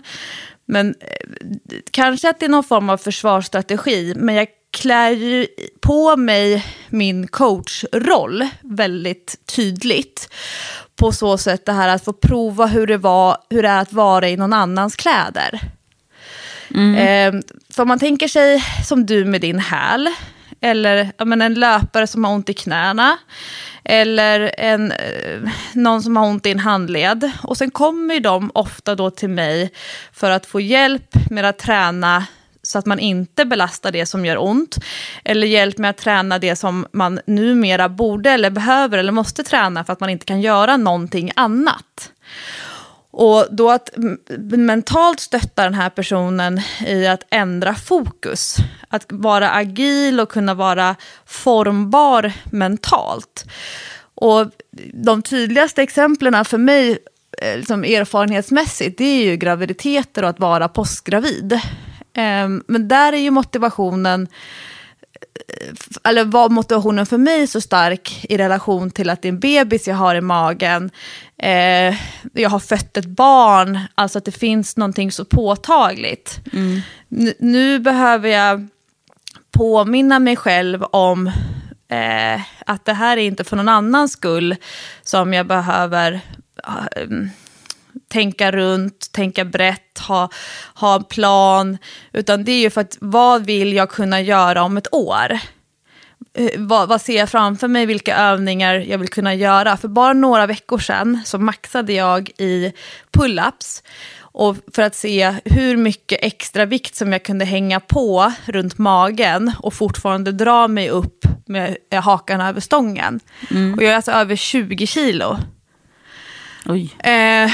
Men 0.67 0.95
eh, 1.01 1.77
kanske 1.91 2.31
att 2.31 2.41
det 2.41 2.47
är 2.47 2.51
någon 2.51 2.65
form 2.65 2.91
av 2.91 2.97
försvarsstrategi, 2.97 4.15
men 4.17 4.35
jag 4.35 4.49
klär 4.71 5.11
ju 5.11 5.47
på 5.81 6.17
mig 6.17 6.67
min 6.89 7.29
coachroll 7.29 8.49
väldigt 8.61 9.47
tydligt. 9.47 10.29
På 10.97 11.13
så 11.13 11.39
sätt 11.39 11.67
det 11.67 11.73
här 11.73 11.89
att 11.89 12.05
få 12.05 12.13
prova 12.13 12.67
hur 12.67 12.87
det, 12.87 12.99
var, 12.99 13.37
hur 13.51 13.63
det 13.63 13.69
är 13.69 13.81
att 13.81 13.93
vara 13.93 14.29
i 14.29 14.37
någon 14.37 14.53
annans 14.53 14.97
kläder. 14.97 15.61
Eh, 16.99 17.33
för 17.71 17.83
om 17.83 17.89
man 17.89 17.99
tänker 17.99 18.29
sig 18.29 18.65
som 18.85 19.07
du 19.07 19.25
med 19.25 19.41
din 19.41 19.59
häl, 19.59 20.09
eller 20.61 21.13
men 21.25 21.43
en 21.43 21.55
löpare 21.55 22.07
som 22.07 22.25
har 22.25 22.33
ont 22.33 22.49
i 22.49 22.55
knäna, 22.55 23.19
eller 23.85 24.55
en, 24.59 24.93
eh, 24.93 25.51
någon 25.73 26.03
som 26.03 26.17
har 26.17 26.27
ont 26.27 26.47
i 26.47 26.51
en 26.51 26.59
handled. 26.59 27.31
Och 27.43 27.57
sen 27.57 27.71
kommer 27.71 28.21
de 28.21 28.51
ofta 28.55 28.95
då 28.95 29.11
till 29.11 29.31
mig 29.31 29.73
för 30.13 30.31
att 30.31 30.47
få 30.47 30.61
hjälp 30.61 31.31
med 31.31 31.45
att 31.45 31.59
träna 31.59 32.27
så 32.67 32.79
att 32.79 32.87
man 32.87 32.99
inte 32.99 33.45
belastar 33.45 33.93
det 33.93 34.07
som 34.07 34.27
gör 34.27 34.43
ont. 34.43 34.77
Eller 35.25 35.47
hjälp 35.47 35.79
med 35.79 35.91
att 35.91 35.97
träna 35.97 36.39
det 36.39 36.57
som 36.57 36.87
man 36.93 37.21
numera 37.27 37.89
borde 37.89 38.31
eller 38.31 38.51
behöver 38.51 38.99
eller 38.99 39.13
måste 39.13 39.43
träna 39.43 39.85
för 39.85 39.93
att 39.93 40.01
man 40.01 40.11
inte 40.11 40.27
kan 40.27 40.41
göra 40.41 40.77
någonting 40.77 41.33
annat. 41.37 42.13
Och 43.11 43.47
då 43.51 43.71
att 43.71 43.91
mentalt 44.57 45.21
stötta 45.21 45.65
den 45.65 45.75
här 45.75 45.91
personen 45.91 46.61
i 46.87 47.07
att 47.07 47.23
ändra 47.31 47.75
fokus. 47.75 48.57
Att 48.89 49.07
vara 49.09 49.51
agil 49.51 50.21
och 50.21 50.29
kunna 50.29 50.55
vara 50.55 50.97
formbar 51.27 52.33
mentalt. 52.45 53.45
Och 54.15 54.51
de 54.93 55.23
tydligaste 55.23 55.83
exemplen 55.83 56.45
för 56.45 56.59
mig 56.59 56.99
eh, 57.43 57.57
liksom 57.59 57.85
erfarenhetsmässigt, 57.85 58.99
det 58.99 59.05
är 59.05 59.25
ju 59.25 59.37
graviditeter 59.37 60.23
och 60.23 60.29
att 60.29 60.41
vara 60.41 60.69
postgravid. 60.69 61.61
Ehm, 62.17 62.63
Men 62.67 62.89
där 62.89 63.13
är 63.13 63.17
ju 63.17 63.31
motivationen 63.31 64.29
eller 66.05 66.25
var 66.25 66.49
motivationen 66.49 67.07
för 67.07 67.19
mig 67.19 67.47
så 67.47 67.61
stark 67.61 68.25
i 68.29 68.37
relation 68.37 68.91
till 68.91 69.11
att 69.11 69.23
det 69.23 69.29
är 69.29 69.33
en 69.33 69.41
bebis 69.41 69.89
jag 69.89 69.95
har 69.95 70.15
i 70.15 70.21
magen, 70.21 70.91
eh, 71.39 71.95
jag 72.33 72.51
har 72.51 72.59
fött 72.59 72.97
ett 72.97 73.07
barn, 73.07 73.81
alltså 73.95 74.19
att 74.19 74.25
det 74.25 74.33
finns 74.33 74.77
någonting 74.77 75.13
så 75.13 75.25
påtagligt. 75.25 76.41
Nu, 77.09 77.35
nu 77.39 77.79
behöver 77.79 78.29
jag 78.29 78.69
påminna 79.51 80.19
mig 80.19 80.37
själv 80.37 80.83
om 80.85 81.27
eh, 81.89 82.41
att 82.67 82.85
det 82.85 82.93
här 82.93 83.17
är 83.17 83.23
inte 83.23 83.45
för 83.45 83.57
någon 83.57 83.69
annans 83.69 84.13
skull 84.13 84.57
som 85.03 85.35
jag 85.35 85.47
behöver 85.47 86.21
eh, 86.97 87.09
tänka 88.09 88.51
runt, 88.53 89.13
tänka 89.13 89.45
brett, 89.45 89.99
ha, 90.09 90.29
ha 90.75 90.95
en 90.95 91.05
plan. 91.05 91.79
Utan 92.13 92.45
det 92.45 92.53
är 92.53 92.61
ju 92.61 92.71
för 92.71 92.81
att 92.81 92.97
vad 93.01 93.47
vill 93.47 93.73
jag 93.73 93.91
kunna 93.91 94.21
göra 94.21 94.63
om 94.63 94.77
ett 94.77 94.95
år? 94.95 95.39
Eh, 96.39 96.51
Vad, 96.57 96.89
vad 96.89 97.01
ser 97.01 97.17
jag 97.17 97.29
framför 97.29 97.69
mig, 97.69 97.87
vilka 97.87 98.17
övningar 98.17 98.75
jag 98.75 98.99
vill 98.99 99.09
kunna 99.09 99.35
göra? 99.35 99.77
För 99.77 99.89
bara 99.89 100.13
några 100.13 100.47
veckor 100.47 100.79
sedan 100.79 101.21
så 101.25 101.39
maxade 101.39 101.93
jag 101.93 102.31
i 102.39 102.73
pull-ups. 103.13 103.83
Och 104.39 104.57
för 104.75 104.83
att 104.83 104.95
se 104.95 105.35
hur 105.45 105.77
mycket 105.77 106.19
extra 106.23 106.65
vikt 106.65 106.97
som 106.97 107.13
jag 107.13 107.23
kunde 107.23 107.45
hänga 107.45 107.81
på 107.81 108.33
runt 108.47 108.79
magen 108.79 109.53
och 109.59 109.75
fortfarande 109.75 110.33
dra 110.33 110.69
mig 110.69 110.91
upp 110.91 111.25
med 111.47 111.77
hakan 111.93 112.41
över 112.41 112.61
stången. 112.61 113.21
Och 113.77 113.83
jag 113.83 113.93
är 113.93 113.97
alltså 113.97 114.13
över 114.13 114.37
20 114.37 114.87
kilo. 114.87 115.39
Oj. 116.69 116.97
Eh, 116.99 117.51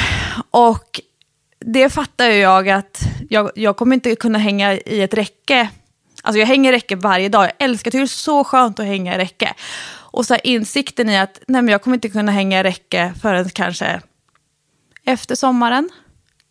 och 0.50 1.00
det 1.60 1.90
fattar 1.90 2.26
ju 2.26 2.36
jag 2.36 2.68
att 2.68 3.02
jag, 3.30 3.50
jag 3.54 3.76
kommer 3.76 3.94
inte 3.94 4.16
kunna 4.16 4.38
hänga 4.38 4.72
i 4.74 5.02
ett 5.02 5.14
räcke. 5.14 5.68
Alltså 6.22 6.38
jag 6.38 6.46
hänger 6.46 6.72
i 6.72 6.76
räcke 6.76 6.96
varje 6.96 7.28
dag. 7.28 7.44
Jag 7.44 7.52
älskar, 7.58 7.90
det, 7.90 7.98
det 7.98 8.02
är 8.02 8.06
så 8.06 8.44
skönt 8.44 8.80
att 8.80 8.86
hänga 8.86 9.14
i 9.14 9.18
räcke. 9.18 9.54
Och 10.12 10.26
så 10.26 10.34
här 10.34 10.46
insikten 10.46 11.08
i 11.08 11.18
att 11.18 11.40
nej, 11.46 11.62
men 11.62 11.72
jag 11.72 11.82
kommer 11.82 11.94
inte 11.94 12.08
kunna 12.08 12.32
hänga 12.32 12.60
i 12.60 12.62
räcke 12.62 13.14
förrän 13.22 13.48
kanske 13.48 14.00
efter 15.04 15.34
sommaren. 15.34 15.90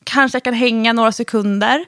Kanske 0.04 0.36
jag 0.36 0.44
kan 0.44 0.54
hänga 0.54 0.94
några 0.94 1.12
sekunder. 1.12 1.86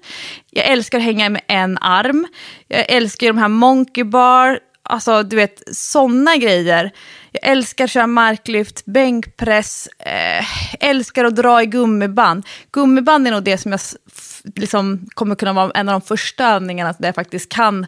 Jag 0.49 0.65
älskar 0.65 0.97
att 0.97 1.03
hänga 1.03 1.29
med 1.29 1.41
en 1.47 1.77
arm. 1.77 2.27
Jag 2.67 2.85
älskar 2.89 3.27
ju 3.27 3.33
de 3.33 3.39
här 3.39 3.47
monkey 3.47 4.03
bar, 4.03 4.59
alltså 4.83 5.23
du 5.23 5.35
vet 5.35 5.63
sådana 5.71 6.35
grejer. 6.35 6.91
Jag 7.33 7.51
älskar 7.51 7.83
att 7.83 7.91
köra 7.91 8.07
marklyft, 8.07 8.85
bänkpress, 8.85 9.87
eh, 9.99 10.45
älskar 10.79 11.25
att 11.25 11.35
dra 11.35 11.61
i 11.61 11.65
gummiband. 11.65 12.45
Gummiband 12.71 13.27
är 13.27 13.31
nog 13.31 13.43
det 13.43 13.57
som 13.57 13.71
jag 13.71 13.81
liksom 14.55 15.07
kommer 15.13 15.35
kunna 15.35 15.53
vara 15.53 15.71
en 15.71 15.89
av 15.89 15.93
de 15.99 16.07
första 16.07 16.47
övningarna 16.47 16.93
där 16.99 17.07
jag 17.07 17.15
faktiskt 17.15 17.49
kan 17.49 17.85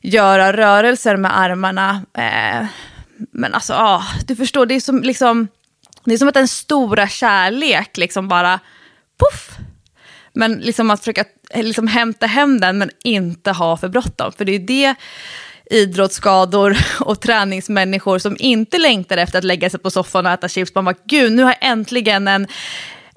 göra 0.00 0.52
rörelser 0.52 1.16
med 1.16 1.38
armarna. 1.38 2.02
Eh, 2.18 2.66
men 3.32 3.54
alltså, 3.54 3.74
ah, 3.74 4.02
du 4.26 4.36
förstår, 4.36 4.66
det 4.66 4.74
är 4.74 4.80
som, 4.80 5.02
liksom, 5.02 5.48
det 6.04 6.14
är 6.14 6.18
som 6.18 6.28
att 6.28 6.36
en 6.36 6.48
stora 6.48 7.08
kärlek 7.08 7.96
liksom 7.96 8.28
bara 8.28 8.60
poff. 9.18 9.50
Men 10.32 10.52
liksom 10.52 10.90
att 10.90 11.00
försöka 11.00 11.24
eh, 11.50 11.64
liksom 11.64 11.86
hämta 11.86 12.26
hem 12.26 12.60
den 12.60 12.78
men 12.78 12.90
inte 13.04 13.52
ha 13.52 13.76
för 13.76 13.88
bråttom. 13.88 14.32
För 14.32 14.44
det 14.44 14.52
är 14.54 14.58
det 14.58 14.94
idrottsskador 15.70 16.76
och 17.00 17.20
träningsmänniskor 17.20 18.18
som 18.18 18.36
inte 18.38 18.78
längtar 18.78 19.16
efter 19.16 19.38
att 19.38 19.44
lägga 19.44 19.70
sig 19.70 19.80
på 19.80 19.90
soffan 19.90 20.26
och 20.26 20.32
äta 20.32 20.48
chips. 20.48 20.74
Man 20.74 20.84
bara, 20.84 20.94
gud, 21.06 21.32
nu 21.32 21.42
har 21.42 21.50
jag 21.60 21.70
äntligen 21.70 22.28
en, 22.28 22.46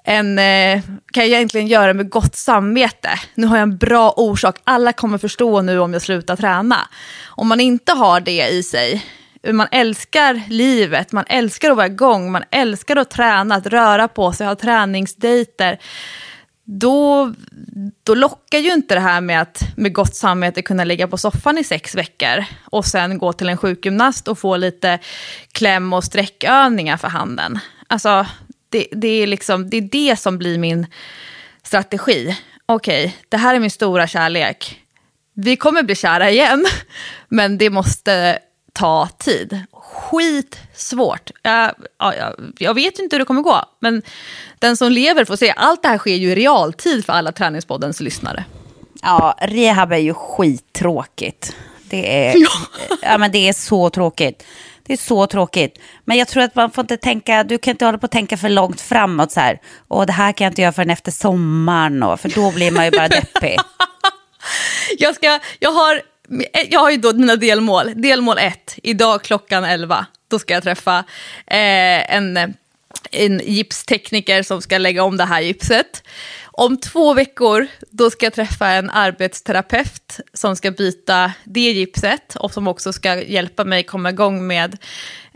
en 0.03 0.39
eh, 0.39 0.81
kan 1.13 1.23
jag 1.23 1.27
egentligen 1.27 1.67
göra 1.67 1.93
med 1.93 2.09
gott 2.09 2.35
samvete. 2.35 3.09
Nu 3.35 3.47
har 3.47 3.57
jag 3.57 3.63
en 3.63 3.77
bra 3.77 4.13
orsak. 4.17 4.55
Alla 4.63 4.93
kommer 4.93 5.17
förstå 5.17 5.61
nu 5.61 5.79
om 5.79 5.93
jag 5.93 6.01
slutar 6.01 6.35
träna. 6.35 6.77
Om 7.25 7.47
man 7.47 7.59
inte 7.59 7.91
har 7.91 8.19
det 8.19 8.47
i 8.49 8.63
sig, 8.63 9.05
man 9.47 9.67
älskar 9.71 10.41
livet, 10.47 11.11
man 11.11 11.25
älskar 11.27 11.71
att 11.71 11.77
vara 11.77 11.87
igång, 11.87 12.31
man 12.31 12.43
älskar 12.51 12.95
att 12.95 13.09
träna, 13.09 13.55
att 13.55 13.67
röra 13.67 14.07
på 14.07 14.33
sig, 14.33 14.47
ha 14.47 14.55
träningsdejter. 14.55 15.79
Då, 16.63 17.33
då 18.03 18.15
lockar 18.15 18.57
ju 18.59 18.73
inte 18.73 18.95
det 18.95 19.01
här 19.01 19.21
med 19.21 19.41
att 19.41 19.63
med 19.75 19.93
gott 19.93 20.15
samvete 20.15 20.61
kunna 20.61 20.83
ligga 20.83 21.07
på 21.07 21.17
soffan 21.17 21.57
i 21.57 21.63
sex 21.63 21.95
veckor 21.95 22.45
och 22.65 22.85
sen 22.85 23.17
gå 23.17 23.33
till 23.33 23.49
en 23.49 23.57
sjukgymnast 23.57 24.27
och 24.27 24.39
få 24.39 24.57
lite 24.57 24.99
kläm 25.51 25.93
och 25.93 26.03
sträckövningar 26.03 26.97
för 26.97 27.07
handen. 27.07 27.59
Alltså, 27.87 28.25
det, 28.69 28.87
det, 28.91 29.07
är 29.07 29.27
liksom, 29.27 29.69
det 29.69 29.77
är 29.77 29.81
det 29.81 30.19
som 30.19 30.37
blir 30.37 30.57
min 30.57 30.87
strategi. 31.63 32.37
Okej, 32.65 33.17
det 33.29 33.37
här 33.37 33.55
är 33.55 33.59
min 33.59 33.71
stora 33.71 34.07
kärlek. 34.07 34.81
Vi 35.33 35.55
kommer 35.55 35.83
bli 35.83 35.95
kära 35.95 36.29
igen, 36.29 36.65
men 37.27 37.57
det 37.57 37.69
måste 37.69 38.39
ta 38.73 39.07
tid. 39.07 39.59
Skitsvårt. 39.91 41.31
Jag, 41.41 41.73
ja, 41.99 42.15
jag, 42.15 42.53
jag 42.57 42.73
vet 42.73 42.99
inte 42.99 43.15
hur 43.15 43.19
det 43.19 43.25
kommer 43.25 43.41
gå, 43.41 43.65
men 43.79 44.01
den 44.59 44.77
som 44.77 44.91
lever 44.91 45.25
får 45.25 45.35
se. 45.35 45.53
Allt 45.57 45.81
det 45.81 45.87
här 45.87 45.97
sker 45.97 46.15
ju 46.15 46.31
i 46.31 46.35
realtid 46.35 47.05
för 47.05 47.13
alla 47.13 47.31
Träningspoddens 47.31 47.99
lyssnare. 47.99 48.45
Ja, 49.01 49.35
rehab 49.41 49.91
är 49.91 49.97
ju 49.97 50.13
skittråkigt. 50.13 51.55
Det 51.89 52.27
är, 52.27 52.35
ja. 53.01 53.17
men 53.17 53.31
det 53.31 53.49
är 53.49 53.53
så 53.53 53.89
tråkigt. 53.89 54.43
Det 54.83 54.93
är 54.93 54.97
så 54.97 55.27
tråkigt. 55.27 55.77
Men 56.05 56.17
jag 56.17 56.27
tror 56.27 56.43
att 56.43 56.55
man 56.55 56.71
får 56.71 56.81
inte 56.81 56.97
tänka, 56.97 57.43
du 57.43 57.57
kan 57.57 57.71
inte 57.71 57.85
hålla 57.85 57.97
på 57.97 58.05
att 58.05 58.11
tänka 58.11 58.37
för 58.37 58.49
långt 58.49 58.81
framåt 58.81 59.31
så 59.31 59.39
här. 59.39 59.59
Och 59.87 60.05
det 60.05 60.13
här 60.13 60.31
kan 60.31 60.45
jag 60.45 60.51
inte 60.51 60.61
göra 60.61 60.71
förrän 60.71 60.89
efter 60.89 61.11
sommaren. 61.11 62.03
Och, 62.03 62.19
för 62.19 62.29
då 62.29 62.51
blir 62.51 62.71
man 62.71 62.85
ju 62.85 62.91
bara 62.91 63.07
deppig. 63.07 63.57
Jag, 64.97 65.15
ska, 65.15 65.39
jag, 65.59 65.71
har, 65.71 66.01
jag 66.69 66.79
har 66.79 66.91
ju 66.91 66.97
då 66.97 67.13
mina 67.13 67.35
delmål. 67.35 67.91
Delmål 67.95 68.37
1, 68.37 68.79
idag 68.83 69.23
klockan 69.23 69.63
11. 69.63 70.05
Då 70.27 70.39
ska 70.39 70.53
jag 70.53 70.63
träffa 70.63 70.97
eh, 71.47 72.15
en, 72.15 72.53
en 73.11 73.41
gipstekniker 73.43 74.43
som 74.43 74.61
ska 74.61 74.77
lägga 74.77 75.03
om 75.03 75.17
det 75.17 75.25
här 75.25 75.41
gipset. 75.41 76.03
Om 76.43 76.77
två 76.77 77.13
veckor 77.13 77.67
då 77.89 78.09
ska 78.09 78.25
jag 78.25 78.33
träffa 78.33 78.67
en 78.67 78.89
arbetsterapeut 78.89 80.19
som 80.33 80.55
ska 80.55 80.71
byta 80.71 81.31
det 81.43 81.59
gipset 81.71 82.35
och 82.35 82.53
som 82.53 82.67
också 82.67 82.93
ska 82.93 83.21
hjälpa 83.21 83.63
mig 83.63 83.83
komma 83.83 84.09
igång 84.09 84.47
med 84.47 84.77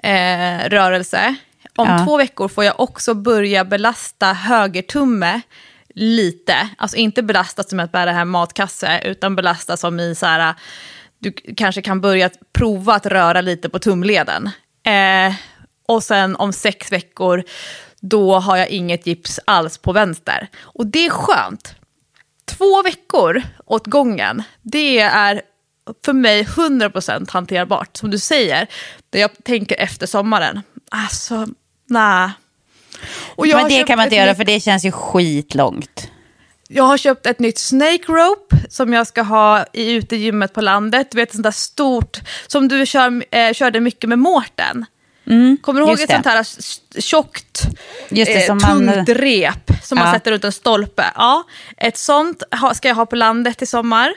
eh, 0.03 0.69
rörelse. 0.69 1.35
Om 1.75 1.87
Ja. 1.87 2.05
två 2.05 2.17
veckor 2.17 2.47
får 2.47 2.63
jag 2.63 2.79
också 2.79 3.13
börja 3.13 3.65
belasta 3.65 4.33
högertumme 4.33 5.41
lite. 5.95 6.69
Alltså 6.77 6.97
inte 6.97 7.23
belastas 7.23 7.69
som 7.69 7.79
att 7.79 7.91
bära 7.91 8.11
hem 8.11 8.29
matkasse, 8.29 9.01
utan 9.05 9.35
belastas 9.35 9.79
som 9.79 9.99
i 9.99 10.15
så 10.15 10.25
här, 10.25 10.55
du 11.19 11.31
kanske 11.31 11.81
kan 11.81 12.01
börja 12.01 12.29
prova 12.53 12.93
att 12.93 13.05
röra 13.05 13.41
lite 13.41 13.69
på 13.69 13.79
tumleden. 13.79 14.49
Eh, 14.85 15.33
och 15.87 16.03
sen 16.03 16.35
om 16.35 16.53
sex 16.53 16.91
veckor, 16.91 17.43
då 18.01 18.39
har 18.39 18.57
jag 18.57 18.69
inget 18.69 19.07
gips 19.07 19.39
alls 19.45 19.77
på 19.77 19.91
vänster. 19.91 20.47
Och 20.61 20.87
det 20.87 21.05
är 21.05 21.09
skönt. 21.09 21.75
Två 22.45 22.83
veckor 22.83 23.43
åt 23.65 23.87
gången, 23.87 24.43
det 24.61 24.99
är 24.99 25.41
för 26.05 26.13
mig 26.13 26.43
100% 26.43 27.31
hanterbart. 27.31 27.97
Som 27.97 28.11
du 28.11 28.19
säger, 28.19 28.67
när 29.11 29.21
jag 29.21 29.43
tänker 29.43 29.75
efter 29.79 30.07
sommaren. 30.07 30.61
Alltså, 30.91 31.47
nej. 31.89 32.29
Och 33.35 33.47
Men 33.47 33.67
det 33.67 33.83
kan 33.83 33.97
man 33.97 34.03
inte 34.05 34.15
ett 34.15 34.19
göra 34.21 34.31
nytt- 34.31 34.37
för 34.37 34.43
det 34.43 34.59
känns 34.59 34.85
ju 34.85 34.91
skitlångt. 34.91 36.11
Jag 36.67 36.83
har 36.83 36.97
köpt 36.97 37.25
ett 37.25 37.39
nytt 37.39 37.57
snake 37.57 38.03
rope 38.07 38.55
som 38.69 38.93
jag 38.93 39.07
ska 39.07 39.21
ha 39.21 39.65
i 39.73 39.91
utegymmet 39.91 40.53
på 40.53 40.61
landet. 40.61 41.07
Du 41.11 41.15
vet, 41.17 41.31
sånt 41.31 41.43
där 41.43 41.51
stort, 41.51 42.19
som 42.47 42.67
du 42.67 42.85
kör, 42.85 43.23
eh, 43.35 43.53
körde 43.53 43.79
mycket 43.79 44.09
med 44.09 44.19
Mårten. 44.19 44.85
Kommer 45.61 45.81
du 45.81 45.87
ihåg 45.87 45.99
ett 45.99 46.07
det. 46.07 46.13
sånt 46.13 46.25
här 46.25 46.45
tjockt, 47.01 47.61
Just 48.09 48.31
det, 48.31 48.41
eh, 48.41 48.45
som 48.47 48.57
man- 48.61 48.93
tungt 48.95 49.09
rep 49.09 49.71
som 49.83 49.97
man 49.97 50.07
Ja. 50.07 50.13
sätter 50.13 50.31
runt 50.31 50.43
en 50.43 50.51
stolpe? 50.51 51.03
Ja, 51.15 51.43
ett 51.77 51.97
sånt 51.97 52.43
ska 52.73 52.87
jag 52.87 52.95
ha 52.95 53.05
på 53.05 53.15
landet 53.15 53.61
i 53.61 53.65
sommar. 53.65 54.13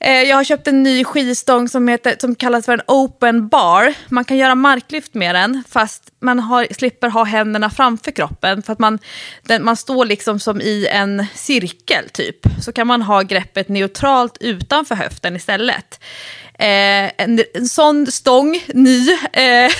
Eh, 0.00 0.22
jag 0.22 0.36
har 0.36 0.44
köpt 0.44 0.68
en 0.68 0.82
ny 0.82 1.04
skivstång 1.04 1.68
som, 1.68 1.88
heter, 1.88 2.16
som 2.20 2.34
kallas 2.34 2.66
för 2.66 2.72
en 2.72 2.82
open 2.86 3.48
bar. 3.48 3.94
Man 4.08 4.24
kan 4.24 4.36
göra 4.36 4.54
marklyft 4.54 5.14
med 5.14 5.34
den 5.34 5.62
fast 5.68 6.02
man 6.20 6.38
har, 6.38 6.66
slipper 6.70 7.08
ha 7.08 7.24
händerna 7.24 7.70
framför 7.70 8.10
kroppen. 8.10 8.62
För 8.62 8.72
att 8.72 8.78
man, 8.78 8.98
den, 9.42 9.64
man 9.64 9.76
står 9.76 10.04
liksom 10.04 10.40
som 10.40 10.60
i 10.60 10.86
en 10.86 11.26
cirkel 11.34 12.08
typ. 12.08 12.38
Så 12.62 12.72
kan 12.72 12.86
man 12.86 13.02
ha 13.02 13.22
greppet 13.22 13.68
neutralt 13.68 14.36
utanför 14.40 14.94
höften 14.94 15.36
istället. 15.36 16.00
Eh, 16.54 17.10
en, 17.16 17.40
en 17.54 17.68
sån 17.68 18.06
stång, 18.06 18.64
ny. 18.74 19.10
Eh, 19.32 19.72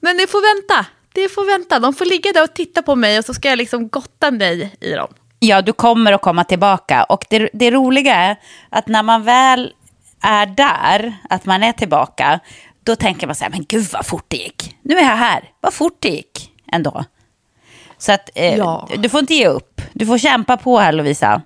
men 0.00 0.16
det 0.16 0.26
får 0.30 0.56
vänta. 0.56 0.86
Det 1.12 1.28
får 1.28 1.44
vänta. 1.44 1.78
De 1.78 1.94
får 1.94 2.04
ligga 2.04 2.32
där 2.32 2.42
och 2.42 2.54
titta 2.54 2.82
på 2.82 2.96
mig 2.96 3.18
och 3.18 3.24
så 3.24 3.34
ska 3.34 3.48
jag 3.48 3.58
liksom 3.58 3.88
gotta 3.88 4.30
mig 4.30 4.76
i 4.80 4.90
dem. 4.90 5.14
Ja, 5.42 5.62
du 5.62 5.72
kommer 5.72 6.12
att 6.12 6.22
komma 6.22 6.44
tillbaka. 6.44 7.04
Och 7.04 7.24
det, 7.30 7.50
det 7.52 7.70
roliga 7.70 8.14
är 8.14 8.36
att 8.70 8.88
när 8.88 9.02
man 9.02 9.22
väl 9.22 9.72
är 10.22 10.46
där, 10.46 11.14
att 11.30 11.44
man 11.44 11.62
är 11.62 11.72
tillbaka, 11.72 12.40
då 12.84 12.96
tänker 12.96 13.26
man 13.26 13.36
så 13.36 13.44
här, 13.44 13.50
men 13.50 13.64
gud 13.68 13.86
vad 13.92 14.06
fort 14.06 14.24
det 14.28 14.36
gick. 14.36 14.76
Nu 14.82 14.94
är 14.98 15.02
jag 15.02 15.16
här, 15.16 15.44
vad 15.60 15.74
fort 15.74 15.96
det 16.00 16.08
gick 16.08 16.50
ändå. 16.72 17.04
Så 17.98 18.12
att 18.12 18.30
eh, 18.34 18.56
Ja. 18.56 18.88
du 18.96 19.08
får 19.08 19.20
inte 19.20 19.34
ge 19.34 19.46
upp. 19.48 19.80
Du 19.92 20.06
får 20.06 20.18
kämpa 20.18 20.56
på 20.56 20.78
här 20.78 20.92
Lovisa. 20.92 21.42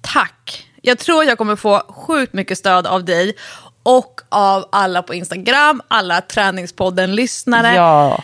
Tack. 0.00 0.66
Jag 0.82 0.98
tror 0.98 1.24
jag 1.24 1.38
kommer 1.38 1.56
få 1.56 1.82
sjukt 1.88 2.32
mycket 2.32 2.58
stöd 2.58 2.86
av 2.86 3.04
dig 3.04 3.34
och 3.82 4.20
av 4.28 4.64
alla 4.72 5.02
på 5.02 5.14
Instagram, 5.14 5.82
alla 5.88 6.20
Träningspodden-lyssnare. 6.20 7.74
Ja. 7.74 8.22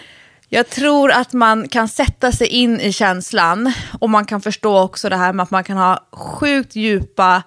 Jag 0.48 0.68
tror 0.68 1.10
att 1.10 1.32
man 1.32 1.68
kan 1.68 1.88
sätta 1.88 2.32
sig 2.32 2.46
in 2.46 2.80
i 2.80 2.92
känslan 2.92 3.72
och 4.00 4.10
man 4.10 4.24
kan 4.24 4.40
förstå 4.40 4.78
också 4.78 5.08
det 5.08 5.16
här 5.16 5.32
med 5.32 5.42
att 5.42 5.50
man 5.50 5.64
kan 5.64 5.76
ha 5.76 6.06
sjukt 6.12 6.76
djupa 6.76 7.42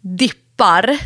dippar. 0.00 0.98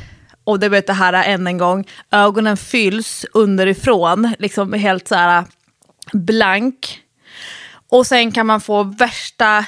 Och 0.44 0.58
det 0.58 0.68
vet 0.68 0.86
det 0.86 0.92
här 0.92 1.12
än 1.12 1.46
en 1.46 1.58
gång, 1.58 1.88
ögonen 2.10 2.56
fylls 2.56 3.26
underifrån, 3.32 4.34
liksom 4.38 4.72
helt 4.72 5.08
så 5.08 5.14
här 5.14 5.44
blank. 6.12 7.02
Och 7.88 8.06
sen 8.06 8.32
kan 8.32 8.46
man 8.46 8.60
få 8.60 8.82
värsta, 8.82 9.64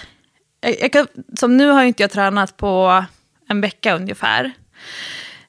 jag, 0.80 0.92
kan, 0.92 1.06
som 1.38 1.56
nu 1.56 1.68
har 1.68 1.82
inte 1.82 2.02
jag 2.02 2.10
tränat 2.10 2.56
på 2.56 3.04
en 3.48 3.60
vecka 3.60 3.96
ungefär. 3.96 4.52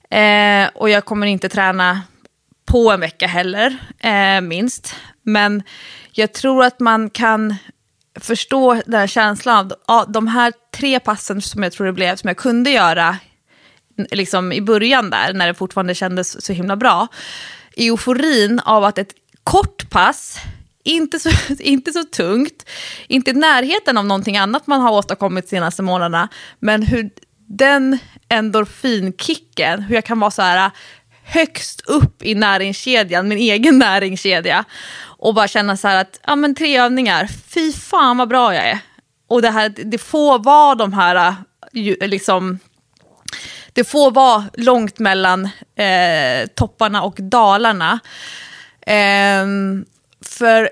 Eh, 0.09 0.69
och 0.73 0.89
jag 0.89 1.05
kommer 1.05 1.27
inte 1.27 1.49
träna 1.49 2.01
på 2.65 2.91
en 2.91 2.99
vecka 2.99 3.27
heller, 3.27 3.77
eh, 3.99 4.41
minst. 4.41 4.95
Men 5.23 5.63
jag 6.11 6.33
tror 6.33 6.63
att 6.63 6.79
man 6.79 7.09
kan 7.09 7.55
förstå 8.19 8.81
den 8.85 8.99
här 8.99 9.07
känslan 9.07 9.65
av 9.65 9.73
ja, 9.87 10.05
de 10.09 10.27
här 10.27 10.53
tre 10.75 10.99
passen 10.99 11.41
som 11.41 11.63
jag 11.63 11.71
tror 11.71 11.87
det 11.87 11.93
blev, 11.93 12.15
som 12.15 12.27
jag 12.27 12.37
kunde 12.37 12.69
göra 12.69 13.17
liksom 14.11 14.53
i 14.53 14.61
början 14.61 15.09
där, 15.09 15.33
när 15.33 15.47
det 15.47 15.53
fortfarande 15.53 15.95
kändes 15.95 16.45
så 16.45 16.53
himla 16.53 16.75
bra. 16.75 17.07
Euforin 17.77 18.59
av 18.59 18.83
att 18.83 18.97
ett 18.97 19.13
kort 19.43 19.89
pass, 19.89 20.37
inte 20.83 21.19
så, 21.19 21.29
inte 21.59 21.93
så 21.93 22.03
tungt, 22.03 22.69
inte 23.07 23.31
i 23.31 23.33
närheten 23.33 23.97
av 23.97 24.05
någonting 24.05 24.37
annat 24.37 24.67
man 24.67 24.81
har 24.81 24.91
åstadkommit 24.91 25.45
de 25.45 25.49
senaste 25.49 25.81
månaderna, 25.81 26.29
men 26.59 26.83
hur 26.83 27.09
den 27.47 27.97
endorfinkicken, 28.29 29.81
hur 29.81 29.95
jag 29.95 30.05
kan 30.05 30.19
vara 30.19 30.31
så 30.31 30.41
här 30.41 30.71
högst 31.31 31.81
upp 31.81 32.23
i 32.23 32.35
näringskedjan, 32.35 33.27
min 33.27 33.37
egen 33.37 33.79
näringskedja, 33.79 34.65
och 35.01 35.33
bara 35.33 35.47
känna 35.47 35.77
så 35.77 35.87
här 35.87 36.01
att, 36.01 36.19
ja 36.27 36.35
men 36.35 36.55
tre 36.55 36.79
övningar, 36.79 37.27
fy 37.27 37.73
fan 37.73 38.17
vad 38.17 38.29
bra 38.29 38.55
jag 38.55 38.65
är. 38.69 38.79
Och 39.27 39.41
det 39.41 39.49
här, 39.49 39.69
det 39.69 39.97
får 39.97 40.39
vara 40.39 40.75
de 40.75 40.93
här, 40.93 41.35
äh, 41.73 42.07
liksom, 42.07 42.59
det 43.73 43.83
får 43.83 44.11
vara 44.11 44.45
långt 44.53 44.99
mellan 44.99 45.45
eh, 45.75 46.47
topparna 46.55 47.03
och 47.03 47.15
dalarna. 47.17 47.99
Eh, 48.81 49.45
för 50.25 50.69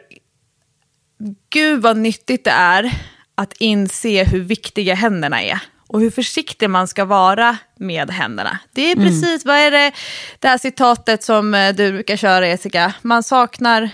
gud 1.49 1.81
vad 1.81 1.97
nyttigt 1.97 2.43
det 2.43 2.51
är 2.51 2.91
att 3.35 3.53
inse 3.59 4.23
hur 4.23 4.39
viktiga 4.39 4.95
händerna 4.95 5.41
är. 5.41 5.59
Och 5.89 5.99
hur 5.99 6.11
försiktig 6.11 6.69
man 6.69 6.87
ska 6.87 7.05
vara 7.05 7.57
med 7.79 8.11
händerna. 8.11 8.59
Det 8.73 8.91
är 8.91 8.95
precis, 8.95 9.45
vad 9.45 9.55
är 9.55 9.71
det, 9.71 9.91
det 10.39 10.47
här 10.47 10.57
citatet 10.57 11.23
som 11.23 11.53
eh, 11.53 11.75
du 11.75 11.91
brukar 11.91 12.17
köra 12.17 12.47
Jessica? 12.47 12.93
Man 13.01 13.23
saknar, 13.23 13.89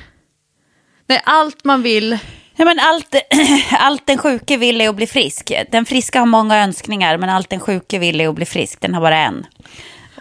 nej 1.08 1.22
allt 1.26 1.64
man 1.64 1.82
vill, 1.82 2.20
Ja, 2.56 2.66
men 2.66 2.80
allt, 2.80 3.16
allt 3.72 4.08
den 4.08 4.18
sjuke 4.18 4.58
vill 4.58 4.82
är 4.82 4.90
att 4.90 4.96
bli 4.96 5.08
frisk. 5.08 5.52
Den 5.72 5.86
friska 5.86 6.20
har 6.20 6.26
många 6.26 6.64
önskningar, 6.64 7.18
men 7.18 7.30
allt 7.30 7.50
den 7.50 7.60
sjuke 7.60 8.00
vill 8.00 8.22
är 8.22 8.28
att 8.28 8.36
bli 8.36 8.46
frisk. 8.46 8.82
Den 8.82 8.94
har 8.94 9.02
bara 9.02 9.18
en. 9.18 9.46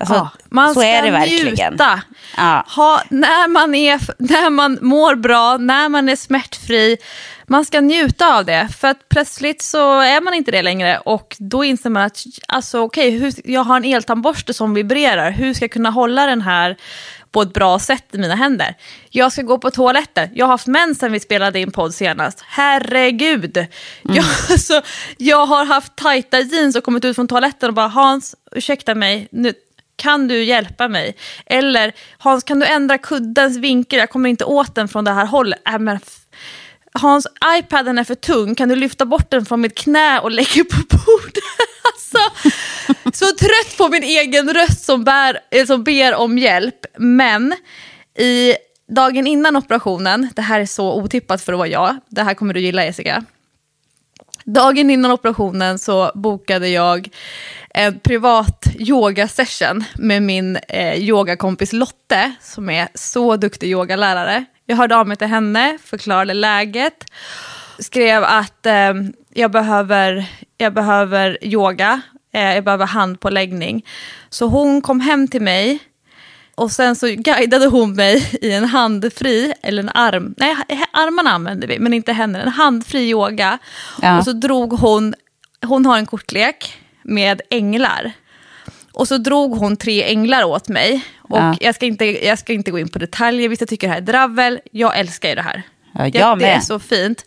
Alltså, 0.01 0.14
Ja, 0.14 0.30
man 0.51 0.74
så 0.74 0.80
ska 0.80 0.88
är 0.88 1.03
det 1.03 1.11
verkligen. 1.11 1.72
njuta. 1.72 2.03
Ja. 2.36 2.64
Ha, 2.76 3.03
när, 3.11 3.49
man 3.49 3.74
är, 3.74 4.01
när 4.18 4.51
man 4.51 4.78
mår 4.80 5.14
bra, 5.14 5.57
när 5.57 5.88
man 5.88 6.09
är 6.09 6.16
smärtfri, 6.16 6.97
man 7.47 7.64
ska 7.64 7.80
njuta 7.80 8.36
av 8.38 8.45
det. 8.45 8.68
För 8.80 8.88
att 8.88 9.09
plötsligt 9.09 9.62
så 9.62 10.01
är 10.01 10.20
man 10.20 10.34
inte 10.34 10.51
det 10.51 10.62
längre 10.62 10.99
och 10.99 11.36
då 11.38 11.64
inser 11.64 11.90
man 11.90 12.03
att 12.03 12.24
alltså, 12.49 12.78
okej, 12.80 13.11
hur- 13.11 13.34
jag 13.51 13.64
har 13.64 13.76
en 13.76 13.84
eltandborste 13.84 14.55
som 14.55 14.74
vibrerar, 14.74 15.30
hur 15.30 15.55
ska 15.55 15.64
jag 15.64 15.70
kunna 15.72 15.90
hålla 15.90 16.26
den 16.26 16.40
här 16.42 16.76
på 17.32 17.42
ett 17.42 17.53
bra 17.53 17.78
sätt 17.78 18.05
i 18.12 18.18
mina 18.18 18.34
händer? 18.34 18.74
Jag 19.11 19.32
ska 19.32 19.42
gå 19.42 19.59
på 19.59 19.70
toaletten, 19.70 20.28
jag 20.34 20.47
har 20.47 20.51
haft 20.51 20.66
mens 20.66 20.99
sen 20.99 21.12
vi 21.12 21.20
spelade 21.20 21.61
in 21.61 21.70
podd 21.72 21.95
senast. 21.95 22.45
Herregud! 22.47 23.66
Jag, 24.03 24.24
alltså, 24.51 24.82
jag 25.18 25.47
har 25.47 25.64
haft 25.64 25.97
tajta 25.97 26.40
jeans 26.40 26.76
och 26.76 26.84
kommit 26.84 27.05
ut 27.05 27.16
från 27.16 27.28
toaletten 27.28 27.68
och 27.68 27.74
bara 27.74 27.88
Hans, 27.88 28.34
ursäkta 28.53 28.95
mig, 28.95 29.28
nu, 29.32 29.55
kan 29.97 30.28
du 30.28 30.45
hjälpa 30.45 30.88
mig? 30.88 31.16
Eller 31.47 31.92
Hans, 32.18 32.45
kan 32.45 32.61
du 32.61 32.66
ändra 32.66 32.99
kuddens 32.99 33.57
vinkel? 33.57 33.99
Jag 33.99 34.11
kommer 34.11 34.28
inte 34.28 34.45
åt 34.45 34.74
den 34.74 34.88
från 34.88 35.05
det 35.05 35.11
här 35.11 35.26
hållet. 35.26 35.61
Äh, 35.68 35.78
men 35.78 35.99
Hans, 36.92 37.26
iPaden 37.59 37.99
är 37.99 38.05
för 38.05 38.14
tung. 38.14 38.55
Kan 38.55 38.68
du 38.68 38.76
lyfta 38.76 39.07
bort 39.07 39.30
den 39.30 39.47
från 39.47 39.61
mitt 39.61 39.74
knä 39.74 40.20
och 40.20 40.30
lägga 40.30 40.64
på 40.64 40.97
bordet? 40.97 41.45
Alltså, 41.95 42.18
så 43.12 43.24
trött 43.36 43.76
på 43.78 43.88
min 43.88 44.03
egen 44.03 44.55
röst 44.55 44.84
som, 44.84 45.05
bär, 45.05 45.38
eh, 45.51 45.66
som 45.66 45.84
ber 45.84 46.14
om 46.14 46.38
hjälp. 46.38 46.86
Men 46.99 47.55
i 48.18 48.55
dagen 48.88 49.26
innan 49.26 49.57
operationen, 49.57 50.28
det 50.36 50.42
här 50.42 50.61
är 50.61 50.66
så 50.66 50.95
otippat 50.95 51.42
för 51.42 51.53
att 51.53 51.59
vara 51.59 51.68
jag, 51.68 51.97
det 52.09 52.22
här 52.22 52.34
kommer 52.34 52.55
du 52.55 52.61
gilla 52.61 52.84
Jessica. 52.84 53.24
Dagen 54.45 54.90
innan 54.90 55.11
operationen 55.11 55.78
så 55.78 56.11
bokade 56.14 56.68
jag 56.68 57.09
en 57.70 58.01
privat 58.01 58.66
yogasession 58.78 59.84
med 59.99 60.22
min 60.22 60.57
eh, 60.68 60.95
yogakompis 60.95 61.72
Lotte, 61.72 62.32
som 62.40 62.70
är 62.70 62.88
så 62.95 63.36
duktig 63.36 63.70
yogalärare. 63.70 64.45
Jag 64.66 64.76
hörde 64.76 64.97
av 64.97 65.09
mig 65.09 65.16
till 65.16 65.26
henne, 65.26 65.78
förklarade 65.84 66.34
läget, 66.34 67.05
skrev 67.78 68.24
att 68.24 68.66
eh, 68.66 68.92
jag, 69.34 69.51
behöver, 69.51 70.26
jag 70.59 70.74
behöver 70.74 71.45
yoga, 71.45 72.01
eh, 72.34 72.55
jag 72.55 72.64
behöver 72.64 72.86
handpåläggning. 72.86 73.86
Så 74.28 74.47
hon 74.47 74.82
kom 74.82 75.01
hem 75.01 75.28
till 75.28 75.42
mig 75.42 75.78
och 76.55 76.70
sen 76.72 76.96
så 76.96 77.07
guidade 77.07 77.66
hon 77.66 77.94
mig 77.94 78.30
i 78.42 78.52
en 78.52 78.64
handfri, 78.64 79.52
eller 79.62 79.82
en 79.82 79.90
arm, 79.94 80.34
nej 80.36 80.57
armarna 80.92 81.30
använde 81.30 81.66
vi, 81.66 81.78
men 81.78 81.94
inte 81.94 82.12
händerna, 82.12 82.44
en 82.44 82.52
handfri 82.52 83.11
yoga. 83.11 83.59
Ja. 84.02 84.18
Och 84.18 84.24
så 84.24 84.32
drog 84.32 84.72
hon, 84.72 85.14
hon 85.66 85.86
har 85.86 85.98
en 85.98 86.07
kortlek 86.07 86.78
med 87.02 87.42
änglar. 87.50 88.12
Och 88.92 89.09
så 89.09 89.18
drog 89.18 89.57
hon 89.57 89.76
tre 89.76 90.05
änglar 90.05 90.44
åt 90.44 90.68
mig. 90.68 91.05
Och 91.18 91.38
Ja. 91.38 91.57
jag, 91.61 91.74
ska 91.74 91.86
inte, 91.86 92.26
jag 92.26 92.38
ska 92.38 92.52
inte 92.52 92.70
gå 92.70 92.78
in 92.78 92.88
på 92.88 92.98
detaljer, 92.98 93.48
vissa 93.48 93.66
tycker 93.66 93.86
det 93.86 93.92
här 93.92 94.00
är 94.00 94.05
dravel, 94.07 94.61
jag 94.72 94.98
älskar 94.98 95.28
ju 95.28 95.34
det 95.34 95.42
här. 95.42 95.62
Ja, 95.94 96.09
jag 96.09 96.38
det, 96.38 96.46
är 96.46 96.61
så 96.61 96.78
fint. 96.78 97.24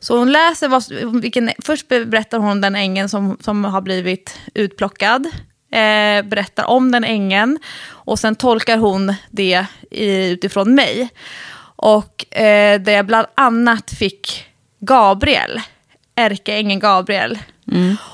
Så 0.00 0.18
hon 0.18 0.32
läser, 0.32 0.68
vad, 0.68 0.84
vilken, 1.22 1.50
först 1.62 1.88
berättar 1.88 2.38
hon 2.38 2.60
den 2.60 2.74
ängeln 2.74 3.08
som, 3.08 3.38
som 3.40 3.64
har 3.64 3.80
blivit 3.80 4.38
utplockad. 4.54 5.26
Eh, 5.74 6.22
berättar 6.22 6.64
om 6.64 6.92
den 6.92 7.04
ängeln 7.04 7.58
och 7.86 8.18
sen 8.18 8.36
tolkar 8.36 8.78
hon 8.78 9.14
det 9.30 9.66
i, 9.90 10.30
utifrån 10.30 10.74
mig. 10.74 11.08
Och 11.76 12.36
eh, 12.36 12.80
där 12.80 12.92
jag 12.92 13.06
bland 13.06 13.26
annat 13.34 13.90
fick 13.90 14.44
Gabriel, 14.80 15.60
ärkeängeln 16.14 16.80
Gabriel. 16.80 17.38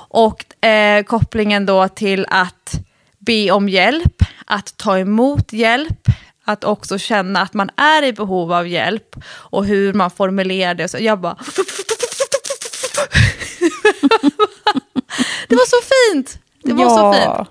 Och 0.08 0.64
eh, 0.64 1.04
kopplingen 1.04 1.66
då 1.66 1.88
till 1.88 2.26
att 2.28 2.80
be 3.18 3.50
om 3.50 3.68
hjälp, 3.68 4.22
att 4.46 4.76
ta 4.76 4.98
emot 4.98 5.52
hjälp, 5.52 6.08
att 6.44 6.64
också 6.64 6.98
känna 6.98 7.40
att 7.42 7.54
man 7.54 7.70
är 7.76 8.02
i 8.02 8.12
behov 8.12 8.52
av 8.52 8.68
hjälp 8.68 9.16
och 9.32 9.64
hur 9.64 9.92
man 9.92 10.10
formulerar 10.10 10.74
det. 10.74 10.88
Så 10.88 10.98
jag 11.00 11.20
bara... 11.20 11.36
det 15.48 15.56
var 15.56 15.66
så 15.66 15.76
fint! 16.12 16.38
Det 16.62 16.72
var 16.72 16.88
så 16.88 17.18
Ja. 17.18 17.36
fint. 17.36 17.48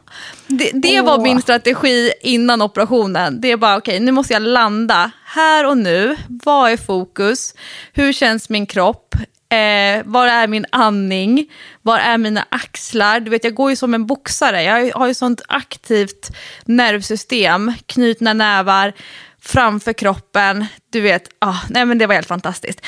Det, 0.59 0.71
det 0.73 1.01
var 1.01 1.19
min 1.19 1.41
strategi 1.41 2.11
innan 2.21 2.61
operationen. 2.61 3.41
Det 3.41 3.51
är 3.51 3.57
bara 3.57 3.77
okej, 3.77 3.99
nu 3.99 4.11
måste 4.11 4.33
jag 4.33 4.41
landa 4.41 5.11
här 5.25 5.65
och 5.65 5.77
nu. 5.77 6.15
Vad 6.27 6.71
är 6.71 6.77
fokus? 6.77 7.53
Hur 7.93 8.13
känns 8.13 8.49
min 8.49 8.65
kropp? 8.65 9.15
Eh, 9.51 10.01
var 10.05 10.27
är 10.27 10.47
min 10.47 10.65
andning? 10.71 11.51
Var 11.81 11.97
är 11.99 12.17
mina 12.17 12.45
axlar? 12.49 13.19
Du 13.19 13.31
vet, 13.31 13.43
jag 13.43 13.53
går 13.53 13.69
ju 13.69 13.75
som 13.75 13.93
en 13.93 14.05
boxare. 14.05 14.63
Jag 14.63 14.91
har 14.99 15.07
ju 15.07 15.13
sånt 15.13 15.41
aktivt 15.47 16.29
nervsystem, 16.65 17.73
knutna 17.85 18.33
nävar 18.33 18.93
framför 19.41 19.93
kroppen. 19.93 20.65
Du 20.89 21.01
vet, 21.01 21.23
ah, 21.39 21.57
nej 21.69 21.85
men 21.85 21.97
det 21.97 22.07
var 22.07 22.15
helt 22.15 22.27
fantastiskt. 22.27 22.81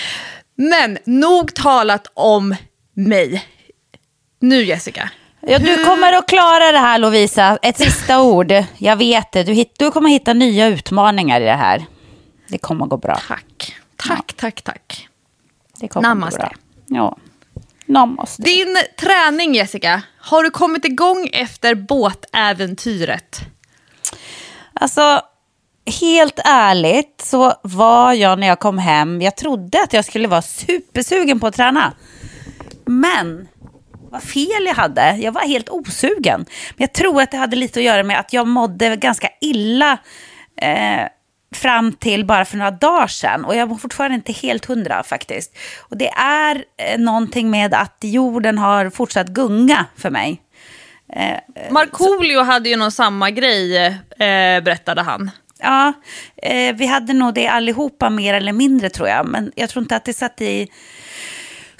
Men 0.55 0.97
nog 1.05 1.53
talat 1.55 2.07
om 2.13 2.55
mig. 2.93 3.45
Nu 4.39 4.63
Jessica. 4.63 5.09
Ja, 5.41 5.59
du 5.59 5.83
kommer 5.83 6.13
att 6.13 6.27
klara 6.27 6.71
det 6.71 6.77
här 6.77 6.99
Lovisa. 6.99 7.57
Ett 7.61 7.77
sista 7.77 8.21
ord. 8.21 8.53
Jag 8.77 8.95
vet 8.95 9.31
det. 9.31 9.43
Du, 9.43 9.53
hit, 9.53 9.73
du 9.79 9.91
kommer 9.91 10.09
hitta 10.09 10.33
nya 10.33 10.67
utmaningar 10.67 11.41
i 11.41 11.43
det 11.43 11.51
här. 11.51 11.85
Det 12.47 12.57
kommer 12.57 12.83
att 12.83 12.89
gå 12.89 12.97
bra. 12.97 13.19
Tack, 13.27 13.75
tack, 13.95 14.33
tack, 14.33 14.61
tack. 14.61 15.07
Det 15.79 15.87
kommer 15.87 16.09
Namaste. 16.09 16.43
Att 16.43 16.53
gå 16.53 16.95
bra. 16.95 16.97
Ja. 16.97 17.17
Namaste. 17.85 18.41
Din 18.41 18.77
träning 18.99 19.55
Jessica, 19.55 20.01
har 20.19 20.43
du 20.43 20.49
kommit 20.49 20.85
igång 20.85 21.29
efter 21.33 21.75
båtäventyret? 21.75 23.41
Alltså, 24.73 25.21
helt 26.01 26.39
ärligt 26.45 27.21
så 27.23 27.53
var 27.63 28.13
jag 28.13 28.39
när 28.39 28.47
jag 28.47 28.59
kom 28.59 28.77
hem, 28.77 29.21
jag 29.21 29.37
trodde 29.37 29.83
att 29.83 29.93
jag 29.93 30.05
skulle 30.05 30.27
vara 30.27 30.41
supersugen 30.41 31.39
på 31.39 31.47
att 31.47 31.55
träna. 31.55 31.93
Men 32.85 33.47
vad 34.11 34.23
fel 34.23 34.65
jag 34.65 34.73
hade. 34.73 35.17
Jag 35.17 35.31
var 35.31 35.41
helt 35.41 35.69
osugen. 35.69 36.45
Men 36.75 36.77
jag 36.77 36.93
tror 36.93 37.21
att 37.21 37.31
det 37.31 37.37
hade 37.37 37.55
lite 37.55 37.79
att 37.79 37.85
göra 37.85 38.03
med 38.03 38.19
att 38.19 38.33
jag 38.33 38.47
mådde 38.47 38.95
ganska 38.95 39.29
illa 39.41 39.97
eh, 40.61 41.07
fram 41.55 41.93
till 41.93 42.25
bara 42.25 42.45
för 42.45 42.57
några 42.57 42.71
dagar 42.71 43.07
sedan. 43.07 43.45
Och 43.45 43.55
jag 43.55 43.67
var 43.67 43.77
fortfarande 43.77 44.15
inte 44.15 44.31
helt 44.31 44.65
hundra 44.65 45.03
faktiskt. 45.03 45.57
Och 45.79 45.97
det 45.97 46.09
är 46.17 46.63
eh, 46.77 46.99
någonting 46.99 47.49
med 47.49 47.73
att 47.73 47.97
jorden 48.01 48.57
har 48.57 48.89
fortsatt 48.89 49.27
gunga 49.27 49.85
för 49.97 50.09
mig. 50.09 50.41
Markoolio 51.69 52.41
hade 52.43 52.69
ju 52.69 52.75
någon 52.75 52.91
samma 52.91 53.31
grej, 53.31 53.77
eh, 54.19 54.63
berättade 54.63 55.01
han. 55.01 55.31
Ja, 55.59 55.93
eh, 56.35 56.75
vi 56.75 56.85
hade 56.85 57.13
nog 57.13 57.33
det 57.33 57.47
allihopa 57.47 58.09
mer 58.09 58.33
eller 58.33 58.53
mindre 58.53 58.89
tror 58.89 59.07
jag. 59.07 59.25
Men 59.25 59.51
jag 59.55 59.69
tror 59.69 59.83
inte 59.83 59.95
att 59.95 60.05
det 60.05 60.13
satt 60.13 60.41
i 60.41 60.67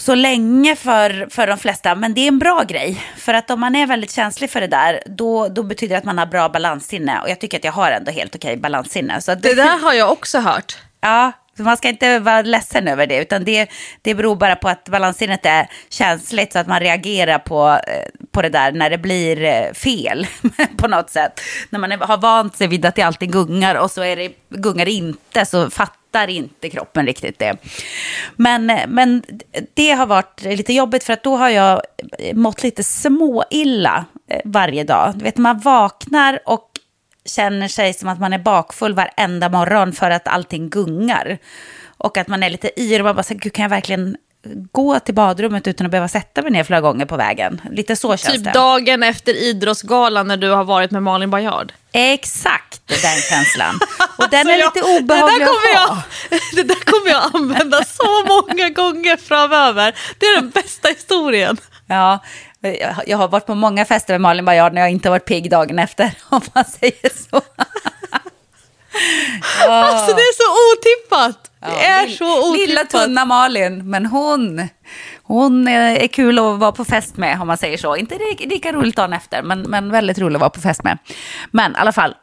så 0.02 0.16
länge 0.16 0.76
för, 0.76 1.28
för 1.30 1.48
de 1.48 1.58
flesta. 1.58 1.96
Men 1.96 2.14
det 2.14 2.22
är 2.22 2.28
en 2.28 2.40
bra 2.40 2.64
grej. 2.64 3.06
För 3.18 3.34
att 3.34 3.52
om 3.52 3.60
man 3.60 3.76
är 3.76 3.88
väldigt 3.88 4.12
känslig 4.12 4.50
för 4.50 4.62
det 4.62 4.68
där, 4.68 5.04
då, 5.06 5.48
då 5.48 5.64
betyder 5.64 5.96
det 5.96 5.98
att 5.98 6.04
man 6.04 6.18
har 6.18 6.26
bra 6.26 6.50
balanssinne. 6.50 7.22
Och 7.22 7.30
jag 7.30 7.40
tycker 7.40 7.58
att 7.58 7.64
jag 7.64 7.72
har 7.72 7.92
ändå 7.92 8.12
helt 8.12 8.36
okej 8.36 8.58
balanssinne. 8.58 9.22
Så 9.22 9.32
att, 9.32 9.42
Det 9.42 9.54
där 9.54 9.80
har 9.80 9.94
jag 9.94 10.12
också 10.12 10.40
hört. 10.40 10.78
Ja, 11.04 11.32
så 11.58 11.64
man 11.64 11.78
ska 11.78 11.90
inte 11.90 12.20
vara 12.20 12.42
ledsen 12.42 12.88
över 12.88 13.08
det, 13.08 13.18
utan 13.18 13.44
det, 13.44 13.70
det 14.02 14.16
beror 14.16 14.36
bara 14.36 14.56
på 14.56 14.70
att 14.70 14.90
balanssinnet 14.90 15.46
är 15.46 15.70
känsligt 15.90 16.54
så 16.54 16.60
att 16.60 16.68
man 16.68 16.80
reagerar 16.80 17.40
på, 17.40 17.80
eh, 17.88 18.08
på 18.32 18.42
det 18.42 18.50
där 18.50 18.72
när 18.72 18.90
det 18.90 18.98
blir 18.98 19.44
eh, 19.44 19.74
fel 19.74 20.28
på 20.78 20.88
något 20.88 21.10
sätt. 21.10 21.42
När 21.70 21.80
man 21.80 21.92
har 21.92 22.18
vant 22.18 22.58
sig 22.58 22.68
vid 22.68 22.86
att 22.86 22.96
det 22.96 23.02
alltid 23.02 23.32
gungar 23.32 23.76
och 23.76 23.92
så 23.92 24.04
är 24.04 24.16
det, 24.16 24.32
gungar 24.50 24.86
det 24.86 24.92
inte 24.92 25.46
så 25.46 25.70
fattar 25.70 26.01
inte 26.28 26.70
kroppen 26.70 27.06
riktigt 27.06 27.40
det. 27.40 27.58
Men, 28.36 28.66
men 28.88 29.24
det 29.74 29.92
har 29.92 30.06
varit 30.06 30.42
lite 30.42 30.74
jobbigt 30.74 31.04
för 31.04 31.14
att 31.14 31.24
då 31.24 31.38
har 31.38 31.50
jag 31.50 31.82
mått 32.34 32.64
lite 32.64 32.84
småilla 32.84 34.06
eh, 34.28 34.42
varje 34.46 34.84
dag. 34.84 35.14
Du 35.16 35.24
vet, 35.24 35.38
man 35.38 35.60
vaknar 35.60 36.40
och 36.46 36.70
känner 37.26 37.68
sig 37.68 37.94
som 37.94 38.10
att 38.10 38.20
man 38.20 38.34
är 38.34 38.40
bakfull 38.40 38.94
varenda 38.94 39.50
morgon 39.50 39.94
för 39.94 40.12
att 40.12 40.28
allting 40.28 40.70
gungar. 40.70 41.38
Och 41.98 42.18
att 42.18 42.28
man 42.28 42.44
är 42.44 42.50
lite 42.50 42.82
yr 42.82 43.00
och 43.00 43.06
man 43.06 43.16
bara 43.16 43.24
säger, 43.24 43.42
gud 43.42 43.54
kan 43.54 43.64
jag 43.64 43.70
verkligen 43.70 44.18
gå 44.72 45.00
till 45.00 45.16
badrummet 45.16 45.68
utan 45.68 45.86
att 45.86 45.92
behöva 45.92 46.08
sätta 46.08 46.42
mig 46.42 46.52
ner 46.52 46.64
flera 46.64 46.82
gånger 46.82 47.06
på 47.06 47.18
vägen? 47.18 47.62
Lite 47.72 47.96
så 47.96 48.18
känns 48.18 48.36
Typ 48.36 48.44
det. 48.44 48.52
dagen 48.52 49.04
efter 49.04 49.34
idrottsgalan 49.44 50.28
när 50.28 50.38
du 50.38 50.50
har 50.50 50.64
varit 50.64 50.92
med 50.92 51.04
Malin 51.04 51.30
Bajard. 51.30 51.74
Exakt 51.92 52.82
den 52.88 53.22
känslan. 53.30 53.80
Och 54.18 54.30
den 54.30 54.50
är 54.50 54.54
Alltså, 54.64 54.80
lite 54.80 54.90
jag- 54.90 55.02
obehaglig 55.02 55.40
det 55.40 55.46
där, 55.46 55.74
jag, 55.74 55.98
det 56.56 56.64
där 56.64 56.76
kommer 56.92 57.12
jag 57.12 57.36
använda 57.36 57.84
så 57.86 58.26
många 58.28 58.70
gånger 58.70 59.18
framöver. 59.18 59.96
Det 60.20 60.26
är 60.26 60.36
den 60.36 60.50
bästa 60.50 60.88
historien. 60.88 61.58
Ja, 61.88 62.20
jag- 62.62 63.04
jag 63.08 63.18
har 63.18 63.28
varit 63.28 63.46
på 63.46 63.56
många 63.56 63.86
fester 63.86 64.14
med 64.14 64.22
Malin 64.22 64.46
Bajard 64.46 64.74
när 64.74 64.82
jag 64.82 64.90
inte 64.92 65.10
varit 65.10 65.26
pigg 65.26 65.50
dagen 65.52 65.80
efter, 65.80 66.12
om 66.30 66.42
man 66.54 66.66
säger 66.66 67.30
så. 67.30 67.42
Alltså 69.68 70.16
det 70.16 70.22
är 70.22 70.36
så 70.44 70.74
otippat. 70.74 71.52
Det 71.60 71.86
är 71.86 72.08
så 72.08 72.50
otippat. 72.50 72.68
Lilla 72.70 72.86
tunna 72.86 73.26
Malin, 73.26 73.90
men 73.90 74.06
hon, 74.06 74.70
hon 75.24 75.68
är, 75.68 76.08
kul 76.08 76.40
att 76.40 76.60
vara 76.60 76.72
på 76.72 76.86
fest 76.86 77.18
med 77.18 77.42
om 77.42 77.48
man 77.48 77.58
säger 77.58 77.78
så. 77.78 77.96
Inte 77.96 78.20
lika 78.40 78.72
roligt 78.72 78.96
dagen 78.96 79.14
efter, 79.14 79.42
men, 79.42 79.62
men 79.62 79.92
väldigt 79.92 80.20
roligt 80.20 80.36
att 80.36 80.42
vara 80.42 80.50
på 80.50 80.62
fest 80.62 80.84
med. 80.84 80.98
Men 81.52 81.72
i 81.72 81.76
alla 81.78 81.92
fall, 81.92 82.16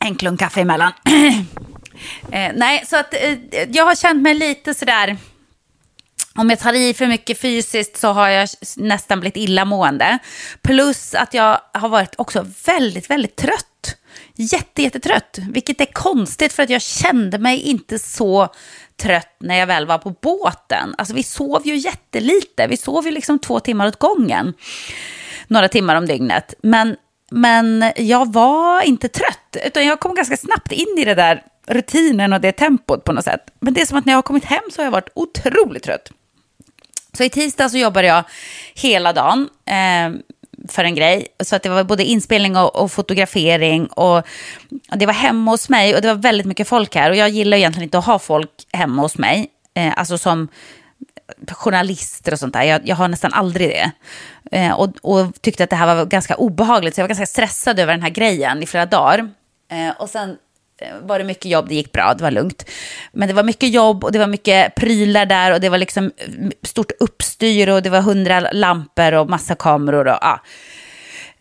en 0.00 0.14
klunk 0.14 0.40
kaffe 0.40 0.60
emellan. 0.60 0.92
eh, 2.32 2.50
nej, 2.54 2.84
så 2.86 2.96
att 2.96 3.14
eh, 3.14 3.38
jag 3.68 3.84
har 3.84 3.94
känt 3.94 4.22
mig 4.22 4.34
lite 4.34 4.74
sådär... 4.74 5.16
Om 6.34 6.50
jag 6.50 6.58
tar 6.58 6.72
i 6.72 6.94
för 6.94 7.06
mycket 7.06 7.40
fysiskt 7.40 7.96
så 7.96 8.08
har 8.08 8.28
jag 8.28 8.48
nästan 8.76 9.20
blivit 9.20 9.36
illamående. 9.36 10.18
Plus 10.62 11.14
att 11.14 11.34
jag 11.34 11.60
har 11.72 11.88
varit 11.88 12.14
också 12.18 12.46
väldigt, 12.66 13.10
väldigt 13.10 13.36
trött. 13.36 13.96
Jättejättetrött. 14.34 15.38
Vilket 15.50 15.80
är 15.80 15.86
konstigt 15.86 16.52
för 16.52 16.62
att 16.62 16.70
jag 16.70 16.82
kände 16.82 17.38
mig 17.38 17.60
inte 17.60 17.98
så 17.98 18.48
trött 18.96 19.36
när 19.40 19.58
jag 19.58 19.66
väl 19.66 19.86
var 19.86 19.98
på 19.98 20.10
båten. 20.10 20.94
Alltså 20.98 21.14
vi 21.14 21.22
sov 21.22 21.66
ju 21.66 21.76
jättelite. 21.76 22.66
Vi 22.66 22.76
sov 22.76 23.04
ju 23.04 23.10
liksom 23.10 23.38
två 23.38 23.60
timmar 23.60 23.86
åt 23.86 23.98
gången. 23.98 24.54
Några 25.46 25.68
timmar 25.68 25.96
om 25.96 26.06
dygnet. 26.06 26.54
Men, 26.62 26.96
men 27.30 27.92
jag 27.96 28.32
var 28.32 28.82
inte 28.82 29.08
trött. 29.08 29.56
Utan 29.64 29.86
jag 29.86 30.00
kom 30.00 30.14
ganska 30.14 30.36
snabbt 30.36 30.72
in 30.72 30.98
i 30.98 31.04
det 31.04 31.14
där 31.14 31.42
rutinen 31.66 32.32
och 32.32 32.40
det 32.40 32.52
tempot 32.52 33.04
på 33.04 33.12
något 33.12 33.24
sätt. 33.24 33.50
Men 33.60 33.74
det 33.74 33.80
är 33.80 33.86
som 33.86 33.98
att 33.98 34.04
när 34.04 34.12
jag 34.12 34.18
har 34.18 34.22
kommit 34.22 34.44
hem 34.44 34.62
så 34.70 34.80
har 34.80 34.84
jag 34.84 34.92
varit 34.92 35.10
otroligt 35.14 35.82
trött. 35.82 36.12
Så 37.12 37.24
i 37.24 37.30
tisdag 37.30 37.68
så 37.68 37.78
jobbade 37.78 38.06
jag 38.06 38.24
hela 38.74 39.12
dagen 39.12 39.48
eh, 39.66 40.20
för 40.68 40.84
en 40.84 40.94
grej. 40.94 41.26
Så 41.40 41.56
att 41.56 41.62
det 41.62 41.68
var 41.68 41.84
både 41.84 42.04
inspelning 42.04 42.56
och, 42.56 42.76
och 42.76 42.92
fotografering. 42.92 43.86
Och, 43.86 44.16
och 44.90 44.98
det 44.98 45.06
var 45.06 45.12
hemma 45.12 45.50
hos 45.50 45.68
mig 45.68 45.94
och 45.94 46.02
det 46.02 46.08
var 46.08 46.14
väldigt 46.14 46.46
mycket 46.46 46.68
folk 46.68 46.94
här. 46.94 47.10
Och 47.10 47.16
jag 47.16 47.28
gillar 47.28 47.56
egentligen 47.56 47.84
inte 47.84 47.98
att 47.98 48.06
ha 48.06 48.18
folk 48.18 48.50
hemma 48.72 49.02
hos 49.02 49.18
mig. 49.18 49.48
Eh, 49.74 49.92
alltså 49.98 50.18
som 50.18 50.48
journalister 51.50 52.32
och 52.32 52.38
sånt 52.38 52.52
där. 52.52 52.62
Jag, 52.62 52.88
jag 52.88 52.96
har 52.96 53.08
nästan 53.08 53.32
aldrig 53.32 53.68
det. 53.68 53.92
Eh, 54.58 54.72
och, 54.72 54.88
och 55.02 55.42
tyckte 55.42 55.64
att 55.64 55.70
det 55.70 55.76
här 55.76 55.94
var 55.94 56.04
ganska 56.04 56.34
obehagligt. 56.34 56.94
Så 56.94 57.00
jag 57.00 57.04
var 57.04 57.08
ganska 57.08 57.26
stressad 57.26 57.78
över 57.78 57.92
den 57.92 58.02
här 58.02 58.10
grejen 58.10 58.62
i 58.62 58.66
flera 58.66 58.86
dagar. 58.86 59.30
Eh, 59.70 59.90
och 59.98 60.10
sen 60.10 60.36
var 61.02 61.18
det 61.18 61.24
mycket 61.24 61.50
jobb, 61.50 61.68
det 61.68 61.74
gick 61.74 61.92
bra, 61.92 62.14
det 62.14 62.22
var 62.22 62.30
lugnt. 62.30 62.70
Men 63.12 63.28
det 63.28 63.34
var 63.34 63.42
mycket 63.42 63.70
jobb 63.72 64.04
och 64.04 64.12
det 64.12 64.18
var 64.18 64.26
mycket 64.26 64.74
prylar 64.74 65.26
där 65.26 65.52
och 65.52 65.60
det 65.60 65.68
var 65.68 65.78
liksom 65.78 66.12
mm, 66.26 66.52
stort 66.62 66.92
uppstyr 67.00 67.68
och 67.68 67.82
det 67.82 67.90
var 67.90 68.00
hundra 68.00 68.40
lampor 68.40 69.14
och 69.14 69.30
massa 69.30 69.54
kameror 69.54 70.08
och 70.08 70.18
ja. 70.20 70.40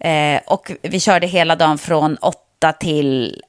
Eh, 0.09 0.41
och 0.47 0.71
vi 0.81 0.99
körde 0.99 1.27
hela 1.27 1.55
dagen 1.55 1.77
från 1.77 2.15
åtta 2.15 2.73
till 2.73 3.41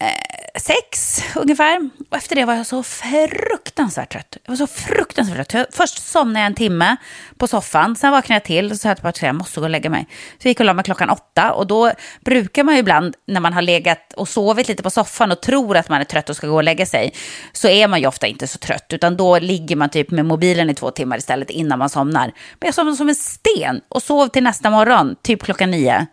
eh, 0.00 0.25
sex 0.60 1.22
ungefär. 1.36 1.90
Och 2.10 2.16
efter 2.16 2.36
det 2.36 2.44
var 2.44 2.54
jag 2.54 2.66
så 2.66 2.82
fruktansvärt 2.82 4.12
trött. 4.12 4.36
Jag 4.44 4.52
var 4.52 4.56
så 4.56 4.66
fruktansvärt 4.66 5.48
trött. 5.48 5.68
Först 5.72 6.08
somnade 6.08 6.40
jag 6.40 6.46
en 6.46 6.54
timme 6.54 6.96
på 7.38 7.46
soffan, 7.46 7.96
sen 7.96 8.12
vaknade 8.12 8.34
jag 8.34 8.44
till 8.44 8.70
och 8.70 8.76
sa 8.76 8.90
att 8.90 9.22
jag 9.22 9.34
måste 9.34 9.60
gå 9.60 9.66
och 9.66 9.70
lägga 9.70 9.90
mig. 9.90 10.06
Så 10.10 10.48
jag 10.48 10.50
gick 10.50 10.60
och 10.60 10.66
la 10.66 10.74
mig 10.74 10.84
klockan 10.84 11.10
åtta 11.10 11.52
och 11.52 11.66
då 11.66 11.92
brukar 12.20 12.64
man 12.64 12.74
ju 12.74 12.80
ibland 12.80 13.14
när 13.26 13.40
man 13.40 13.52
har 13.52 13.62
legat 13.62 14.12
och 14.12 14.28
sovit 14.28 14.68
lite 14.68 14.82
på 14.82 14.90
soffan 14.90 15.32
och 15.32 15.42
tror 15.42 15.76
att 15.76 15.88
man 15.88 16.00
är 16.00 16.04
trött 16.04 16.30
och 16.30 16.36
ska 16.36 16.46
gå 16.46 16.56
och 16.56 16.64
lägga 16.64 16.86
sig, 16.86 17.14
så 17.52 17.68
är 17.68 17.88
man 17.88 18.00
ju 18.00 18.06
ofta 18.06 18.26
inte 18.26 18.46
så 18.46 18.58
trött, 18.58 18.92
utan 18.92 19.16
då 19.16 19.38
ligger 19.38 19.76
man 19.76 19.88
typ 19.88 20.10
med 20.10 20.24
mobilen 20.24 20.70
i 20.70 20.74
två 20.74 20.90
timmar 20.90 21.18
istället 21.18 21.50
innan 21.50 21.78
man 21.78 21.88
somnar. 21.88 22.32
Men 22.60 22.66
jag 22.66 22.74
somnade 22.74 22.96
som 22.96 23.08
en 23.08 23.14
sten 23.14 23.80
och 23.88 24.02
sov 24.02 24.28
till 24.28 24.42
nästa 24.42 24.70
morgon, 24.70 25.16
typ 25.22 25.42
klockan 25.42 25.70
nio. 25.70 26.06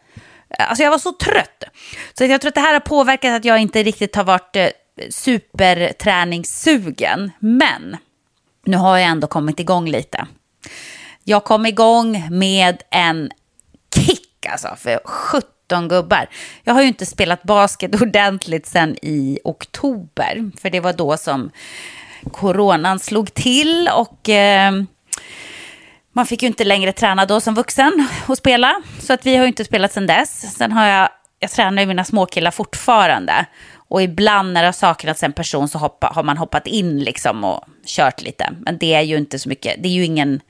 Alltså 0.60 0.84
jag 0.84 0.92
var 0.92 0.98
så 0.98 1.12
trött. 1.12 1.64
Så 2.18 2.26
jag 2.26 2.42
tror 2.42 2.50
att 2.50 2.56
det 2.56 2.62
här 2.62 2.74
har 2.74 2.80
påverkat 2.80 3.36
att 3.36 3.46
jag 3.46 3.60
inte 3.60 3.84
riktigt 3.84 4.16
har 4.16 4.24
varit 4.24 4.56
eh, 4.56 4.68
superträningssugen. 5.10 7.32
Men 7.40 7.98
nu 8.66 8.78
har 8.78 8.98
jag 8.98 9.10
ändå 9.10 9.28
kommit 9.28 9.60
igång 9.60 9.90
lite. 9.90 10.28
Jag 11.24 11.44
kom 11.44 11.66
igång 11.66 12.28
med 12.32 12.84
en 12.90 13.32
kick 13.96 14.46
alltså, 14.46 14.76
för 14.78 15.00
17 15.06 15.88
gubbar. 15.88 16.30
Jag 16.64 16.74
har 16.74 16.82
ju 16.82 16.88
inte 16.88 17.06
spelat 17.06 17.44
basket 17.44 17.96
ordentligt 18.02 18.66
sedan 18.66 18.96
i 19.02 19.40
oktober, 19.44 20.52
för 20.62 20.70
det 20.70 20.80
var 20.80 20.94
då 20.94 21.18
som 21.18 21.52
coronan 22.32 23.00
slog 23.00 23.34
till 23.34 23.90
och 23.96 24.30
eh, 24.30 24.72
man 26.14 26.26
fick 26.26 26.42
ju 26.42 26.48
inte 26.48 26.64
längre 26.64 26.92
träna 26.92 27.26
då 27.26 27.42
som 27.42 27.56
vuxen 27.56 28.08
och 28.28 28.38
spela. 28.38 28.82
Så 29.04 29.14
att 29.14 29.26
vi 29.26 29.36
har 29.36 29.44
ju 29.44 29.48
inte 29.48 29.66
spelat 29.66 29.94
sedan 29.94 30.08
dess. 30.08 30.56
Sen 30.58 30.72
har 30.72 30.86
jag, 30.86 31.10
jag 31.40 31.52
tränar 31.52 31.82
ju 31.82 31.88
mina 31.88 32.04
småkillar 32.04 32.52
fortfarande. 32.52 33.46
Och 33.88 34.02
ibland 34.02 34.54
när 34.54 34.62
det 34.62 34.68
har 34.68 34.74
saknats 34.74 35.24
en 35.24 35.34
person 35.34 35.68
så 35.70 35.78
hoppa, 35.78 36.08
har 36.08 36.24
man 36.24 36.38
hoppat 36.38 36.68
in 36.68 37.00
liksom 37.00 37.44
och 37.44 37.64
kört 37.86 38.22
lite. 38.22 38.50
Men 38.60 38.78
det 38.78 38.94
är 38.94 39.02
ju 39.02 39.18
inte 39.18 39.40
så 39.40 39.50
mycket, 39.50 39.84
det 39.84 39.90
är 39.90 39.94
ju 39.94 40.06
ingen 40.06 40.42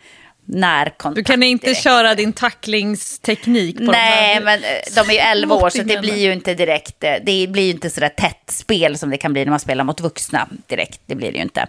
närkontakt. 0.45 1.16
Du 1.16 1.24
kan 1.24 1.43
inte 1.43 1.66
direkt. 1.66 1.84
köra 1.84 2.16
din 2.16 2.34
tacklingsteknik 2.34 3.78
på 3.78 3.84
Nej, 3.84 3.91
de 3.91 4.34
här 4.34 4.41
men 4.41 4.60
eh, 4.64 4.70
de 4.95 5.10
är 5.10 5.14
ju 5.14 5.20
11 5.20 5.56
år 5.56 5.60
så 5.60 5.66
det 5.66 5.72
småttingarna. 5.72 6.01
blir 6.01 6.18
ju 6.18 6.34
inte 6.34 6.54
direkt, 6.54 7.04
eh, 7.04 7.14
det 7.24 7.47
blir 7.47 7.64
ju 7.64 7.70
inte 7.72 7.89
sådär 7.89 8.10
tätt 8.10 8.43
spel 8.51 8.97
som 8.97 9.10
det 9.10 9.18
kan 9.18 9.34
bli 9.34 9.45
när 9.45 9.49
man 9.49 9.60
spelar 9.60 9.84
mot 9.84 10.01
vuxna 10.01 10.47
direkt. 10.68 11.01
Det 11.06 11.16
blir 11.16 11.32
det 11.32 11.38
ju 11.38 11.43
inte. 11.43 11.68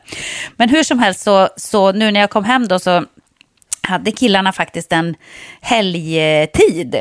Men 0.56 0.68
hur 0.68 0.82
som 0.82 0.98
helst 0.98 1.20
så, 1.20 1.48
så 1.56 1.92
nu 1.92 2.10
när 2.10 2.20
jag 2.20 2.30
kom 2.30 2.44
hem 2.44 2.68
då 2.68 2.78
så 2.78 3.04
hade 3.84 4.12
killarna 4.12 4.52
faktiskt 4.52 4.92
en 4.92 5.16
helgtid 5.60 6.94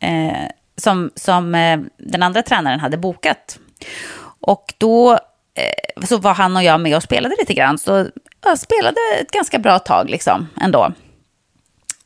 eh, 0.00 0.48
som, 0.76 1.10
som 1.14 1.54
eh, 1.54 1.80
den 1.98 2.22
andra 2.22 2.42
tränaren 2.42 2.80
hade 2.80 2.96
bokat. 2.96 3.58
Och 4.40 4.74
då 4.78 5.12
eh, 5.12 6.04
så 6.06 6.16
var 6.16 6.34
han 6.34 6.56
och 6.56 6.62
jag 6.62 6.80
med 6.80 6.96
och 6.96 7.02
spelade 7.02 7.34
lite 7.38 7.54
grann. 7.54 7.78
Så 7.78 8.08
jag 8.44 8.58
spelade 8.58 9.00
ett 9.20 9.30
ganska 9.30 9.58
bra 9.58 9.78
tag 9.78 10.10
liksom 10.10 10.48
ändå. 10.60 10.92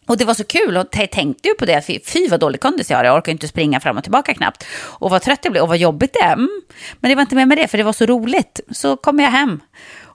Och 0.07 0.17
det 0.17 0.25
var 0.25 0.35
så 0.35 0.45
kul 0.45 0.77
och 0.77 0.87
jag 0.93 1.11
tänkte 1.11 1.49
ju 1.49 1.55
på 1.55 1.65
det, 1.65 1.83
fy, 1.87 2.01
fy 2.07 2.29
vad 2.29 2.41
dålig 2.41 2.61
kondis 2.61 2.91
jag 2.91 2.99
har, 2.99 3.05
jag 3.05 3.17
orkar 3.17 3.33
inte 3.33 3.49
springa 3.49 3.81
fram 3.81 3.97
och 3.97 4.03
tillbaka 4.03 4.35
knappt. 4.35 4.67
Och 4.83 5.11
vad 5.11 5.23
trött 5.23 5.41
jag 5.43 5.53
blev 5.53 5.63
och 5.63 5.69
vad 5.69 5.79
jobbigt 5.79 6.13
det 6.13 6.21
är. 6.21 6.33
Mm. 6.33 6.63
Men 7.01 7.09
det 7.09 7.15
var 7.15 7.23
inte 7.23 7.35
med 7.35 7.49
med 7.49 7.59
det, 7.59 7.69
för 7.69 7.79
det 7.79 7.85
var 7.85 7.93
så 7.93 8.07
roligt. 8.07 8.61
Så 8.71 8.97
kom 8.97 9.21
jag 9.21 9.31
hem 9.31 9.61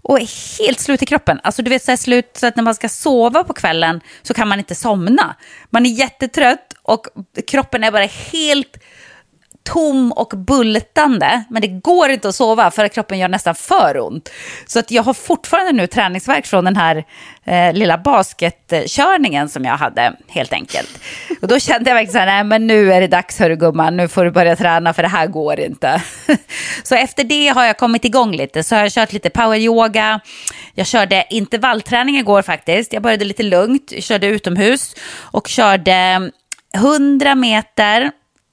och 0.09 0.19
är 0.19 0.59
helt 0.63 0.79
slut 0.79 1.01
i 1.03 1.05
kroppen. 1.05 1.39
Alltså 1.43 1.61
du 1.61 1.69
vet 1.69 1.83
så 1.83 1.91
här 1.91 1.97
slut 1.97 2.37
så 2.37 2.47
att 2.47 2.55
när 2.55 2.63
man 2.63 2.75
ska 2.75 2.89
sova 2.89 3.43
på 3.43 3.53
kvällen 3.53 4.01
så 4.21 4.33
kan 4.33 4.47
man 4.47 4.59
inte 4.59 4.75
somna. 4.75 5.35
Man 5.69 5.85
är 5.85 5.89
jättetrött 5.89 6.73
och 6.81 7.07
kroppen 7.47 7.83
är 7.83 7.91
bara 7.91 8.05
helt 8.05 8.77
tom 9.73 10.11
och 10.11 10.33
bultande, 10.37 11.43
men 11.49 11.61
det 11.61 11.67
går 11.67 12.09
inte 12.09 12.29
att 12.29 12.35
sova 12.35 12.71
för 12.71 12.85
att 12.85 12.93
kroppen 12.93 13.19
gör 13.19 13.27
nästan 13.27 13.55
för 13.55 13.99
ont. 13.99 14.29
Så 14.65 14.79
att 14.79 14.91
jag 14.91 15.03
har 15.03 15.13
fortfarande 15.13 15.71
nu 15.71 15.87
träningsverk 15.87 16.45
från 16.45 16.65
den 16.65 16.75
här 16.75 17.03
eh, 17.45 17.73
lilla 17.73 17.97
basketkörningen 17.97 19.49
som 19.49 19.65
jag 19.65 19.77
hade, 19.77 20.13
helt 20.27 20.53
enkelt. 20.53 20.99
Och 21.41 21.47
då 21.47 21.59
kände 21.59 21.89
jag 21.89 21.95
verkligen 21.95 22.13
så 22.13 22.19
här, 22.19 22.25
nej 22.25 22.43
men 22.43 22.67
nu 22.67 22.93
är 22.93 23.01
det 23.01 23.07
dags 23.07 23.39
hörru 23.39 23.55
gumman, 23.55 23.97
nu 23.97 24.07
får 24.07 24.25
du 24.25 24.31
börja 24.31 24.55
träna 24.55 24.93
för 24.93 25.03
det 25.03 25.09
här 25.09 25.27
går 25.27 25.59
inte. 25.59 26.01
så 26.83 26.95
efter 26.95 27.23
det 27.23 27.47
har 27.47 27.65
jag 27.65 27.77
kommit 27.77 28.05
igång 28.05 28.31
lite, 28.31 28.63
så 28.63 28.75
har 28.75 28.81
jag 28.81 28.91
kört 28.91 29.13
lite 29.13 29.29
poweryoga, 29.29 30.19
jag 30.75 30.87
körde 30.87 31.25
intervallträning 31.29 32.17
igår 32.17 32.41
faktiskt, 32.41 32.93
jag 32.93 33.03
började 33.03 33.25
lite 33.25 33.43
lugnt, 33.43 33.91
jag 33.91 34.03
körde 34.03 34.27
utomhus 34.27 34.95
och 35.31 35.47
körde 35.47 36.31
100 36.73 37.35
meter 37.35 38.11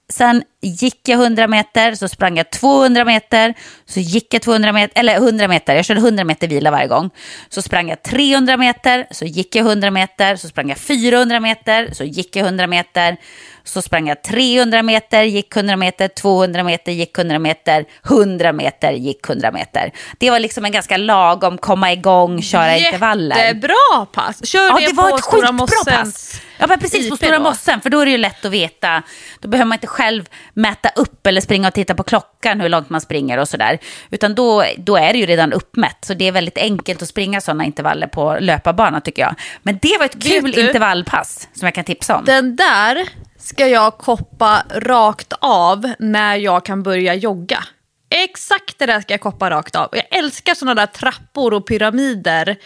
Sen 0.09 0.43
gick 0.67 1.09
jag 1.09 1.21
100 1.21 1.47
meter, 1.47 1.95
så 1.95 2.09
sprang 2.09 2.37
jag 2.37 2.51
200 2.51 3.05
meter, 3.05 3.55
så 3.87 4.01
gick 4.01 4.35
jag 4.35 4.43
200 4.43 4.73
meter, 4.73 5.01
eller 5.01 5.14
100 5.14 5.49
meter, 5.49 5.75
jag 5.75 5.85
körde 5.85 6.01
100 6.01 6.25
meter 6.25 6.49
vila 6.49 6.71
varje 6.71 6.87
gång. 6.89 7.11
Så 7.49 7.62
sprang 7.62 7.89
jag 7.89 8.03
300 8.03 8.57
meter, 8.57 9.07
så 9.11 9.25
gick 9.25 9.55
jag 9.55 9.67
100 9.67 9.91
meter, 9.91 10.37
så 10.37 10.49
sprang 10.49 10.69
jag 10.69 10.79
400 10.79 11.41
meter, 11.41 11.89
så 11.93 12.05
gick 12.05 12.37
jag 12.37 12.47
100 12.47 12.67
meter, 12.67 13.17
så 13.64 13.83
sprang 13.83 14.09
jag 14.09 14.23
300 14.23 14.83
meter, 14.83 15.23
gick 15.23 15.57
100 15.57 15.77
meter, 15.77 16.09
200 16.09 16.62
meter, 16.62 16.93
gick 16.93 17.19
100 17.19 17.39
meter, 17.39 17.85
100 18.09 18.53
meter, 18.53 18.93
gick 18.93 19.29
100 19.29 19.53
meter. 19.53 19.93
Det 20.19 20.31
var 20.31 20.39
liksom 20.39 20.64
en 20.64 20.73
ganska 20.73 20.97
lagom 20.97 21.59
komma 21.59 21.93
igång, 21.93 22.43
köra 22.43 22.77
intervaller. 22.77 23.37
Jättebra 23.37 24.07
pass. 24.12 24.47
Kör 24.47 24.67
Ja, 24.69 24.77
det, 24.81 24.87
det 24.87 24.93
var 24.93 25.11
på 25.11 25.17
ett 25.17 25.25
Stora 25.25 25.41
skitbra 25.41 25.53
Mossen. 25.53 26.05
pass. 26.05 26.41
Ja, 26.59 26.67
men 26.67 26.79
precis, 26.79 27.11
på 27.11 27.17
Stora 27.17 27.39
då. 27.39 27.43
Mossen, 27.43 27.81
för 27.81 27.91
då 27.91 28.01
är 28.01 28.05
det 28.05 28.11
ju 28.12 28.19
lätt 28.19 28.45
att 28.45 28.53
veta. 28.53 29.03
Då 29.41 29.49
behöver 29.49 29.69
man 29.69 29.77
inte 29.77 29.87
själv 29.87 30.29
mäta 30.57 30.89
upp 30.97 31.27
eller 31.27 31.41
springa 31.41 31.69
och 31.69 31.75
titta 31.75 31.95
på 31.95 32.03
klockan 32.03 32.61
hur 32.61 32.69
långt 32.69 32.91
man 32.91 33.01
springer 33.01 33.39
och 33.39 33.49
sådär. 33.49 33.79
Utan 34.11 34.35
då, 34.35 34.65
då 34.77 34.97
är 34.97 35.13
det 35.13 35.19
ju 35.19 35.27
redan 35.27 35.53
uppmätt, 35.53 36.05
så 36.05 36.15
det 36.15 36.29
är 36.29 36.33
väldigt 36.33 36.59
enkelt 36.59 37.03
att 37.03 37.09
springa 37.09 37.41
sådana 37.41 37.65
intervaller 37.65 38.07
på 38.07 38.37
löparbanan 38.41 39.01
tycker 39.03 39.23
jag. 39.23 39.35
Men 39.63 39.79
det 39.83 39.99
var 39.99 40.05
ett 40.05 40.23
kul 40.23 40.53
du? 40.53 40.67
intervallpass 40.67 41.49
som 41.55 41.67
jag 41.67 41.75
kan 41.75 41.85
tipsa 41.85 42.17
om. 42.17 42.25
Den 42.25 42.57
där 42.57 43.09
ska 43.39 43.67
jag 43.67 43.99
koppa 43.99 44.63
rakt 44.75 45.33
av 45.39 45.93
när 45.99 46.37
jag 46.37 46.65
kan 46.65 46.83
börja 46.83 47.15
jogga. 47.15 47.65
Exakt 48.11 48.79
det 48.79 48.87
där 48.87 49.01
ska 49.01 49.15
jag 49.15 49.21
koppa 49.21 49.51
rakt 49.51 49.77
av. 49.77 49.89
Jag 49.93 50.19
älskar 50.19 50.55
sådana 50.55 50.75
där 50.75 50.87
trappor 50.87 51.55
och 51.55 51.69
pyramider. 51.69 52.57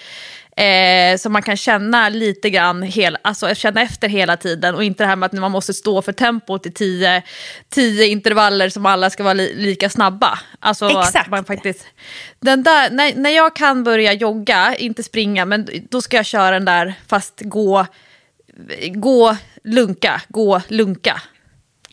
Eh, 0.60 1.16
som 1.16 1.32
man 1.32 1.42
kan 1.42 1.56
känna 1.56 2.08
lite 2.08 2.50
grann, 2.50 2.82
hel, 2.82 3.18
alltså 3.22 3.54
känna 3.54 3.82
efter 3.82 4.08
hela 4.08 4.36
tiden. 4.36 4.74
Och 4.74 4.84
inte 4.84 5.02
det 5.02 5.08
här 5.08 5.16
med 5.16 5.26
att 5.26 5.32
man 5.32 5.50
måste 5.52 5.74
stå 5.74 6.02
för 6.02 6.12
tempot 6.12 6.66
i 6.66 6.70
tio, 6.70 7.22
tio 7.68 8.06
intervaller 8.06 8.68
som 8.68 8.86
alla 8.86 9.10
ska 9.10 9.22
vara 9.22 9.34
li, 9.34 9.54
lika 9.54 9.90
snabba. 9.90 10.38
Alltså, 10.58 10.88
Exakt. 11.00 11.30
Man 11.30 11.44
faktiskt, 11.44 11.86
den 12.40 12.62
där, 12.62 12.90
när, 12.90 13.14
när 13.14 13.30
jag 13.30 13.56
kan 13.56 13.84
börja 13.84 14.12
jogga, 14.12 14.74
inte 14.76 15.02
springa, 15.02 15.44
men 15.44 15.68
då 15.90 16.02
ska 16.02 16.16
jag 16.16 16.26
köra 16.26 16.50
den 16.50 16.64
där 16.64 16.94
fast 17.08 17.40
gå, 17.44 17.86
gå 18.94 19.36
lunka, 19.64 20.22
gå 20.28 20.60
lunka. 20.68 21.22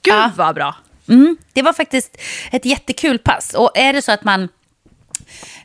Gud 0.02 0.14
Ja. 0.14 0.32
vad 0.36 0.56
bra. 0.56 0.76
Mm, 1.10 1.38
det 1.54 1.62
var 1.62 1.74
faktiskt 1.74 2.18
ett 2.52 2.66
jättekul 2.66 3.20
pass. 3.20 3.54
Och 3.54 3.72
är 3.76 3.94
det 3.94 4.02
så 4.02 4.12
att 4.12 4.24
man 4.24 4.50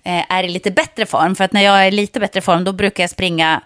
Eh, 0.05 0.33
är 0.33 0.45
i 0.45 0.49
lite 0.49 0.71
bättre 0.71 1.07
form, 1.07 1.37
för 1.37 1.45
att 1.45 1.53
när 1.53 1.61
jag 1.63 1.83
är 1.83 1.89
i 1.89 1.91
lite 1.91 2.21
bättre 2.21 2.41
form 2.41 2.65
då 2.65 2.73
brukar 2.73 3.03
jag 3.03 3.11
springa 3.11 3.63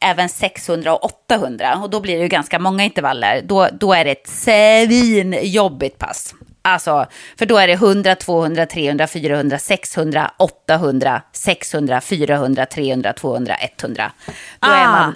även 0.00 0.28
600 0.28 0.94
och 0.94 1.04
800 1.04 1.80
och 1.82 1.90
då 1.90 2.00
blir 2.00 2.16
det 2.16 2.22
ju 2.22 2.28
ganska 2.28 2.58
många 2.58 2.84
intervaller. 2.84 3.42
Då, 3.44 3.68
då 3.80 3.92
är 3.92 4.04
det 4.04 4.10
ett 4.10 4.28
svinjobbigt 4.28 5.98
pass. 5.98 6.34
Alltså, 6.68 7.06
för 7.38 7.46
då 7.46 7.56
är 7.58 7.66
det 7.66 7.72
100, 7.72 8.14
200, 8.14 8.66
300, 8.66 9.06
400, 9.06 9.58
600, 9.58 10.30
800, 10.38 11.22
600, 11.32 12.00
400, 12.00 12.66
300, 12.66 13.12
200, 13.12 13.56
100. 13.82 14.12
Då 14.60 14.68
är 14.68 14.84
Ah. 14.84 14.90
man 14.90 15.14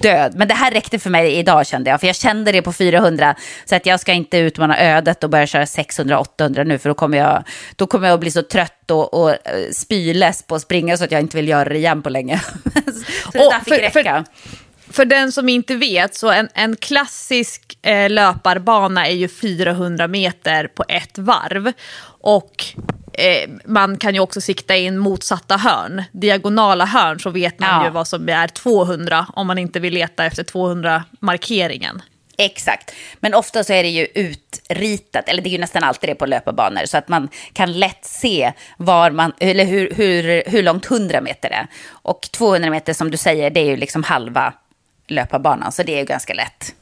död. 0.00 0.32
Men 0.36 0.48
det 0.48 0.54
här 0.54 0.70
räckte 0.70 0.98
för 0.98 1.10
mig 1.10 1.34
idag 1.34 1.66
kände 1.66 1.90
jag, 1.90 2.00
för 2.00 2.06
jag 2.06 2.16
kände 2.16 2.52
det 2.52 2.62
på 2.62 2.72
400. 2.72 3.34
Så 3.64 3.74
att 3.76 3.86
jag 3.86 4.00
ska 4.00 4.12
inte 4.12 4.38
utmana 4.38 4.80
ödet 4.80 5.24
och 5.24 5.30
börja 5.30 5.46
köra 5.46 5.66
600, 5.66 6.18
800 6.20 6.64
nu, 6.64 6.78
för 6.78 6.88
då 6.88 6.94
kommer 6.94 7.18
jag, 7.18 7.44
då 7.76 7.86
kommer 7.86 8.08
jag 8.08 8.14
att 8.14 8.20
bli 8.20 8.30
så 8.30 8.42
trött 8.42 8.90
och, 8.90 9.14
och 9.14 9.30
eh, 9.30 9.36
spyless 9.72 10.42
på 10.42 10.54
att 10.54 10.62
springa 10.62 10.96
så 10.96 11.04
att 11.04 11.12
jag 11.12 11.20
inte 11.20 11.36
vill 11.36 11.48
göra 11.48 11.68
det 11.68 11.76
igen 11.76 12.02
på 12.02 12.08
länge. 12.10 12.38
så 13.24 13.30
det 13.32 13.38
där 13.38 13.58
fick 13.58 13.74
för- 13.74 13.80
räcka. 13.80 13.90
För 13.90 14.24
den 15.04 15.32
som 15.32 15.48
inte 15.48 15.76
vet, 15.76 16.14
så 16.14 16.30
en, 16.30 16.48
en 16.54 16.76
klassisk 16.76 17.78
eh, 17.82 18.10
löparbana 18.10 19.06
är 19.06 19.12
ju 19.14 19.28
400 19.28 20.08
meter 20.08 20.66
på 20.66 20.84
ett 20.88 21.18
varv. 21.18 21.72
Och 22.20 22.64
eh, 23.12 23.50
man 23.64 23.96
kan 23.96 24.14
ju 24.14 24.20
också 24.20 24.40
sikta 24.40 24.76
in 24.76 24.98
motsatta 24.98 25.56
hörn. 25.56 26.02
Diagonala 26.12 26.84
hörn 26.84 27.20
så 27.20 27.30
vet 27.30 27.58
man 27.58 27.68
Ja. 27.68 27.84
ju 27.84 27.90
vad 27.90 28.08
som 28.08 28.28
är 28.28 28.48
200 28.48 29.26
om 29.34 29.46
man 29.46 29.58
inte 29.58 29.80
vill 29.80 29.94
leta 29.94 30.24
efter 30.24 30.42
200-markeringen. 30.44 32.02
Exakt, 32.38 32.92
men 33.20 33.34
ofta 33.34 33.64
så 33.64 33.72
är 33.72 33.82
det 33.82 33.88
ju 33.88 34.06
utritat, 34.14 35.28
eller 35.28 35.42
det 35.42 35.48
är 35.48 35.52
ju 35.52 35.58
nästan 35.58 35.84
alltid 35.84 36.10
det 36.10 36.14
på 36.14 36.26
löparbanor, 36.26 36.86
så 36.86 36.96
att 36.96 37.08
man 37.08 37.28
kan 37.52 37.72
lätt 37.72 38.04
se 38.04 38.52
var 38.76 39.10
man, 39.10 39.32
eller 39.40 39.64
hur, 39.64 39.90
hur, 39.94 40.42
hur 40.50 40.62
långt 40.62 40.90
100 40.90 41.20
meter 41.20 41.50
är. 41.50 41.66
Och 41.88 42.28
200 42.32 42.70
meter 42.70 42.92
som 42.92 43.10
du 43.10 43.16
säger, 43.16 43.50
det 43.50 43.60
är 43.60 43.64
ju 43.64 43.76
liksom 43.76 44.02
halva 44.02 44.52
löparbanan, 45.06 45.72
så 45.72 45.82
det 45.82 45.94
är 45.94 45.98
ju 45.98 46.04
ganska 46.04 46.34
lätt. 46.34 46.74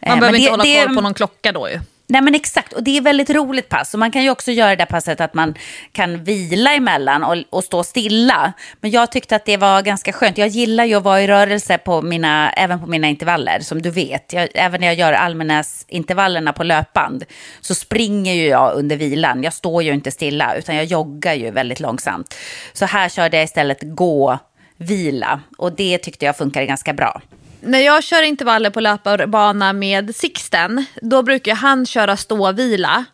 Eh, 0.00 0.08
Man 0.08 0.18
men 0.18 0.20
behöver 0.20 0.32
det- 0.32 0.38
inte 0.38 0.50
hålla 0.50 0.64
det- 0.64 0.84
koll 0.86 0.94
på 0.94 1.00
någon 1.00 1.14
klocka 1.14 1.52
då 1.52 1.68
ju. 1.70 1.80
Nej 2.06 2.22
men 2.22 2.34
exakt, 2.34 2.72
och 2.72 2.82
det 2.82 2.96
är 2.96 3.00
väldigt 3.00 3.30
roligt 3.30 3.68
pass. 3.68 3.94
Och 3.94 4.00
man 4.00 4.10
kan 4.10 4.22
ju 4.22 4.30
också 4.30 4.52
göra 4.52 4.70
det 4.70 4.76
där 4.76 4.86
passet 4.86 5.20
att 5.20 5.34
man 5.34 5.54
kan 5.92 6.24
vila 6.24 6.72
emellan 6.74 7.24
och, 7.24 7.36
och 7.50 7.64
stå 7.64 7.84
stilla. 7.84 8.52
Men 8.80 8.90
jag 8.90 9.12
tyckte 9.12 9.36
att 9.36 9.44
det 9.44 9.56
var 9.56 9.82
ganska 9.82 10.12
skönt. 10.12 10.38
Jag 10.38 10.48
gillar 10.48 10.84
ju 10.84 10.94
att 10.94 11.02
vara 11.02 11.22
i 11.22 11.26
rörelse 11.26 11.78
på 11.78 12.02
mina, 12.02 12.52
även 12.52 12.80
på 12.80 12.86
mina 12.86 13.08
intervaller, 13.08 13.60
som 13.60 13.82
du 13.82 13.90
vet. 13.90 14.32
Jag, 14.32 14.48
även 14.54 14.80
när 14.80 14.86
jag 14.86 14.96
gör 14.96 15.12
Almenäs-intervallerna 15.12 16.52
på 16.52 16.64
löpband 16.64 17.24
så 17.60 17.74
springer 17.74 18.34
ju 18.34 18.46
jag 18.46 18.72
under 18.74 18.96
vilan. 18.96 19.42
Jag 19.42 19.52
står 19.52 19.82
ju 19.82 19.92
inte 19.92 20.10
stilla, 20.10 20.54
utan 20.54 20.76
jag 20.76 20.84
joggar 20.84 21.34
ju 21.34 21.50
väldigt 21.50 21.80
långsamt. 21.80 22.34
Så 22.72 22.84
här 22.86 23.08
körde 23.08 23.36
jag 23.36 23.44
istället 23.44 23.78
gå, 23.82 24.38
vila. 24.76 25.40
Och 25.58 25.72
det 25.72 25.98
tyckte 25.98 26.24
jag 26.24 26.36
funkar 26.36 26.62
ganska 26.64 26.92
bra 26.92 27.20
när 27.62 27.78
jag 27.78 28.04
kör 28.04 28.22
intervaller 28.22 28.70
på 28.70 28.80
löparbana 28.80 29.72
med 29.72 30.16
Sixten, 30.16 30.84
då 31.02 31.22
brukar 31.22 31.54
han 31.54 31.86
köra 31.86 32.16
ståvila. 32.16 33.04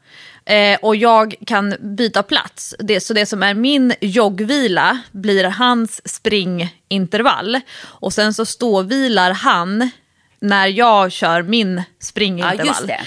Eh, 0.44 0.78
och 0.82 0.96
jag 0.96 1.34
kan 1.46 1.74
byta 1.80 2.22
plats. 2.22 2.74
Det, 2.78 3.00
så 3.00 3.14
det 3.14 3.26
som 3.26 3.42
är 3.42 3.54
min 3.54 3.94
joggvila 4.00 4.98
blir 5.12 5.44
hans 5.44 6.08
springintervall. 6.14 7.60
Och 7.82 8.12
sen 8.12 8.34
så 8.34 8.44
ståvilar 8.46 9.32
han 9.32 9.90
när 10.40 10.66
jag 10.66 11.12
kör 11.12 11.42
min 11.42 11.82
springintervall. 12.00 12.88
Ja, 12.88 12.98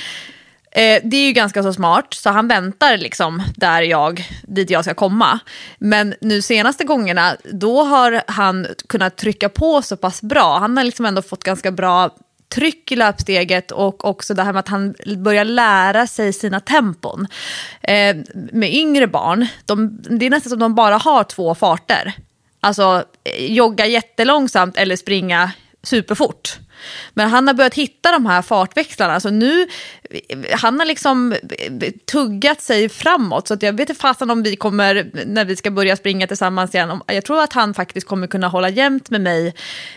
Eh, 0.71 1.01
det 1.03 1.17
är 1.17 1.27
ju 1.27 1.31
ganska 1.31 1.63
så 1.63 1.73
smart, 1.73 2.13
så 2.13 2.29
han 2.29 2.47
väntar 2.47 2.97
liksom 2.97 3.43
där 3.55 3.81
jag, 3.81 4.23
dit 4.43 4.69
jag 4.69 4.83
ska 4.83 4.93
komma. 4.93 5.39
Men 5.77 6.13
nu 6.21 6.41
senaste 6.41 6.83
gångerna, 6.83 7.37
då 7.51 7.83
har 7.83 8.23
han 8.27 8.67
kunnat 8.89 9.17
trycka 9.17 9.49
på 9.49 9.81
så 9.81 9.97
pass 9.97 10.21
bra. 10.21 10.57
Han 10.59 10.77
har 10.77 10.83
liksom 10.83 11.05
ändå 11.05 11.21
fått 11.21 11.43
ganska 11.43 11.71
bra 11.71 12.09
tryck 12.49 12.91
i 12.91 12.95
löpsteget 12.95 13.71
och 13.71 14.05
också 14.05 14.33
det 14.33 14.43
här 14.43 14.53
med 14.53 14.59
att 14.59 14.67
han 14.67 14.95
börjar 15.17 15.45
lära 15.45 16.07
sig 16.07 16.33
sina 16.33 16.59
tempon. 16.59 17.27
Eh, 17.81 18.15
med 18.33 18.73
yngre 18.73 19.07
barn, 19.07 19.47
de, 19.65 19.99
det 20.19 20.25
är 20.25 20.29
nästan 20.29 20.49
som 20.49 20.59
de 20.59 20.75
bara 20.75 20.97
har 20.97 21.23
två 21.23 21.55
farter. 21.55 22.13
Alltså 22.59 23.03
eh, 23.23 23.53
jogga 23.53 23.85
jättelångsamt 23.85 24.77
eller 24.77 24.95
springa 24.95 25.51
superfort. 25.83 26.59
Men 27.13 27.29
han 27.29 27.47
har 27.47 27.53
börjat 27.53 27.73
hitta 27.73 28.11
de 28.11 28.25
här 28.25 28.41
fartväxlarna. 28.41 29.19
Så 29.19 29.29
nu, 29.29 29.67
han 30.51 30.79
har 30.79 30.85
liksom 30.85 31.35
tuggat 32.11 32.61
sig 32.61 32.89
framåt. 32.89 33.47
Så 33.47 33.53
att 33.53 33.63
jag 33.63 33.73
vet 33.73 33.89
inte 33.89 34.01
fasen 34.01 34.29
om 34.29 34.43
vi 34.43 34.55
kommer, 34.55 35.11
när 35.25 35.45
vi 35.45 35.55
ska 35.55 35.71
börja 35.71 35.95
springa 35.95 36.27
tillsammans 36.27 36.75
igen, 36.75 37.01
jag 37.07 37.25
tror 37.25 37.43
att 37.43 37.53
han 37.53 37.73
faktiskt 37.73 38.07
kommer 38.07 38.27
kunna 38.27 38.47
hålla 38.47 38.69
jämnt 38.69 39.09
med 39.09 39.21
mig 39.21 39.53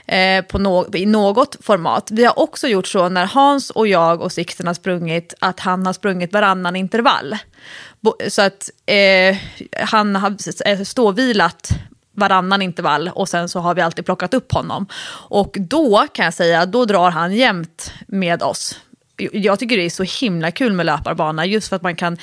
eh, 0.07 0.45
på 0.45 0.59
no 0.59 0.97
i 0.97 1.07
något 1.07 1.57
format. 1.61 2.11
Vi 2.11 2.25
har 2.25 2.39
också 2.39 2.69
gjort 2.69 2.87
så 2.87 3.09
när 3.09 3.27
Hans 3.27 3.71
och 3.71 3.89
jag 3.89 4.21
och 4.21 4.33
Sixten 4.33 4.67
har 4.67 4.75
sprungit, 4.75 5.35
att 5.39 5.61
han 5.61 5.87
har 5.87 5.93
sprungit 5.93 6.33
varannan 6.33 6.77
intervall. 6.77 7.37
Så 8.29 8.43
att 8.43 8.71
eh, 8.87 9.37
han 9.87 10.17
har 10.17 10.37
eh, 10.67 10.83
ståvilat 10.83 11.71
varannan 12.15 12.63
intervall 12.63 13.11
och 13.15 13.29
sen 13.29 13.49
så 13.49 13.61
har 13.61 13.75
vi 13.75 13.83
alltid 13.83 14.05
plockat 14.05 14.35
upp 14.35 14.53
honom. 14.53 14.87
Och 15.29 15.57
då 15.61 16.07
kan 16.13 16.25
jag 16.25 16.35
säga, 16.35 16.67
då 16.67 16.85
drar 16.85 17.11
han 17.11 17.33
jämt 17.33 17.93
med 18.07 18.43
oss. 18.43 18.79
Jag 19.17 19.59
tycker 19.59 19.77
det 19.77 19.85
är 19.85 19.91
så 19.91 20.25
himla 20.25 20.51
kul 20.51 20.73
med 20.73 20.87
löparbana 20.87 21.47
just 21.47 21.69
för 21.69 21.77
att 21.77 21.83
man 21.83 21.97
kan 21.97 22.17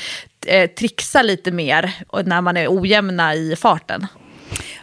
eh, 0.45 0.69
trixa 0.69 1.21
lite 1.21 1.51
mer 1.51 1.93
när 2.25 2.41
man 2.41 2.57
är 2.57 2.67
ojämna 2.69 3.35
i 3.35 3.55
farten. 3.55 4.07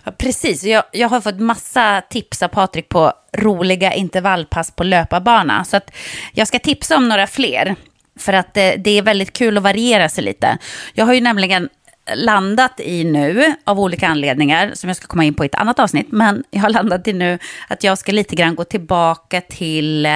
Ja, 0.04 0.12
precis, 0.12 0.64
jag, 0.64 0.84
jag 0.92 1.08
har 1.08 1.20
fått 1.20 1.40
massa 1.40 2.02
tips 2.10 2.42
av 2.42 2.48
Patrik 2.48 2.88
på 2.88 3.12
roliga 3.32 3.94
intervallpass 3.94 4.70
på 4.70 4.84
löparbana. 4.84 5.64
Så 5.64 5.76
att 5.76 5.90
jag 6.32 6.48
ska 6.48 6.58
tipsa 6.58 6.96
om 6.96 7.08
några 7.08 7.26
fler. 7.26 7.76
För 8.18 8.32
att 8.32 8.56
eh, 8.56 8.70
det 8.78 8.90
är 8.90 9.02
väldigt 9.02 9.32
kul 9.32 9.56
att 9.56 9.62
variera 9.62 10.08
sig 10.08 10.24
lite. 10.24 10.58
Jag 10.94 11.06
har 11.06 11.14
ju 11.14 11.20
nämligen 11.20 11.68
landat 12.14 12.80
i 12.80 13.04
nu, 13.04 13.54
av 13.64 13.80
olika 13.80 14.08
anledningar, 14.08 14.70
som 14.74 14.88
jag 14.88 14.96
ska 14.96 15.06
komma 15.06 15.24
in 15.24 15.34
på 15.34 15.44
i 15.44 15.46
ett 15.46 15.54
annat 15.54 15.78
avsnitt, 15.78 16.06
men 16.10 16.44
jag 16.50 16.60
har 16.60 16.70
landat 16.70 17.08
i 17.08 17.12
nu 17.12 17.38
att 17.68 17.84
jag 17.84 17.98
ska 17.98 18.12
lite 18.12 18.36
grann 18.36 18.54
gå 18.54 18.64
tillbaka 18.64 19.40
till 19.40 20.06
eh, 20.06 20.12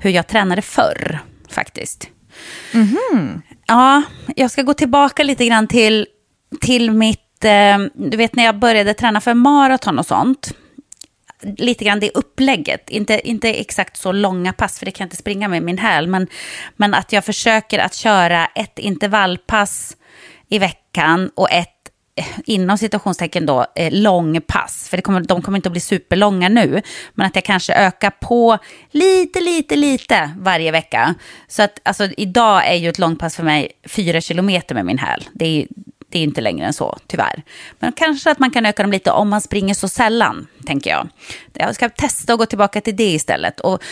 hur 0.00 0.10
jag 0.10 0.26
tränade 0.26 0.62
förr, 0.62 1.18
faktiskt. 1.48 2.08
Mm 2.74 2.86
-hmm. 2.86 3.40
Ja, 3.66 4.02
jag 4.36 4.50
ska 4.50 4.62
gå 4.62 4.74
tillbaka 4.74 5.22
lite 5.22 5.46
grann 5.46 5.68
till, 5.68 6.06
till 6.60 6.90
mitt, 6.90 7.44
eh, 7.44 7.78
du 7.94 8.16
vet 8.16 8.36
när 8.36 8.44
jag 8.44 8.58
började 8.58 8.94
träna 8.94 9.20
för 9.20 9.34
maraton 9.34 9.98
och 9.98 10.06
sånt, 10.06 10.52
lite 11.42 11.84
grann 11.84 12.00
det 12.00 12.10
upplägget. 12.10 12.90
Inte, 12.90 13.28
inte 13.28 13.54
exakt 13.54 13.96
så 13.96 14.12
långa 14.12 14.52
pass, 14.52 14.78
för 14.78 14.86
det 14.86 14.92
kan 14.92 15.04
jag 15.04 15.06
inte 15.06 15.16
springa 15.16 15.48
med 15.48 15.62
min 15.62 15.78
häl. 15.78 16.06
Men, 16.06 16.26
men 16.76 16.94
att 16.94 17.12
jag 17.12 17.24
försöker 17.24 17.78
att 17.78 17.94
köra 17.94 18.46
ett 18.46 18.78
intervallpass 18.78 19.96
i 20.48 20.58
veckan 20.58 21.30
och 21.34 21.50
ett 21.50 21.79
Eh, 22.20 22.26
inom 22.44 22.78
situationstecken 22.78 23.46
då, 23.46 23.66
eh, 23.74 23.92
lång 23.92 24.32
långpass. 24.32 24.88
För 24.88 24.96
det 24.96 25.02
kommer, 25.02 25.20
de 25.20 25.42
kommer 25.42 25.58
inte 25.58 25.68
att 25.68 25.72
bli 25.72 25.80
superlånga 25.80 26.48
nu. 26.48 26.82
Men 27.14 27.26
att 27.26 27.34
jag 27.34 27.44
kanske 27.44 27.74
ökar 27.74 28.10
på 28.10 28.58
lite, 28.90 29.40
lite, 29.40 29.76
lite 29.76 30.30
varje 30.38 30.70
vecka. 30.70 31.14
Så 31.48 31.62
att 31.62 31.80
alltså, 31.82 32.08
idag 32.16 32.68
är 32.68 32.74
ju 32.74 32.88
ett 32.88 32.98
långpass 32.98 33.36
för 33.36 33.42
mig 33.42 33.72
fyra 33.88 34.20
kilometer 34.20 34.74
med 34.74 34.86
min 34.86 34.98
häl. 34.98 35.28
Det 35.32 35.44
är, 35.46 35.66
det 36.10 36.18
är 36.18 36.22
inte 36.22 36.40
längre 36.40 36.66
än 36.66 36.72
så, 36.72 36.98
tyvärr. 37.06 37.42
Men 37.78 37.92
kanske 37.92 38.30
att 38.30 38.38
man 38.38 38.50
kan 38.50 38.66
öka 38.66 38.82
dem 38.82 38.92
lite 38.92 39.10
om 39.10 39.28
man 39.28 39.40
springer 39.40 39.74
så 39.74 39.88
sällan, 39.88 40.46
tänker 40.66 40.90
jag. 40.90 41.08
Jag 41.52 41.74
ska 41.74 41.88
testa 41.88 42.32
att 42.32 42.38
gå 42.38 42.46
tillbaka 42.46 42.80
till 42.80 42.96
det 42.96 43.12
istället. 43.12 43.60
Och 43.60 43.82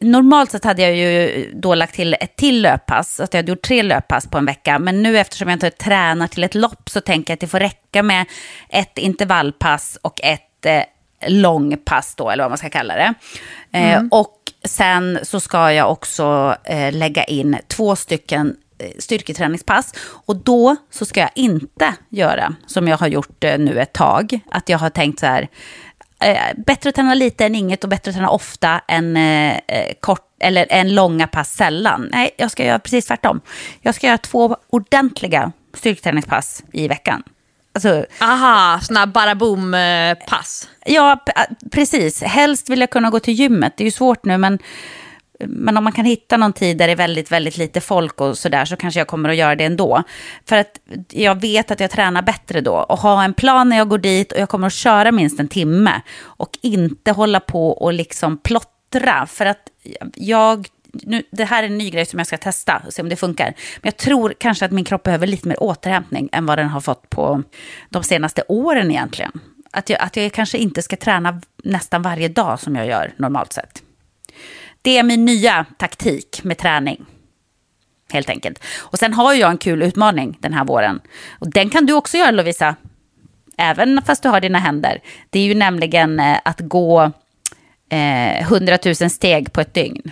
normalt 0.00 0.50
sett 0.50 0.64
hade 0.64 0.82
jag 0.82 0.96
ju 0.96 1.50
då 1.54 1.74
lagt 1.74 1.94
till 1.94 2.14
ett 2.20 2.36
till 2.36 2.62
löppass, 2.62 3.20
att 3.20 3.34
jag 3.34 3.38
hade 3.38 3.52
gjort 3.52 3.62
tre 3.62 3.82
löppass 3.82 4.26
på 4.26 4.38
en 4.38 4.46
vecka. 4.46 4.78
Men 4.78 5.02
nu 5.02 5.18
eftersom 5.18 5.48
jag 5.48 5.56
inte 5.56 5.70
tränar 5.70 6.26
till 6.26 6.44
ett 6.44 6.54
lopp 6.54 6.90
så 6.90 7.00
tänker 7.00 7.30
jag 7.30 7.36
att 7.36 7.40
det 7.40 7.46
får 7.46 7.60
räcka 7.60 8.02
med 8.02 8.26
ett 8.68 8.98
intervallpass 8.98 9.98
och 10.02 10.20
ett 10.22 10.66
eh, 10.66 10.82
långpass 11.26 12.14
då, 12.14 12.30
eller 12.30 12.44
vad 12.44 12.50
man 12.50 12.58
ska 12.58 12.70
kalla 12.70 12.94
det. 12.94 13.14
Eh, 13.72 13.92
mm. 13.92 14.08
och 14.10 14.34
sen 14.64 15.18
så 15.22 15.40
ska 15.40 15.72
jag 15.72 15.92
också 15.92 16.56
eh, 16.64 16.92
lägga 16.92 17.24
in 17.24 17.56
två 17.68 17.96
stycken 17.96 18.56
styrketräningspass. 18.98 19.94
Och 20.26 20.36
då 20.36 20.76
så 20.90 21.04
ska 21.04 21.20
jag 21.20 21.30
inte 21.34 21.94
göra 22.08 22.54
som 22.66 22.88
jag 22.88 22.98
har 22.98 23.06
gjort 23.08 23.44
eh, 23.44 23.58
nu 23.58 23.80
ett 23.80 23.92
tag. 23.92 24.40
Att 24.50 24.68
jag 24.68 24.78
har 24.78 24.90
tänkt 24.90 25.20
så 25.20 25.26
här, 25.26 25.48
eh, 26.20 26.36
bättre 26.66 26.88
att 26.88 26.94
träna 26.94 27.14
lite 27.14 27.46
än 27.46 27.54
inget 27.54 27.84
och 27.84 27.90
bättre 27.90 28.10
att 28.10 28.14
träna 28.14 28.30
ofta 28.30 28.80
än 28.88 29.16
eh, 29.16 29.58
kort 30.00 30.24
eller 30.40 30.66
en 30.70 30.94
långa 30.94 31.26
pass 31.26 31.52
sällan. 31.52 32.08
Nej, 32.12 32.30
jag 32.36 32.50
ska 32.50 32.64
göra 32.64 32.78
precis 32.78 33.06
tvärtom. 33.06 33.40
Jag 33.80 33.94
ska 33.94 34.06
göra 34.06 34.18
två 34.18 34.56
ordentliga 34.70 35.52
styrketräningspass 35.74 36.62
i 36.72 36.88
veckan. 36.88 37.22
Alltså, 37.72 38.06
Aha, 38.20 38.80
sådana 38.82 39.06
bara 39.06 39.34
boom-pass. 39.34 40.68
Ja, 40.84 41.24
precis. 41.70 42.22
Helst 42.22 42.70
vill 42.70 42.80
jag 42.80 42.90
kunna 42.90 43.10
gå 43.10 43.20
till 43.20 43.34
gymmet. 43.34 43.72
Det 43.76 43.82
är 43.82 43.84
ju 43.84 43.90
svårt 43.90 44.24
nu, 44.24 44.38
men 44.38 44.58
men 45.38 45.76
om 45.76 45.84
man 45.84 45.92
kan 45.92 46.04
hitta 46.04 46.36
någon 46.36 46.52
tid 46.52 46.78
där 46.78 46.86
det 46.86 46.92
är 46.92 46.96
väldigt, 46.96 47.32
väldigt 47.32 47.56
lite 47.56 47.80
folk 47.80 48.20
och 48.20 48.38
sådär 48.38 48.64
så 48.64 48.76
kanske 48.76 49.00
jag 49.00 49.06
kommer 49.06 49.28
att 49.28 49.36
göra 49.36 49.54
det 49.54 49.64
ändå. 49.64 50.02
För 50.46 50.56
att 50.56 50.80
jag 51.10 51.40
vet 51.40 51.70
att 51.70 51.80
jag 51.80 51.90
tränar 51.90 52.22
bättre 52.22 52.60
då 52.60 52.74
och 52.74 52.98
ha 52.98 53.24
en 53.24 53.34
plan 53.34 53.68
när 53.68 53.76
jag 53.76 53.88
går 53.88 53.98
dit 53.98 54.32
och 54.32 54.38
jag 54.38 54.48
kommer 54.48 54.66
att 54.66 54.72
köra 54.72 55.12
minst 55.12 55.40
en 55.40 55.48
timme 55.48 56.00
och 56.20 56.58
inte 56.62 57.12
hålla 57.12 57.40
på 57.40 57.68
och 57.68 57.92
liksom 57.92 58.38
plottra. 58.38 59.26
För 59.26 59.46
att 59.46 59.62
jag 60.14 60.66
nu, 60.92 61.22
det 61.30 61.44
här 61.44 61.62
är 61.62 61.66
en 61.66 61.78
ny 61.78 61.90
grej 61.90 62.06
som 62.06 62.18
jag 62.18 62.26
ska 62.26 62.36
testa 62.36 62.82
och 62.86 62.92
se 62.92 63.02
om 63.02 63.08
det 63.08 63.16
funkar. 63.16 63.46
Men 63.46 63.82
jag 63.82 63.96
tror 63.96 64.34
kanske 64.38 64.64
att 64.64 64.72
min 64.72 64.84
kropp 64.84 65.02
behöver 65.02 65.26
lite 65.26 65.48
mer 65.48 65.62
återhämtning 65.62 66.28
än 66.32 66.46
vad 66.46 66.58
den 66.58 66.68
har 66.68 66.80
fått 66.80 67.10
på 67.10 67.42
de 67.90 68.02
senaste 68.02 68.42
åren 68.48 68.90
egentligen. 68.90 69.40
Att 69.70 69.90
jag, 69.90 70.00
att 70.02 70.16
jag 70.16 70.32
kanske 70.32 70.58
inte 70.58 70.82
ska 70.82 70.96
träna 70.96 71.40
nästan 71.64 72.02
varje 72.02 72.28
dag 72.28 72.60
som 72.60 72.76
jag 72.76 72.86
gör 72.86 73.12
normalt 73.16 73.52
sett. 73.52 73.82
Det 74.88 74.98
är 74.98 75.02
min 75.02 75.24
nya 75.24 75.66
taktik 75.78 76.40
med 76.44 76.58
träning. 76.58 77.04
Helt 78.12 78.30
enkelt. 78.30 78.64
Och 78.76 78.98
sen 78.98 79.14
har 79.14 79.34
jag 79.34 79.50
en 79.50 79.58
kul 79.58 79.82
utmaning 79.82 80.38
den 80.40 80.52
här 80.52 80.64
våren. 80.64 81.00
Och 81.38 81.50
den 81.50 81.70
kan 81.70 81.86
du 81.86 81.92
också 81.92 82.16
göra 82.16 82.30
Lovisa. 82.30 82.76
Även 83.58 84.02
fast 84.06 84.22
du 84.22 84.28
har 84.28 84.40
dina 84.40 84.58
händer. 84.58 85.00
Det 85.30 85.38
är 85.38 85.44
ju 85.44 85.54
nämligen 85.54 86.20
eh, 86.20 86.38
att 86.44 86.60
gå 86.60 87.12
eh, 87.88 88.40
100 88.40 88.78
000 88.84 88.94
steg 88.94 89.52
på 89.52 89.60
ett 89.60 89.74
dygn. 89.74 90.10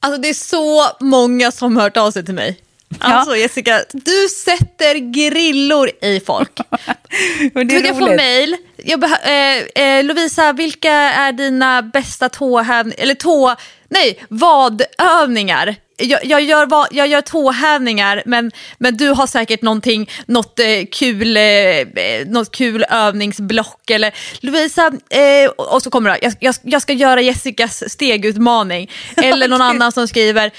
Alltså 0.00 0.20
det 0.20 0.28
är 0.28 0.34
så 0.34 0.86
många 1.00 1.50
som 1.50 1.76
hört 1.76 1.96
av 1.96 2.10
sig 2.10 2.24
till 2.24 2.34
mig. 2.34 2.60
Alltså 2.98 3.30
ja. 3.30 3.36
Jessica, 3.36 3.84
du 3.92 4.28
sätter 4.44 4.94
grillor 4.94 5.90
i 6.02 6.20
folk. 6.20 6.60
Jag 7.54 7.98
får 7.98 8.16
mail. 8.16 8.56
Jag 8.76 9.04
eh, 9.04 9.84
eh, 9.84 10.04
Lovisa, 10.04 10.52
vilka 10.52 10.92
är 10.92 11.32
dina 11.32 11.82
bästa 11.82 12.28
tåhävningar, 12.28 13.02
eller 13.02 13.14
tå, 13.14 13.56
nej, 13.90 14.18
vadövningar? 14.28 15.76
Jag, 16.00 16.24
jag, 16.24 16.42
gör, 16.42 16.66
va- 16.66 16.88
jag 16.90 17.06
gör 17.06 17.20
tåhävningar 17.20 18.22
men, 18.26 18.52
men 18.78 18.96
du 18.96 19.08
har 19.08 19.26
säkert 19.26 19.62
någonting, 19.62 20.10
något, 20.26 20.58
eh, 20.58 20.66
kul, 20.92 21.36
eh, 21.36 21.42
eh, 21.42 21.86
något 22.26 22.50
kul 22.50 22.84
övningsblock. 22.90 23.90
Eller 23.90 24.14
Lovisa, 24.40 24.86
eh, 25.10 25.50
och 25.50 25.82
så 25.82 25.90
kommer 25.90 26.10
det, 26.10 26.18
jag, 26.22 26.32
jag, 26.40 26.54
jag 26.62 26.82
ska 26.82 26.92
göra 26.92 27.20
Jessicas 27.20 27.90
stegutmaning. 27.92 28.90
Eller 29.16 29.48
någon 29.48 29.62
annan 29.62 29.92
som 29.92 30.08
skriver, 30.08 30.50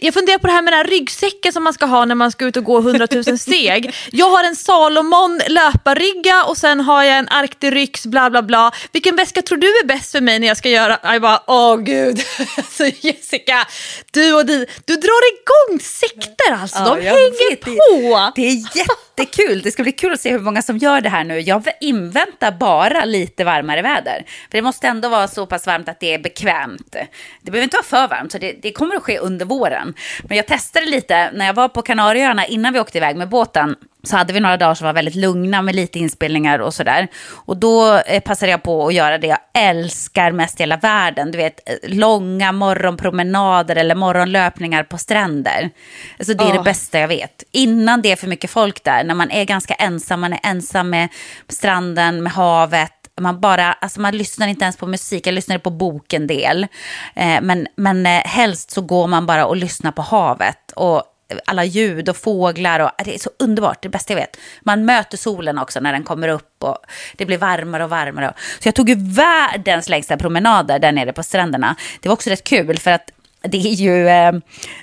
jag 0.00 0.14
funderar 0.14 0.38
på 0.38 0.46
det 0.46 0.52
här 0.52 0.62
med 0.62 0.72
den 0.72 0.78
här 0.78 0.84
ryggsäcken 0.86 1.52
som 1.52 1.64
man 1.64 1.72
ska 1.72 1.86
ha 1.86 2.04
när 2.04 2.14
man 2.14 2.32
ska 2.32 2.44
ut 2.44 2.56
och 2.56 2.64
gå 2.64 2.78
100 2.78 3.06
000 3.26 3.38
steg. 3.38 3.94
Jag 4.12 4.30
har 4.30 4.44
en 4.44 4.56
Salomon 4.56 5.40
löparrygga 5.48 6.44
och 6.44 6.56
sen 6.56 6.80
har 6.80 7.02
jag 7.02 7.18
en 7.18 7.28
Arcteryx 7.28 8.06
bla 8.06 8.30
bla 8.30 8.42
bla. 8.42 8.72
Vilken 8.92 9.16
väska 9.16 9.42
tror 9.42 9.58
du 9.58 9.66
är 9.66 9.86
bäst 9.86 10.12
för 10.12 10.20
mig 10.20 10.38
när 10.38 10.48
jag 10.48 10.56
ska 10.56 10.68
göra? 10.68 10.98
Jag 11.02 11.22
bara, 11.22 11.42
åh 11.46 11.76
gud. 11.76 12.20
Så 12.70 12.84
Jessica, 13.00 13.66
du 14.10 14.32
och 14.34 14.46
du 14.84 14.96
drar 14.96 15.32
igång 15.32 15.80
sekter 15.80 16.52
alltså. 16.52 16.78
Ja, 16.78 16.94
De 16.94 17.00
hänger 17.02 17.50
vet. 17.50 17.60
på. 17.60 18.32
Det 18.36 18.42
är 18.42 18.76
jättekul. 18.76 19.62
Det 19.62 19.70
ska 19.70 19.82
bli 19.82 19.92
kul 19.92 20.12
att 20.12 20.20
se 20.20 20.30
hur 20.30 20.38
många 20.38 20.62
som 20.62 20.78
gör 20.78 21.00
det 21.00 21.08
här 21.08 21.24
nu. 21.24 21.40
Jag 21.40 21.64
inväntar 21.80 22.52
bara 22.52 23.04
lite 23.04 23.44
varmare 23.44 23.82
väder. 23.82 24.24
För 24.50 24.58
det 24.58 24.62
måste 24.62 24.86
ändå 24.88 25.08
vara 25.08 25.28
så 25.28 25.46
pass 25.46 25.66
varmt 25.66 25.88
att 25.88 26.00
det 26.00 26.14
är 26.14 26.18
bekvämt. 26.18 26.96
Det 27.42 27.50
behöver 27.50 27.64
inte 27.64 27.76
vara 27.76 27.84
för 28.08 28.08
varmt, 28.16 28.32
så 28.32 28.38
det, 28.38 28.52
det 28.62 28.72
kommer 28.72 28.96
att 28.96 29.02
ske 29.02 29.18
under 29.18 29.46
våren. 29.46 29.94
Men 30.24 30.36
jag 30.36 30.46
testade 30.46 30.86
lite 30.86 31.30
när 31.32 31.46
jag 31.46 31.54
var 31.54 31.68
på 31.68 31.82
Kanarieöarna 31.82 32.46
innan 32.46 32.72
vi 32.72 32.80
åkte 32.80 32.98
iväg 32.98 33.16
med 33.16 33.28
båten. 33.28 33.76
Så 34.04 34.16
hade 34.16 34.32
vi 34.32 34.40
några 34.40 34.56
dagar 34.56 34.74
som 34.74 34.86
var 34.86 34.92
väldigt 34.92 35.14
lugna 35.14 35.62
med 35.62 35.74
lite 35.74 35.98
inspelningar 35.98 36.58
och 36.58 36.74
sådär. 36.74 37.08
Och 37.30 37.56
då 37.56 37.96
eh, 37.96 38.20
passade 38.20 38.50
jag 38.50 38.62
på 38.62 38.86
att 38.86 38.94
göra 38.94 39.18
det 39.18 39.26
jag 39.26 39.38
älskar 39.54 40.32
mest 40.32 40.60
i 40.60 40.62
hela 40.62 40.76
världen. 40.76 41.30
Du 41.30 41.38
vet, 41.38 41.68
eh, 41.68 41.74
långa 41.90 42.52
morgonpromenader 42.52 43.76
eller 43.76 43.94
morgonlöpningar 43.94 44.82
på 44.82 44.98
stränder. 44.98 45.70
Alltså 46.18 46.34
det 46.34 46.44
är 46.44 46.52
det 46.52 46.58
Åh. 46.58 46.64
bästa 46.64 46.98
jag 46.98 47.08
vet. 47.08 47.44
Innan 47.52 48.02
det 48.02 48.12
är 48.12 48.16
för 48.16 48.26
mycket 48.26 48.50
folk 48.50 48.84
där, 48.84 49.04
när 49.04 49.14
man 49.14 49.30
är 49.30 49.44
ganska 49.44 49.74
ensam, 49.74 50.20
man 50.20 50.32
är 50.32 50.40
ensam 50.42 50.90
med 50.90 51.08
stranden, 51.48 52.22
med 52.22 52.32
havet. 52.32 52.92
Man, 53.20 53.40
bara, 53.40 53.72
alltså 53.72 54.00
man 54.00 54.16
lyssnar 54.16 54.48
inte 54.48 54.64
ens 54.64 54.76
på 54.76 54.86
musik, 54.86 55.26
jag 55.26 55.34
lyssnade 55.34 55.58
på 55.58 55.70
bok 55.70 56.12
en 56.12 56.26
del. 56.26 56.66
Eh, 57.14 57.40
men 57.42 57.66
men 57.76 58.06
eh, 58.06 58.12
helst 58.12 58.70
så 58.70 58.80
går 58.80 59.06
man 59.06 59.26
bara 59.26 59.46
och 59.46 59.56
lyssnar 59.56 59.92
på 59.92 60.02
havet. 60.02 60.72
Och 60.76 61.02
alla 61.44 61.64
ljud 61.64 62.08
och 62.08 62.16
fåglar. 62.16 62.80
Och, 62.80 62.90
det 63.04 63.14
är 63.14 63.18
så 63.18 63.30
underbart, 63.38 63.82
det 63.82 63.88
bästa 63.88 64.12
jag 64.12 64.20
vet. 64.20 64.36
Man 64.62 64.84
möter 64.84 65.16
solen 65.18 65.58
också 65.58 65.80
när 65.80 65.92
den 65.92 66.02
kommer 66.04 66.28
upp 66.28 66.64
och 66.64 66.78
det 67.16 67.26
blir 67.26 67.38
varmare 67.38 67.84
och 67.84 67.90
varmare. 67.90 68.34
Så 68.60 68.68
jag 68.68 68.74
tog 68.74 68.88
ju 68.88 68.94
världens 68.98 69.88
längsta 69.88 70.16
promenader 70.16 70.78
där 70.78 70.92
nere 70.92 71.12
på 71.12 71.22
stränderna. 71.22 71.76
Det 72.00 72.08
var 72.08 72.14
också 72.14 72.30
rätt 72.30 72.44
kul 72.44 72.78
för 72.78 72.90
att 72.90 73.10
det 73.44 73.56
är 73.56 73.72
ju, 73.72 74.08
eh, 74.08 74.32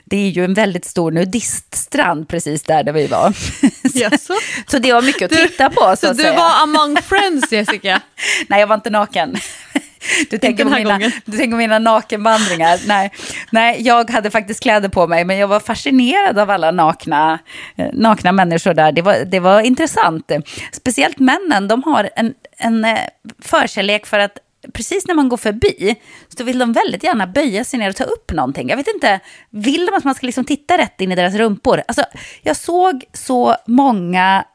det 0.05 0.17
är 0.17 0.29
ju 0.29 0.45
en 0.45 0.53
väldigt 0.53 0.85
stor 0.85 1.11
nudiststrand 1.11 2.27
precis 2.29 2.63
där, 2.63 2.83
där 2.83 2.93
vi 2.93 3.07
var. 3.07 3.33
Jaså? 3.93 4.33
så 4.67 4.79
det 4.79 4.93
var 4.93 5.01
mycket 5.01 5.31
att 5.31 5.37
titta 5.37 5.69
på. 5.69 5.81
Så, 5.81 5.95
Så 6.07 6.13
du 6.13 6.23
säga. 6.23 6.35
var 6.35 6.63
among 6.63 6.97
friends 7.01 7.51
Jessica? 7.51 8.01
Nej, 8.47 8.59
jag 8.59 8.67
var 8.67 8.75
inte 8.75 8.89
naken. 8.89 9.37
Du 10.29 10.37
tänker, 10.37 10.63
på 10.63 10.69
mina, 10.69 10.91
gången. 10.91 11.11
du 11.25 11.37
tänker 11.37 11.51
på 11.51 11.57
mina 11.57 11.79
nakenvandringar. 11.79 12.79
Nej, 12.87 13.11
nej, 13.51 13.81
jag 13.81 14.09
hade 14.09 14.31
faktiskt 14.31 14.63
kläder 14.63 14.89
på 14.89 15.07
mig, 15.07 15.25
men 15.25 15.37
jag 15.37 15.47
var 15.47 15.59
fascinerad 15.59 16.39
av 16.39 16.49
alla 16.49 16.71
nakna, 16.71 17.39
eh, 17.75 17.87
nakna 17.93 18.31
människor 18.31 18.73
där. 18.73 18.91
Det 18.91 19.01
var, 19.01 19.25
det 19.25 19.39
var 19.39 19.61
intressant. 19.61 20.31
Speciellt 20.71 21.19
männen, 21.19 21.67
de 21.67 21.83
har 21.83 22.09
en, 22.15 22.33
en 22.57 22.85
eh, 22.85 22.99
förkärlek 23.41 24.05
för 24.05 24.19
att 24.19 24.37
precis 24.73 25.07
när 25.07 25.15
man 25.15 25.29
går 25.29 25.37
förbi 25.37 25.95
så 26.37 26.43
vill 26.43 26.59
de 26.59 26.73
väldigt 26.73 27.03
gärna 27.03 27.27
böja 27.27 27.63
sig 27.63 27.79
ner 27.79 27.89
och 27.89 27.95
ta 27.95 28.03
upp 28.03 28.31
någonting. 28.31 28.69
Jag 28.69 28.77
vet 28.77 28.87
inte, 28.87 29.19
vill 29.49 29.85
de 29.85 29.97
att 29.97 30.03
man 30.03 30.15
ska 30.15 30.25
liksom 30.25 30.45
titta 30.45 30.77
rätt 30.77 31.01
in 31.01 31.11
i 31.11 31.15
deras 31.15 31.35
rumpor? 31.35 31.83
Alltså, 31.87 32.03
jag 32.41 32.55
såg 32.55 33.03
så 33.13 33.55
många 33.65 34.45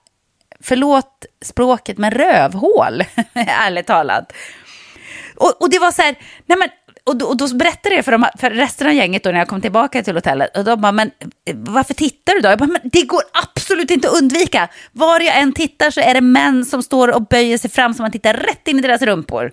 förlåt 0.61 1.26
språket, 1.42 1.99
men 1.99 2.11
rövhål, 2.11 3.05
ärligt 3.34 3.86
talat. 3.86 4.32
Och, 5.37 5.62
och 5.62 5.70
det 5.70 5.78
var 5.78 5.93
så 5.93 6.03
här, 6.03 6.14
nej 6.47 6.59
men, 6.59 6.68
och, 7.05 7.16
då- 7.16 7.26
och 7.26 7.37
då 7.37 7.55
berättade 7.55 7.95
jag 7.95 8.05
för, 8.05 8.12
de, 8.12 8.26
för 8.39 8.51
resten 8.51 8.87
av 8.87 8.93
gänget 8.93 9.24
då 9.24 9.30
när 9.30 9.39
jag 9.39 9.49
kom 9.49 9.61
tillbaka 9.61 10.03
till 10.03 10.14
hotellet. 10.14 10.57
Och 10.57 10.64
de 10.64 10.80
bara, 10.80 10.93
men 10.93 11.11
varför 11.55 11.95
tittar 11.95 12.35
du 12.35 12.41
då? 12.41 12.49
Jag 12.49 12.59
bara, 12.59 12.66
men 12.66 12.80
det 12.93 13.03
går 13.03 13.22
absolut 13.32 13.91
inte 13.91 14.09
att 14.09 14.14
undvika. 14.14 14.68
Var 14.93 15.20
jag 15.20 15.39
än 15.39 15.53
tittar 15.53 15.91
så 15.91 16.01
är 16.01 16.14
det 16.14 16.20
män 16.20 16.64
som 16.64 16.82
står 16.82 17.09
och 17.14 17.22
böjer 17.26 17.59
sig 17.59 17.70
fram 17.70 17.95
så 17.95 18.03
man 18.03 18.12
tittar 18.12 18.35
rätt 18.35 18.68
in 18.68 18.78
i 18.78 18.82
deras 18.82 19.03
rumpor. 19.03 19.53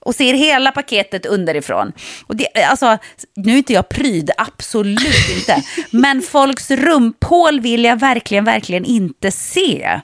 Och 0.00 0.14
ser 0.14 0.34
hela 0.34 0.72
paketet 0.72 1.26
underifrån. 1.26 1.92
Och 2.26 2.36
det, 2.36 2.48
alltså, 2.68 2.98
nu 3.36 3.52
är 3.52 3.56
inte 3.56 3.72
jag 3.72 3.88
pryd, 3.88 4.30
absolut 4.36 5.30
inte. 5.36 5.62
Men 5.90 6.22
folks 6.22 6.70
rumphål 6.70 7.60
vill 7.60 7.84
jag 7.84 8.00
verkligen, 8.00 8.44
verkligen 8.44 8.84
inte 8.84 9.30
se. 9.30 10.00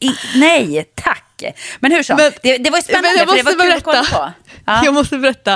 I, 0.00 0.10
nej, 0.34 0.84
tack. 0.94 1.24
Men 1.80 1.92
hur 1.92 2.02
så? 2.02 2.14
Men- 2.16 2.32
det, 2.42 2.58
det 2.58 2.70
var 2.70 2.78
ju 2.78 2.82
spännande, 2.82 3.08
Men 3.08 3.18
jag 3.18 3.28
för 3.28 3.36
det 3.36 3.42
var 3.42 3.52
måste 3.52 3.66
kul 3.66 3.76
att 3.76 3.82
kolla 3.82 4.00
berätta. 4.00 4.16
på. 4.18 4.32
Ja. 4.66 4.84
Jag 4.84 4.94
måste 4.94 5.18
berätta. 5.18 5.54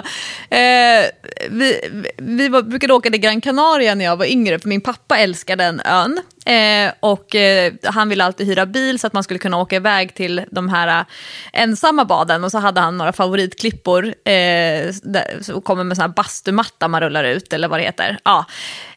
Eh, 0.50 1.04
vi 1.50 1.80
vi 2.16 2.48
var, 2.48 2.62
brukade 2.62 2.92
åka 2.92 3.10
till 3.10 3.20
Gran 3.20 3.40
Canaria 3.40 3.94
när 3.94 4.04
jag 4.04 4.16
var 4.16 4.26
yngre, 4.26 4.58
för 4.58 4.68
min 4.68 4.80
pappa 4.80 5.18
älskar 5.18 5.56
den 5.56 5.80
ön. 5.84 6.20
Eh, 6.46 6.92
och 7.00 7.34
eh, 7.34 7.72
Han 7.84 8.08
ville 8.08 8.24
alltid 8.24 8.46
hyra 8.46 8.66
bil 8.66 8.98
så 8.98 9.06
att 9.06 9.12
man 9.12 9.24
skulle 9.24 9.38
kunna 9.38 9.56
åka 9.56 9.76
iväg 9.76 10.14
till 10.14 10.44
de 10.50 10.68
här 10.68 11.00
eh, 11.00 11.04
ensamma 11.52 12.04
baden. 12.04 12.44
Och 12.44 12.50
så 12.50 12.58
hade 12.58 12.80
han 12.80 12.98
några 12.98 13.12
favoritklippor 13.12 14.06
eh, 14.06 14.92
där, 15.02 15.38
som 15.42 15.62
kommer 15.62 15.84
med 15.84 15.96
sån 15.96 16.02
här 16.02 16.08
bastumatta 16.08 16.88
man 16.88 17.00
rullar 17.00 17.24
ut, 17.24 17.52
eller 17.52 17.68
vad 17.68 17.78
det 17.78 17.84
heter. 17.84 18.18
Ja. 18.24 18.44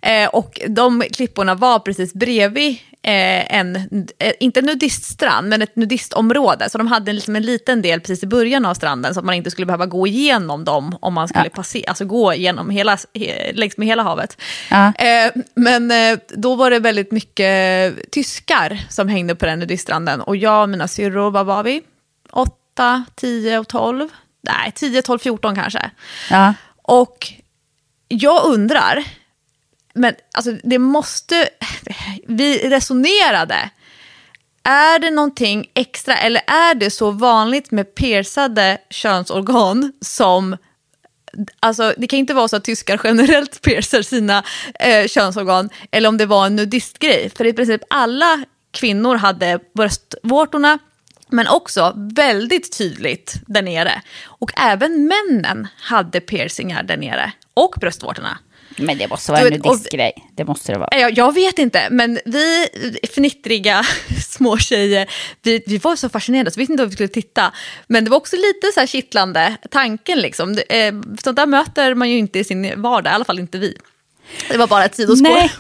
Eh, 0.02 0.30
och 0.30 0.62
de 0.68 1.04
klipporna 1.14 1.56
var 1.56 1.80
precis 1.80 2.14
bredvid 2.14 2.78
eh, 3.06 3.56
en, 3.56 3.76
eh, 4.20 4.34
inte 4.40 4.60
en 4.60 4.66
nudiststrand, 4.66 5.50
men 5.50 5.62
ett 5.62 5.76
nudistområde. 5.76 6.70
Så 6.70 6.78
de 6.78 6.88
hade 6.88 7.14
liksom 7.14 7.36
en 7.36 7.44
liten 7.44 7.82
del 7.82 8.00
precis 8.00 8.24
i 8.24 8.28
början 8.28 8.66
av 8.66 8.74
stranden 8.74 9.14
så 9.14 9.20
att 9.20 9.26
man 9.26 9.36
inte 9.36 9.52
skulle 9.52 9.66
behöva 9.66 9.86
gå 9.86 9.95
igenom 10.08 10.66
dem 10.66 10.98
om 11.02 11.14
man 11.14 11.28
skulle 11.28 11.50
passera, 11.50 11.84
alltså 11.88 12.06
gå 12.06 12.34
igenom 12.34 12.70
hela, 12.70 12.98
he, 13.14 13.52
längs 13.54 13.78
med 13.78 13.88
hela 13.88 14.04
havet. 14.04 14.42
Ja. 14.70 14.94
Eh, 14.94 15.32
men 15.56 15.92
eh, 15.92 16.20
då 16.30 16.56
var 16.56 16.72
det 16.72 16.80
väldigt 16.80 17.12
mycket 17.12 18.12
tyskar 18.12 18.80
som 18.90 19.08
hängde 19.08 19.36
på 19.36 19.46
den 19.46 19.60
nudiststranden 19.60 20.22
och 20.22 20.36
jag 20.36 20.62
och 20.62 20.70
mina 20.70 20.88
syrror, 20.88 21.32
vad 21.32 21.46
var 21.46 21.64
vi? 21.64 21.82
8, 22.32 23.06
10 23.16 23.60
och 23.60 23.68
12? 23.68 24.10
Nej, 24.42 24.72
10, 24.76 25.02
12, 25.02 25.20
14 25.20 25.56
kanske. 25.56 25.90
Ja. 26.30 26.54
Och 26.82 27.34
jag 28.08 28.46
undrar, 28.46 29.04
men 29.94 30.14
alltså 30.34 30.52
det 30.64 30.80
måste, 30.80 31.50
vi 32.28 32.70
resonerade, 32.70 33.70
är 34.66 35.00
det 35.00 35.12
någonting 35.12 35.72
extra 35.74 36.18
eller 36.18 36.42
är 36.48 36.76
det 36.76 36.90
så 36.92 37.12
vanligt 37.12 37.72
med 37.72 37.96
piercade 37.96 38.78
könsorgan 38.90 39.94
som 40.02 40.58
Alltså, 41.60 41.94
det 41.98 42.08
kan 42.08 42.20
inte 42.20 42.34
vara 42.34 42.48
så 42.48 42.56
att 42.56 42.64
tyskar 42.64 43.02
generellt 43.04 43.62
piercar 43.62 44.02
sina 44.02 44.44
eh, 44.80 45.08
könsorgan 45.08 45.70
eller 45.92 46.10
om 46.10 46.18
det 46.18 46.26
var 46.26 46.46
en 46.46 46.56
nudistgrej. 46.56 47.32
För 47.36 47.46
i 47.46 47.54
princip 47.54 47.82
alla 47.90 48.44
kvinnor 48.72 49.16
hade 49.16 49.60
bröstvårtorna 49.74 50.80
men 51.28 51.48
också 51.48 51.94
väldigt 51.96 52.78
tydligt 52.78 53.36
där 53.48 53.62
nere. 53.62 54.02
Och 54.26 54.52
även 54.60 55.08
männen 55.08 55.68
hade 55.78 56.20
piercingar 56.20 56.84
där 56.84 56.98
nere 56.98 57.32
och 57.54 57.76
bröstvårtorna. 57.80 58.38
Men 58.78 58.98
det 58.98 59.08
måste 59.08 59.32
vara 59.32 59.42
en 59.42 59.54
nudistgrej. 59.54 60.14
Det 60.36 60.46
måste 60.46 60.72
det 60.72 60.80
vara. 60.80 61.00
Jag, 61.00 61.18
jag 61.18 61.34
vet 61.34 61.60
inte, 61.60 61.88
men 61.92 62.20
vi 62.26 62.68
fnittriga 63.14 63.86
små 64.30 64.58
tjejer, 64.58 65.10
vi, 65.42 65.64
vi 65.66 65.78
var 65.78 65.96
så 65.96 66.10
fascinerade 66.10 66.52
så 66.52 66.56
vi 66.56 66.62
visste 66.62 66.74
inte 66.74 66.84
vad 66.84 66.90
vi 66.90 66.96
skulle 66.96 67.10
titta. 67.10 67.54
Men 67.88 68.04
det 68.04 68.10
var 68.10 68.18
också 68.18 68.36
lite 68.36 68.72
så 68.74 68.80
här 68.80 68.88
kittlande, 68.88 69.58
tanken 69.72 70.20
liksom. 70.20 70.56
Det, 70.56 70.88
eh, 70.88 70.94
sånt 71.24 71.36
där 71.36 71.46
möter 71.46 71.96
man 71.96 72.10
ju 72.10 72.18
inte 72.18 72.40
i 72.40 72.44
sin 72.44 72.82
vardag, 72.82 73.12
i 73.12 73.16
alla 73.16 73.26
fall 73.26 73.40
inte 73.40 73.58
vi. 73.58 73.78
Det 74.50 74.58
var 74.58 74.68
bara 74.68 74.86
ett 74.86 74.96
sidospår. 74.96 75.30
Nej, 75.30 75.52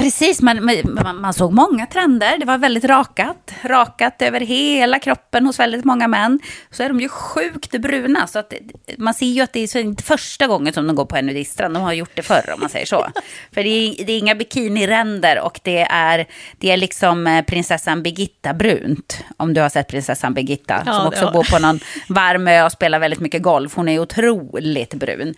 precis. 0.00 0.42
Man, 0.42 0.64
man, 0.84 1.20
man 1.20 1.34
såg 1.34 1.52
många 1.52 1.86
trender. 1.86 2.38
Det 2.38 2.46
var 2.46 2.58
väldigt 2.58 2.84
rakat. 2.84 3.52
Rakat 3.62 4.22
över 4.22 4.40
hela 4.40 4.98
kroppen 4.98 5.46
hos 5.46 5.58
väldigt 5.58 5.84
många 5.84 6.08
män. 6.08 6.40
Så 6.70 6.82
är 6.82 6.88
de 6.88 7.00
ju 7.00 7.08
sjukt 7.08 7.70
bruna. 7.70 8.26
Så 8.26 8.38
att, 8.38 8.52
man 8.98 9.14
ser 9.14 9.26
ju 9.26 9.40
att 9.40 9.52
det 9.52 9.60
är 9.60 9.76
inte 9.76 10.02
första 10.02 10.46
gången 10.46 10.72
som 10.72 10.86
de 10.86 10.96
går 10.96 11.04
på 11.04 11.16
en 11.16 11.26
nudiststrand. 11.26 11.74
De 11.74 11.82
har 11.82 11.92
gjort 11.92 12.10
det 12.14 12.22
förr 12.22 12.50
om 12.54 12.60
man 12.60 12.68
säger 12.68 12.86
så. 12.86 13.06
För 13.52 13.62
det 13.62 13.68
är, 13.68 14.04
det 14.04 14.12
är 14.12 14.18
inga 14.18 14.34
bikiniränder 14.34 15.40
och 15.40 15.60
det 15.62 15.80
är, 15.90 16.26
det 16.58 16.70
är 16.70 16.76
liksom 16.76 17.26
eh, 17.26 17.44
prinsessan 17.44 18.02
Birgitta 18.02 18.54
brunt. 18.54 19.24
Om 19.36 19.54
du 19.54 19.60
har 19.60 19.68
sett 19.68 19.88
prinsessan 19.88 20.34
Birgitta. 20.34 20.82
Ja, 20.86 20.92
som 20.92 21.06
också 21.06 21.30
bor 21.32 21.50
på 21.52 21.58
någon 21.58 21.80
varm 22.08 22.48
ö 22.48 22.64
och 22.64 22.72
spelar 22.72 22.98
väldigt 22.98 23.20
mycket 23.20 23.42
golf. 23.42 23.74
Hon 23.74 23.88
är 23.88 23.98
otroligt 23.98 24.94
brun. 24.94 25.34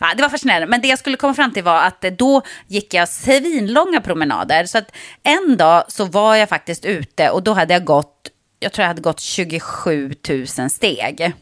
Ja, 0.00 0.06
det 0.16 0.22
var 0.22 0.28
fascinerande. 0.28 0.66
Men 0.66 0.80
det 0.80 0.88
jag 0.88 0.98
skulle 0.98 1.16
komma 1.16 1.34
fram 1.34 1.52
till 1.52 1.64
var 1.64 1.82
att 1.82 2.04
då 2.18 2.42
gick 2.66 2.94
jag 2.94 3.08
svinlånga 3.08 4.00
promenader. 4.06 4.66
Så 4.66 4.78
att 4.78 4.92
en 5.22 5.56
dag 5.56 5.84
så 5.88 6.04
var 6.04 6.34
jag 6.34 6.48
faktiskt 6.48 6.84
ute 6.84 7.30
och 7.30 7.42
då 7.42 7.52
hade 7.52 7.74
jag 7.74 7.84
gått, 7.84 8.30
jag 8.60 8.72
tror 8.72 8.82
jag 8.82 8.88
hade 8.88 9.02
gått 9.02 9.20
27 9.20 10.14
000 10.28 10.70
steg. 10.70 11.32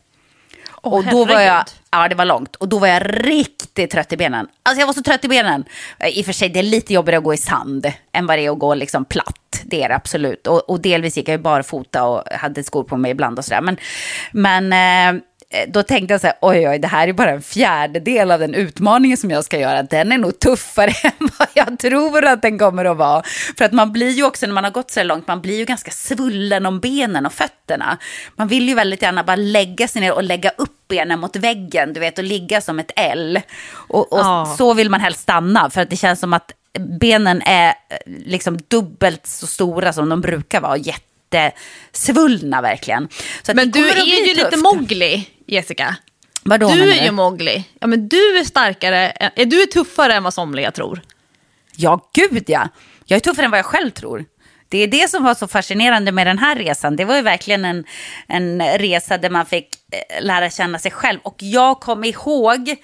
och 0.70 1.04
då 1.04 1.24
var 1.24 1.40
jag, 1.40 1.64
ja 1.90 2.08
det 2.08 2.14
var 2.14 2.24
långt, 2.24 2.56
och 2.56 2.68
då 2.68 2.78
var 2.78 2.88
jag 2.88 3.02
riktigt 3.26 3.90
trött 3.90 4.12
i 4.12 4.16
benen. 4.16 4.48
Alltså 4.62 4.80
jag 4.80 4.86
var 4.86 4.94
så 4.94 5.02
trött 5.02 5.24
i 5.24 5.28
benen. 5.28 5.64
I 6.10 6.22
och 6.22 6.26
för 6.26 6.32
sig, 6.32 6.48
det 6.48 6.58
är 6.58 6.62
lite 6.62 6.94
jobbigare 6.94 7.18
att 7.18 7.24
gå 7.24 7.34
i 7.34 7.36
sand 7.36 7.92
än 8.12 8.26
vad 8.26 8.38
det 8.38 8.46
är 8.46 8.50
att 8.50 8.58
gå 8.58 8.74
liksom 8.74 9.04
platt. 9.04 9.60
Det 9.64 9.82
är 9.82 9.88
det 9.88 9.94
absolut. 9.94 10.46
Och, 10.46 10.70
och 10.70 10.80
delvis 10.80 11.16
gick 11.16 11.28
jag 11.28 11.36
ju 11.36 11.42
barfota 11.42 12.04
och 12.04 12.22
hade 12.30 12.64
skor 12.64 12.84
på 12.84 12.96
mig 12.96 13.10
ibland 13.10 13.38
och 13.38 13.44
sådär. 13.44 13.60
Men, 13.60 13.76
men 14.32 14.72
eh, 15.16 15.22
då 15.68 15.82
tänkte 15.82 16.14
jag 16.14 16.20
så 16.20 16.26
här, 16.26 16.36
oj, 16.40 16.68
oj, 16.68 16.78
det 16.78 16.88
här 16.88 17.08
är 17.08 17.12
bara 17.12 17.30
en 17.30 17.42
fjärdedel 17.42 18.30
av 18.30 18.40
den 18.40 18.54
utmaningen 18.54 19.16
som 19.16 19.30
jag 19.30 19.44
ska 19.44 19.58
göra. 19.58 19.82
Den 19.82 20.12
är 20.12 20.18
nog 20.18 20.38
tuffare 20.38 20.92
än 21.02 21.28
vad 21.38 21.48
jag 21.54 21.78
tror 21.78 22.24
att 22.24 22.42
den 22.42 22.58
kommer 22.58 22.84
att 22.84 22.96
vara. 22.96 23.22
För 23.58 23.64
att 23.64 23.72
man 23.72 23.92
blir 23.92 24.10
ju 24.10 24.24
också, 24.24 24.46
när 24.46 24.54
man 24.54 24.64
har 24.64 24.70
gått 24.70 24.90
så 24.90 25.00
här 25.00 25.04
långt, 25.04 25.26
man 25.26 25.40
blir 25.40 25.58
ju 25.58 25.64
ganska 25.64 25.90
svullen 25.90 26.66
om 26.66 26.80
benen 26.80 27.26
och 27.26 27.32
fötterna. 27.32 27.98
Man 28.36 28.48
vill 28.48 28.68
ju 28.68 28.74
väldigt 28.74 29.02
gärna 29.02 29.24
bara 29.24 29.36
lägga 29.36 29.88
sig 29.88 30.00
ner 30.00 30.12
och 30.12 30.22
lägga 30.22 30.50
upp 30.50 30.88
benen 30.88 31.18
mot 31.20 31.36
väggen, 31.36 31.92
du 31.92 32.00
vet, 32.00 32.18
och 32.18 32.24
ligga 32.24 32.60
som 32.60 32.78
ett 32.78 32.92
L. 32.96 33.40
Och, 33.72 34.12
och 34.12 34.18
Ja. 34.18 34.54
så 34.58 34.74
vill 34.74 34.90
man 34.90 35.00
helst 35.00 35.20
stanna, 35.20 35.70
för 35.70 35.80
att 35.80 35.90
det 35.90 35.96
känns 35.96 36.20
som 36.20 36.32
att 36.32 36.52
benen 37.00 37.42
är 37.42 37.68
eh, 37.68 37.74
liksom 38.06 38.58
dubbelt 38.68 39.26
så 39.26 39.46
stora 39.46 39.92
som 39.92 40.08
de 40.08 40.20
brukar 40.20 40.60
vara. 40.60 40.76
Jättesvullna 41.34 42.62
verkligen. 42.62 43.08
Men 43.54 43.70
du 43.70 43.88
är 43.90 44.04
ju 44.04 44.34
lite 44.34 44.50
tufft. 44.50 44.62
Mowgli, 44.62 45.28
Jessica. 45.46 45.96
Vadå, 46.42 46.68
du 46.68 46.92
är 46.92 47.04
ju 47.04 47.10
Mowgli. 47.10 47.64
Ja, 47.80 47.86
men 47.86 48.08
du 48.08 48.38
är 48.38 48.44
starkare, 48.44 49.30
du 49.36 49.62
är 49.62 49.66
tuffare 49.66 50.14
än 50.14 50.22
vad 50.22 50.34
somliga 50.34 50.70
tror. 50.70 51.00
Ja, 51.76 52.10
gud 52.12 52.44
ja. 52.46 52.68
Jag 53.04 53.16
är 53.16 53.20
tuffare 53.20 53.44
än 53.44 53.50
vad 53.50 53.58
jag 53.58 53.66
själv 53.66 53.90
tror. 53.90 54.24
Det 54.68 54.78
är 54.78 54.86
det 54.86 55.10
som 55.10 55.24
var 55.24 55.34
så 55.34 55.48
fascinerande 55.48 56.12
med 56.12 56.26
den 56.26 56.38
här 56.38 56.56
resan. 56.56 56.96
Det 56.96 57.04
var 57.04 57.16
ju 57.16 57.22
verkligen 57.22 57.64
en, 57.64 57.84
en 58.28 58.62
resa 58.78 59.18
där 59.18 59.30
man 59.30 59.46
fick 59.46 59.68
eh, 59.92 60.24
lära 60.24 60.50
känna 60.50 60.78
sig 60.78 60.90
själv. 60.90 61.20
Och 61.22 61.36
jag 61.38 61.80
kom 61.80 62.04
ihåg 62.04 62.76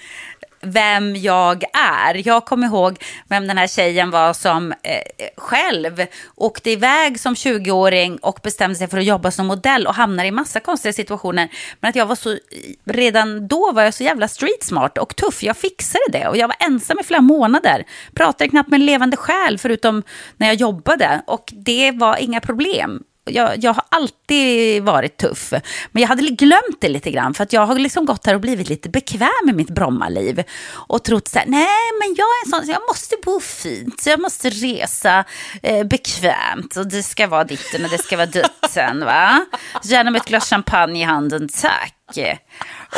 vem 0.62 1.16
jag 1.16 1.64
är. 1.72 2.28
Jag 2.28 2.44
kommer 2.44 2.66
ihåg 2.66 3.02
vem 3.28 3.46
den 3.46 3.58
här 3.58 3.66
tjejen 3.66 4.10
var 4.10 4.32
som 4.32 4.72
eh, 4.72 5.28
själv 5.36 6.06
åkte 6.34 6.70
iväg 6.70 7.20
som 7.20 7.34
20-åring 7.34 8.18
och 8.18 8.40
bestämde 8.42 8.76
sig 8.76 8.88
för 8.88 8.98
att 8.98 9.04
jobba 9.04 9.30
som 9.30 9.46
modell 9.46 9.86
och 9.86 9.94
hamnade 9.94 10.28
i 10.28 10.30
massa 10.30 10.60
konstiga 10.60 10.92
situationer. 10.92 11.48
Men 11.80 11.88
att 11.88 11.96
jag 11.96 12.06
var 12.06 12.14
så, 12.14 12.38
redan 12.84 13.48
då 13.48 13.72
var 13.72 13.82
jag 13.82 13.94
så 13.94 14.04
jävla 14.04 14.28
street 14.28 14.62
smart 14.62 14.98
och 14.98 15.16
tuff. 15.16 15.42
Jag 15.42 15.56
fixade 15.56 16.04
det 16.12 16.28
och 16.28 16.36
jag 16.36 16.48
var 16.48 16.56
ensam 16.60 16.98
i 17.00 17.04
flera 17.04 17.20
månader. 17.20 17.84
Pratade 18.14 18.50
knappt 18.50 18.70
med 18.70 18.80
en 18.80 18.86
levande 18.86 19.16
själ 19.16 19.58
förutom 19.58 20.02
när 20.36 20.46
jag 20.46 20.56
jobbade 20.56 21.22
och 21.26 21.52
det 21.52 21.90
var 21.90 22.16
inga 22.16 22.40
problem 22.40 23.02
jag, 23.34 23.64
jag 23.64 23.72
har 23.72 23.84
alltid 23.88 24.82
varit 24.82 25.16
tuff. 25.16 25.52
Men 25.92 26.00
jag 26.00 26.08
hade 26.08 26.22
glömt 26.22 26.80
det 26.80 26.88
lite 26.88 27.10
grann. 27.10 27.34
För 27.34 27.42
att 27.42 27.52
jag 27.52 27.66
har 27.66 27.78
liksom 27.78 28.04
gått 28.04 28.26
här 28.26 28.34
och 28.34 28.40
blivit 28.40 28.68
lite 28.68 28.88
bekväm 28.88 29.28
med 29.44 29.54
mitt 29.54 29.70
Brommaliv. 29.70 30.42
Och 30.72 31.04
trott 31.04 31.28
så 31.28 31.38
här, 31.38 31.46
nej 31.46 31.90
men 32.00 32.14
jag 32.18 32.26
är 32.26 32.46
en 32.46 32.50
sån, 32.50 32.66
så 32.66 32.72
jag 32.72 32.82
måste 32.88 33.16
bo 33.24 33.40
fint. 33.40 34.00
Så 34.00 34.10
jag 34.10 34.20
måste 34.20 34.50
resa 34.50 35.24
eh, 35.62 35.86
bekvämt. 35.86 36.76
Och 36.76 36.86
det 36.86 37.02
ska 37.02 37.26
vara 37.26 37.44
ditten 37.44 37.84
och 37.84 37.90
det 37.90 37.98
ska 37.98 38.16
vara 38.16 38.26
dutten. 38.26 39.04
Va? 39.04 39.46
Gärna 39.84 40.10
med 40.10 40.20
ett 40.20 40.28
glas 40.28 40.50
champagne 40.50 41.00
i 41.00 41.04
handen, 41.04 41.48
tack. 41.48 41.96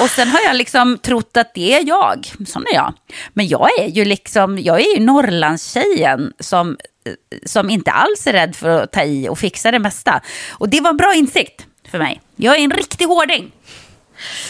Och 0.00 0.10
sen 0.10 0.28
har 0.28 0.40
jag 0.40 0.56
liksom 0.56 0.98
trott 0.98 1.36
att 1.36 1.54
det 1.54 1.74
är 1.74 1.88
jag. 1.88 2.32
Sån 2.46 2.64
är 2.72 2.74
jag. 2.74 2.94
Men 3.32 3.48
jag 3.48 3.78
är 3.78 3.86
ju 3.86 4.04
liksom, 4.04 4.58
jag 4.58 4.80
är 4.80 4.94
ju 4.98 5.04
Norrlandstjejen 5.04 6.32
som 6.40 6.76
som 7.44 7.70
inte 7.70 7.90
alls 7.90 8.26
är 8.26 8.32
rädd 8.32 8.56
för 8.56 8.68
att 8.68 8.92
ta 8.92 9.02
i 9.02 9.28
och 9.28 9.38
fixa 9.38 9.70
det 9.70 9.78
mesta. 9.78 10.20
Och 10.50 10.68
det 10.68 10.80
var 10.80 10.90
en 10.90 10.96
bra 10.96 11.14
insikt 11.14 11.66
för 11.90 11.98
mig. 11.98 12.20
Jag 12.36 12.56
är 12.56 12.60
en 12.60 12.70
riktig 12.70 13.04
hårding. 13.04 13.52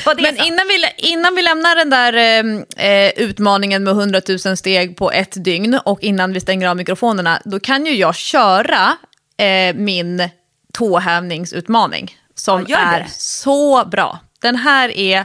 Men 0.05 0.37
så. 0.37 0.45
innan 0.45 0.67
vi, 0.69 0.85
innan 0.97 1.35
vi 1.35 1.43
lämnar 1.43 1.77
den 1.77 1.91
där 1.91 2.13
eh, 2.13 2.87
eh, 2.87 3.13
utmaningen 3.17 3.85
med 3.85 3.91
100 3.91 4.21
000 4.45 4.57
steg 4.57 4.97
på 4.97 5.13
ett 5.13 5.45
dygn 5.45 5.79
och 5.85 6.03
innan 6.03 6.33
vi 6.33 6.41
stänger 6.41 6.69
av 6.69 6.77
mikrofonerna, 6.77 7.43
då 7.45 7.61
kan 7.61 7.87
ju 7.87 7.95
jag 7.95 8.15
köra 8.15 8.97
eh, 9.37 9.75
min 9.75 10.29
tåhävningsutmaning 10.73 12.17
som 12.35 12.65
Ja, 12.69 12.79
är 12.79 13.07
så 13.11 13.85
bra. 13.85 14.21
Den 14.43 14.57
här 14.57 14.89
är 14.89 15.25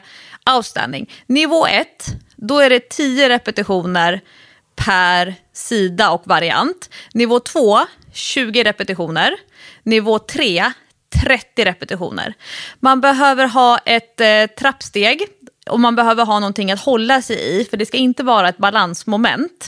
outstanding. 0.55 1.11
Nivå 1.27 1.67
1, 1.67 1.87
då 2.35 2.59
är 2.59 2.69
det 2.69 2.89
10 2.89 3.29
repetitioner 3.29 4.21
per 4.75 5.35
sida 5.53 6.11
och 6.11 6.21
variant. 6.25 6.89
Nivå 7.13 7.39
2, 7.39 7.79
20 8.13 8.63
repetitioner. 8.63 9.35
Nivå 9.83 10.19
3, 10.19 10.71
30 11.23 11.65
repetitioner. 11.65 12.33
Man 12.79 13.01
behöver 13.01 13.47
ha 13.47 13.77
ett 13.77 14.21
eh, 14.21 14.45
trappsteg 14.59 15.21
och 15.69 15.79
man 15.79 15.95
behöver 15.95 16.25
ha 16.25 16.39
någonting 16.39 16.71
att 16.71 16.79
hålla 16.79 17.21
sig 17.21 17.59
i, 17.59 17.65
för 17.65 17.77
det 17.77 17.85
ska 17.85 17.97
inte 17.97 18.23
vara 18.23 18.49
ett 18.49 18.57
balansmoment. 18.57 19.65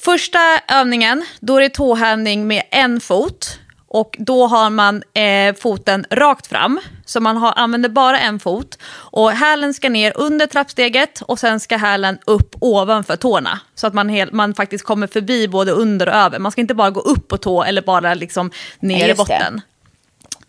Första 0.00 0.38
övningen, 0.68 1.26
då 1.40 1.56
är 1.56 1.60
det 1.60 1.68
tåhävning 1.68 2.46
med 2.46 2.62
en 2.70 3.00
fot. 3.00 3.58
Och 3.90 4.16
då 4.18 4.46
har 4.46 4.70
man 4.70 5.02
eh, 5.14 5.54
foten 5.54 6.06
rakt 6.10 6.46
fram, 6.46 6.80
så 7.06 7.20
man 7.20 7.36
har, 7.36 7.52
använder 7.56 7.88
bara 7.88 8.18
en 8.20 8.40
fot. 8.40 8.78
Och 8.92 9.30
hälen 9.30 9.74
ska 9.74 9.88
ner 9.88 10.12
under 10.16 10.46
trappsteget 10.46 11.22
och 11.22 11.38
sen 11.38 11.60
ska 11.60 11.76
hälen 11.76 12.18
upp 12.26 12.54
ovanför 12.60 13.16
tårna. 13.16 13.60
Så 13.74 13.86
att 13.86 13.94
man, 13.94 14.08
hel, 14.08 14.32
man 14.32 14.54
faktiskt 14.54 14.84
kommer 14.84 15.06
förbi 15.06 15.48
både 15.48 15.72
under 15.72 16.08
och 16.08 16.14
över. 16.14 16.38
Man 16.38 16.52
ska 16.52 16.60
inte 16.60 16.74
bara 16.74 16.90
gå 16.90 17.00
upp 17.00 17.28
på 17.28 17.36
tå 17.38 17.62
eller 17.64 17.82
bara 17.82 18.14
liksom 18.14 18.50
ner 18.80 18.98
Ja, 18.98 19.04
i 19.04 19.08
just 19.08 19.18
det. 19.26 19.34
botten. 19.38 19.60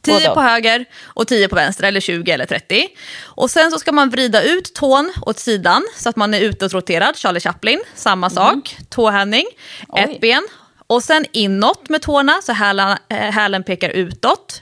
10 0.01 0.13
Både 0.13 0.29
och. 0.29 0.35
på 0.35 0.41
höger 0.41 0.85
och 1.05 1.27
10 1.27 1.47
på 1.47 1.55
vänster, 1.55 1.83
eller 1.83 1.99
20 1.99 2.31
eller 2.31 2.45
30. 2.45 2.87
Och 3.23 3.51
sen 3.51 3.71
så 3.71 3.79
ska 3.79 3.91
man 3.91 4.09
vrida 4.09 4.41
ut 4.43 4.73
tån 4.75 5.13
åt 5.21 5.39
sidan 5.39 5.83
så 5.95 6.09
att 6.09 6.15
man 6.15 6.33
är 6.33 6.39
utåtroterad, 6.39 7.17
Charlie 7.17 7.39
Chaplin, 7.39 7.79
samma 7.95 8.29
sak, 8.29 8.77
tåhävning, 8.89 9.45
Oj. 9.87 10.01
ett 10.01 10.21
ben. 10.21 10.47
Och 10.89 11.03
sen 11.03 11.25
inåt 11.31 11.89
med 11.89 12.01
tårna, 12.01 12.41
så 12.41 12.53
hälen, 12.53 12.97
eh, 13.09 13.17
hälen 13.17 13.63
pekar 13.63 13.89
utåt, 13.89 14.61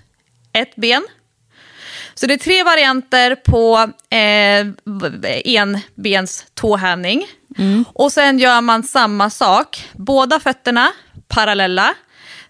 ett 0.54 0.76
ben. 0.76 1.08
Så 2.16 2.28
det 2.28 2.34
är 2.34 2.38
tre 2.38 2.64
varianter 2.64 3.36
på 3.36 3.92
eh, 4.10 4.68
enbens 5.46 6.46
tåhävning. 6.54 7.28
Och 7.94 8.12
sen 8.12 8.40
gör 8.40 8.62
man 8.62 8.84
samma 8.84 9.30
sak, 9.30 9.90
båda 9.94 10.40
fötterna 10.40 10.92
parallella. 11.28 11.94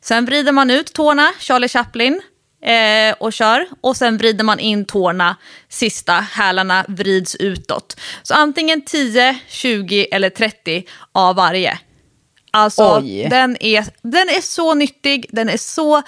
Sen 0.02 0.26
vrider 0.26 0.52
man 0.52 0.70
ut 0.70 0.94
tårna, 0.94 1.34
Charlie 1.40 1.68
Chaplin, 1.68 2.22
eh, 2.66 3.16
och 3.20 3.34
kör. 3.34 3.68
Och 3.82 3.98
sen 3.98 4.18
vrider 4.18 4.44
man 4.44 4.60
in 4.60 4.86
tårna, 4.86 5.36
sista 5.70 6.14
hälarna 6.14 6.86
vrids 6.88 7.36
utåt. 7.36 8.00
Så 8.24 8.34
antingen 8.34 8.82
10, 8.82 9.40
20 9.48 10.08
eller 10.12 10.30
30 10.30 10.84
av 11.12 11.36
varje. 11.36 11.80
Alltså, 12.58 12.98
Oj. 12.98 13.28
den 13.30 13.58
är, 13.60 13.86
den 14.02 14.30
är 14.30 14.42
så 14.42 14.74
nyttig, 14.74 15.26
den 15.30 15.50
är 15.50 15.58
så 15.58 16.02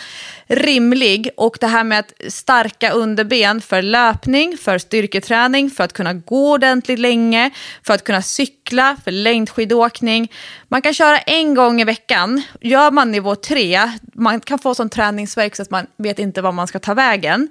rimlig. 0.50 1.30
Och 1.38 1.58
det 1.60 1.68
här 1.68 1.84
med 1.84 2.00
att 2.00 2.14
starka 2.28 2.92
underben 2.92 3.62
för 3.62 3.82
löpning, 3.82 4.58
för 4.58 4.78
styrketräning, 4.78 5.70
för 5.70 5.84
att 5.84 5.94
kunna 5.94 6.14
gå 6.14 6.52
ordentligt 6.52 7.00
länge, 7.00 7.50
för 7.86 7.94
att 7.94 8.04
kunna 8.04 8.22
cykla, 8.22 8.98
för 9.04 9.12
längdskidåkning. 9.12 10.32
Man 10.68 10.82
kan 10.82 10.94
köra 10.94 11.18
en 11.20 11.56
gång 11.56 11.82
i 11.82 11.84
veckan. 11.84 12.42
Gör 12.62 12.92
man 12.92 13.12
nivå 13.12 13.36
3, 13.36 13.92
man 14.14 14.40
kan 14.40 14.60
få 14.60 14.76
sån 14.76 14.90
träningsvärk 14.90 15.56
så 15.56 15.62
att 15.62 15.70
man 15.70 15.88
vet 15.98 16.20
inte 16.20 16.42
var 16.42 16.52
man 16.52 16.68
ska 16.68 16.80
ta 16.80 16.94
vägen. 16.94 17.50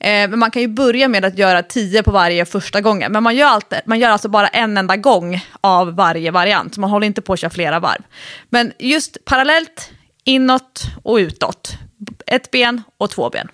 Eh, 0.00 0.30
men 0.30 0.38
man 0.38 0.50
kan 0.50 0.62
ju 0.62 0.68
börja 0.68 1.08
med 1.08 1.24
att 1.24 1.38
göra 1.38 1.62
10 1.62 2.02
på 2.02 2.10
varje 2.10 2.44
första 2.44 2.80
gången. 2.80 3.12
Men 3.12 3.22
man 3.22 3.36
gör, 3.36 3.46
alltid, 3.46 3.78
man 3.86 3.98
gör 3.98 4.10
alltså 4.10 4.28
bara 4.28 4.48
en 4.48 4.76
enda 4.76 4.96
gång 4.96 5.40
av 5.60 5.96
varje 5.96 6.30
variant. 6.30 6.74
Så 6.74 6.80
man 6.80 6.90
håller 6.90 7.06
inte 7.06 7.22
på 7.22 7.32
att 7.32 7.40
köra 7.40 7.50
flera 7.50 7.80
varv. 7.80 8.02
Men 8.48 8.72
just 8.78 9.24
parallellt, 9.24 9.90
inåt 10.24 10.82
och 11.02 11.16
utåt. 11.16 11.78
Ett 12.28 12.50
ben 12.50 12.82
och 12.98 13.10
två 13.10 13.30
ben. 13.30 13.48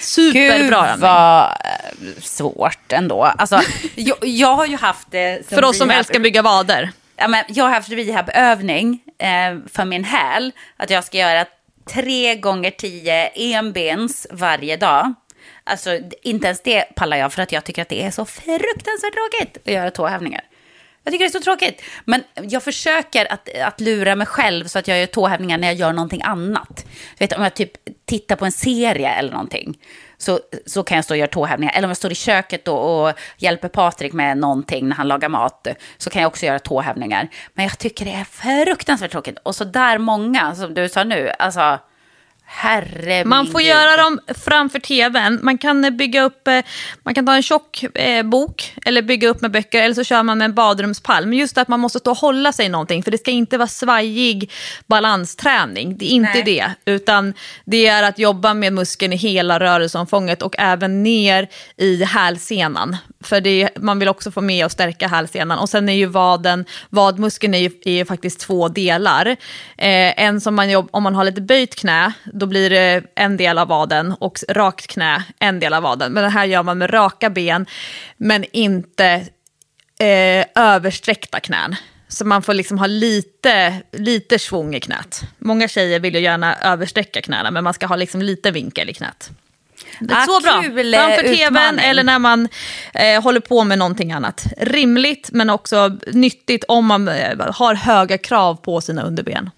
Superbra 0.00 0.88
Gud 0.90 1.00
vad 1.00 1.42
eh, 1.44 2.20
svårt 2.22 2.92
ändå. 2.92 3.24
Alltså, 3.24 3.60
jag, 3.94 4.16
jag 4.20 4.54
har 4.54 4.66
ju 4.66 4.76
haft 4.76 5.10
det 5.10 5.48
För 5.48 5.64
oss 5.64 5.78
som 5.78 5.90
rehab- 5.90 5.98
älskar 5.98 6.18
bygga 6.20 6.42
vader. 6.42 6.90
ja, 7.16 7.28
men 7.28 7.44
jag 7.48 7.64
har 7.64 7.70
haft 7.70 7.88
rehabövning 7.88 9.00
eh, 9.18 9.58
för 9.72 9.84
min 9.84 10.04
häl. 10.04 10.52
Att 10.76 10.90
jag 10.90 11.04
ska 11.04 11.18
göra 11.18 11.44
tre 11.94 12.34
gånger 12.34 12.70
tio 12.70 13.26
enbens 13.34 14.26
varje 14.30 14.76
dag. 14.76 15.14
Alltså 15.64 15.98
inte 16.22 16.46
ens 16.46 16.62
det 16.62 16.84
pallar 16.96 17.16
jag 17.16 17.32
för 17.32 17.42
att 17.42 17.52
jag 17.52 17.64
tycker 17.64 17.82
att 17.82 17.88
det 17.88 18.02
är 18.04 18.10
så 18.10 18.24
fruktansvärt 18.24 19.12
tråkigt 19.14 19.58
att 19.66 19.72
göra 19.72 19.90
tåhävningar. 19.90 20.40
Jag 21.08 21.12
tycker 21.12 21.24
det 21.24 21.28
är 21.28 21.40
så 21.40 21.44
tråkigt. 21.44 21.82
Men 22.04 22.24
jag 22.34 22.62
försöker 22.62 23.32
att, 23.32 23.48
att 23.64 23.80
lura 23.80 24.14
mig 24.14 24.26
själv 24.26 24.66
så 24.66 24.78
att 24.78 24.88
jag 24.88 24.98
gör 24.98 25.06
tåhävningar 25.06 25.58
när 25.58 25.68
jag 25.68 25.76
gör 25.76 25.92
någonting 25.92 26.22
annat. 26.22 26.84
Jag 27.18 27.28
vet, 27.28 27.38
om 27.38 27.42
jag 27.42 27.54
typ 27.54 27.72
tittar 28.06 28.36
på 28.36 28.44
en 28.44 28.52
serie 28.52 29.10
eller 29.10 29.30
någonting 29.30 29.78
så, 30.18 30.40
så 30.66 30.82
kan 30.82 30.96
jag 30.96 31.04
stå 31.04 31.14
och 31.14 31.18
göra 31.18 31.28
tåhävningar. 31.28 31.72
Eller 31.74 31.86
om 31.86 31.90
jag 31.90 31.96
står 31.96 32.12
i 32.12 32.14
köket 32.14 32.64
då 32.64 32.74
och 32.74 33.12
hjälper 33.36 33.68
Patrik 33.68 34.12
med 34.12 34.38
någonting 34.38 34.88
när 34.88 34.96
han 34.96 35.08
lagar 35.08 35.28
mat 35.28 35.66
så 35.98 36.10
kan 36.10 36.22
jag 36.22 36.28
också 36.28 36.46
göra 36.46 36.58
tåhävningar. 36.58 37.28
Men 37.54 37.64
jag 37.64 37.78
tycker 37.78 38.04
det 38.04 38.12
är 38.12 38.24
fruktansvärt 38.64 39.10
tråkigt. 39.10 39.38
Och 39.42 39.56
så 39.56 39.64
där 39.64 39.98
många, 39.98 40.54
som 40.54 40.74
du 40.74 40.88
sa 40.88 41.04
nu, 41.04 41.30
alltså 41.38 41.78
Herre 42.50 43.24
Man 43.24 43.46
får 43.46 43.58
Gud. 43.58 43.68
göra 43.68 43.96
dem 43.96 44.20
framför 44.44 44.78
tvn. 44.78 45.38
Man 45.42 45.58
kan 45.58 45.84
eh, 45.84 45.90
bygga 45.90 46.22
upp, 46.22 46.48
eh, 46.48 46.60
man 47.02 47.14
kan 47.14 47.26
ta 47.26 47.34
en 47.34 47.42
tjock 47.42 47.84
eh, 47.94 48.22
bok 48.22 48.74
eller 48.84 49.02
bygga 49.02 49.28
upp 49.28 49.40
med 49.40 49.50
böcker 49.50 49.82
eller 49.82 49.94
så 49.94 50.04
kör 50.04 50.22
man 50.22 50.38
med 50.38 50.44
en 50.44 50.54
badrumspall. 50.54 51.26
Men 51.26 51.38
just 51.38 51.58
att 51.58 51.68
man 51.68 51.80
måste 51.80 51.98
stå 51.98 52.10
och 52.10 52.16
hålla 52.16 52.52
sig 52.52 52.66
i 52.66 52.68
någonting 52.68 53.02
för 53.02 53.10
det 53.10 53.18
ska 53.18 53.30
inte 53.30 53.58
vara 53.58 53.68
svajig 53.68 54.50
balansträning. 54.86 55.98
Det 55.98 56.04
är 56.04 56.10
inte 56.10 56.30
Nej. 56.34 56.42
det. 56.84 56.92
Utan 56.92 57.34
det 57.64 57.86
är 57.86 58.02
att 58.02 58.18
jobba 58.18 58.54
med 58.54 58.72
muskeln 58.72 59.12
i 59.12 59.16
hela 59.16 59.60
rörelseomfånget 59.60 60.42
och 60.42 60.54
även 60.58 61.02
ner 61.02 61.48
i 61.76 62.04
hälsenan. 62.04 62.96
För 63.20 63.40
det, 63.40 63.70
man 63.76 63.98
vill 63.98 64.08
också 64.08 64.30
få 64.30 64.40
med 64.40 64.64
och 64.64 64.72
stärka 64.72 65.08
hälsenan. 65.08 65.58
Och 65.58 65.68
sen 65.68 65.88
är 65.88 65.92
ju 65.92 66.06
vaden, 66.06 66.64
vadmuskeln 66.90 67.54
är 67.54 67.58
ju, 67.58 67.70
är 67.84 67.92
ju 67.92 68.04
faktiskt 68.04 68.40
två 68.40 68.68
delar. 68.68 69.26
Eh, 69.26 70.22
en 70.22 70.40
som 70.40 70.54
man 70.54 70.70
jobb, 70.70 70.88
om 70.90 71.02
man 71.02 71.14
har 71.14 71.24
lite 71.24 71.40
böjt 71.40 71.74
knä, 71.74 72.12
då 72.38 72.46
blir 72.46 72.70
det 72.70 73.02
en 73.14 73.36
del 73.36 73.58
av 73.58 73.68
vaden 73.68 74.12
och 74.20 74.38
rakt 74.48 74.86
knä, 74.86 75.22
en 75.38 75.60
del 75.60 75.74
av 75.74 75.82
vaden. 75.82 76.12
Men 76.12 76.22
det 76.24 76.30
här 76.30 76.44
gör 76.44 76.62
man 76.62 76.78
med 76.78 76.92
raka 76.94 77.30
ben, 77.30 77.66
men 78.16 78.44
inte 78.52 79.04
eh, 80.00 80.44
översträckta 80.54 81.40
knän. 81.40 81.76
Så 82.08 82.24
man 82.24 82.42
får 82.42 82.54
liksom 82.54 82.78
ha 82.78 82.86
lite, 82.86 83.74
lite 83.92 84.38
svung 84.38 84.74
i 84.74 84.80
knät. 84.80 85.22
Många 85.38 85.68
tjejer 85.68 86.00
vill 86.00 86.14
ju 86.14 86.20
gärna 86.20 86.56
översträcka 86.56 87.22
knäna, 87.22 87.50
men 87.50 87.64
man 87.64 87.74
ska 87.74 87.86
ha 87.86 87.96
liksom 87.96 88.22
lite 88.22 88.50
vinkel 88.50 88.90
i 88.90 88.94
knät. 88.94 89.30
Det 90.00 90.14
är 90.14 90.18
Ah, 90.22 90.26
så 90.26 90.40
bra. 90.40 90.62
kul, 90.62 90.94
Framför 90.94 91.22
tvn 91.22 91.46
utmaning. 91.56 91.84
eller 91.84 92.04
när 92.04 92.18
man 92.18 92.48
eh, 92.94 93.22
håller 93.22 93.40
på 93.40 93.64
med 93.64 93.78
någonting 93.78 94.12
annat. 94.12 94.46
Rimligt, 94.56 95.28
men 95.32 95.50
också 95.50 95.98
nyttigt 96.12 96.64
om 96.68 96.86
man 96.86 97.08
eh, 97.08 97.52
har 97.54 97.74
höga 97.74 98.18
krav 98.18 98.54
på 98.54 98.80
sina 98.80 99.02
underben. 99.02 99.50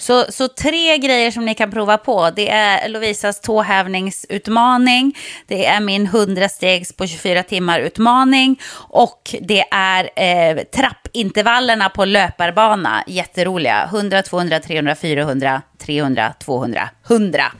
Så, 0.00 0.32
så 0.32 0.48
tre 0.48 0.98
grejer 0.98 1.30
som 1.30 1.44
ni 1.44 1.54
kan 1.54 1.70
prova 1.70 1.98
på. 1.98 2.30
Det 2.30 2.50
är 2.50 2.88
Lovisas 2.88 3.40
tåhävningsutmaning. 3.40 5.16
Det 5.46 5.66
är 5.66 5.80
min 5.80 6.06
100 6.06 6.48
stegs 6.48 6.92
på 6.92 7.06
24 7.06 7.42
timmar 7.42 7.80
utmaning. 7.80 8.60
Och 8.72 9.34
det 9.40 9.64
är 9.70 10.10
eh, 10.16 10.62
trappintervallerna 10.62 11.88
på 11.88 12.04
löparbana. 12.04 13.04
Jätteroliga. 13.06 13.84
100, 13.84 14.22
200, 14.22 14.60
300, 14.60 14.94
400, 14.94 15.62
300, 15.78 16.34
200, 16.38 16.90
100. 17.08 17.52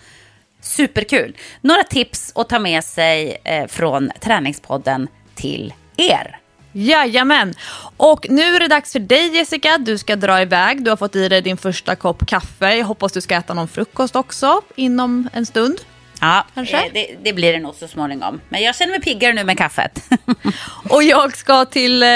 Superkul. 0.61 1.37
Några 1.61 1.83
tips 1.83 2.33
att 2.35 2.49
ta 2.49 2.59
med 2.59 2.85
sig 2.85 3.41
eh, 3.45 3.67
från 3.67 4.11
träningspodden 4.21 5.09
till 5.35 5.75
er. 5.97 6.40
Jajamän! 6.73 7.55
Och 7.97 8.27
nu 8.31 8.43
är 8.43 8.61
det 8.61 8.69
dags 8.69 8.93
för 8.93 8.99
dig 8.99 9.37
Jessica, 9.37 9.79
du 9.79 9.99
ska 9.99 10.17
dra 10.17 10.43
iväg. 10.43 10.85
Du 10.85 10.91
har 10.91 10.97
fått 10.97 11.17
i 11.17 11.29
dig 11.29 11.43
din 11.43 11.57
första 11.57 11.97
kopp 11.97 12.27
kaffe. 12.27 12.75
Jag 12.75 12.85
hoppas 12.87 13.13
du 13.13 13.21
ska 13.21 13.35
äta 13.35 13.55
någon 13.55 13.69
frukost 13.69 14.17
också 14.17 14.63
inom 14.77 15.29
en 15.33 15.47
stund. 15.47 15.81
Ja, 16.21 16.47
Kanske? 16.55 16.77
eh, 16.77 16.93
det, 16.95 17.17
det 17.23 17.33
blir 17.33 17.53
det 17.53 17.59
nog 17.59 17.75
så 17.75 17.89
småningom. 17.89 18.41
Men 18.49 18.63
jag 18.63 18.77
känner 18.77 18.91
mig 18.91 19.01
piggare 19.01 19.33
nu 19.33 19.45
med 19.45 19.59
kaffet. 19.59 20.11
Och 20.89 21.03
jag 21.03 21.37
ska 21.37 21.65
till 21.65 22.03
eh, 22.03 22.09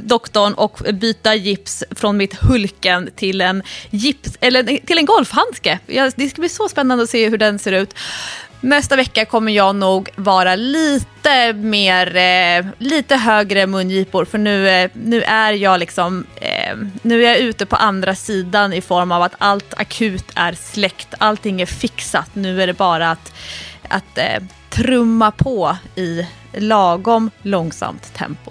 doktorn 0.00 0.54
och 0.54 0.82
byta 0.92 1.34
gips 1.34 1.84
från 1.90 2.16
mitt 2.16 2.34
Hulken 2.34 3.10
till 3.16 3.40
en, 3.40 3.62
gips, 3.90 4.38
eller, 4.40 4.86
till 4.86 4.98
en 4.98 5.06
golfhandske. 5.06 5.78
Ja, 5.86 6.10
det 6.16 6.28
ska 6.28 6.40
bli 6.40 6.48
så 6.48 6.68
spännande 6.68 7.04
att 7.04 7.10
se 7.10 7.28
hur 7.28 7.38
den 7.38 7.58
ser 7.58 7.72
ut. 7.72 7.94
Nästa 8.64 8.96
vecka 8.96 9.24
kommer 9.24 9.52
jag 9.52 9.76
nog 9.76 10.10
vara 10.16 10.56
lite 10.56 11.52
mer, 11.52 12.16
eh, 12.16 12.66
lite 12.78 13.16
högre 13.16 13.66
mungipor 13.66 14.24
för 14.24 14.38
nu, 14.38 14.68
eh, 14.68 14.90
nu 14.92 15.22
är 15.22 15.52
jag 15.52 15.80
liksom, 15.80 16.26
eh, 16.36 16.76
nu 17.02 17.24
är 17.24 17.28
jag 17.28 17.38
ute 17.38 17.66
på 17.66 17.76
andra 17.76 18.14
sidan 18.14 18.72
i 18.72 18.80
form 18.80 19.12
av 19.12 19.22
att 19.22 19.34
allt 19.38 19.74
akut 19.74 20.24
är 20.34 20.52
släckt, 20.52 21.14
allting 21.18 21.60
är 21.60 21.66
fixat. 21.66 22.30
Nu 22.34 22.62
är 22.62 22.66
det 22.66 22.74
bara 22.74 23.10
att, 23.10 23.32
att 23.88 24.18
eh, 24.18 24.42
trumma 24.70 25.30
på 25.30 25.76
i 25.96 26.26
lagom 26.52 27.30
långsamt 27.42 28.14
tempo. 28.14 28.50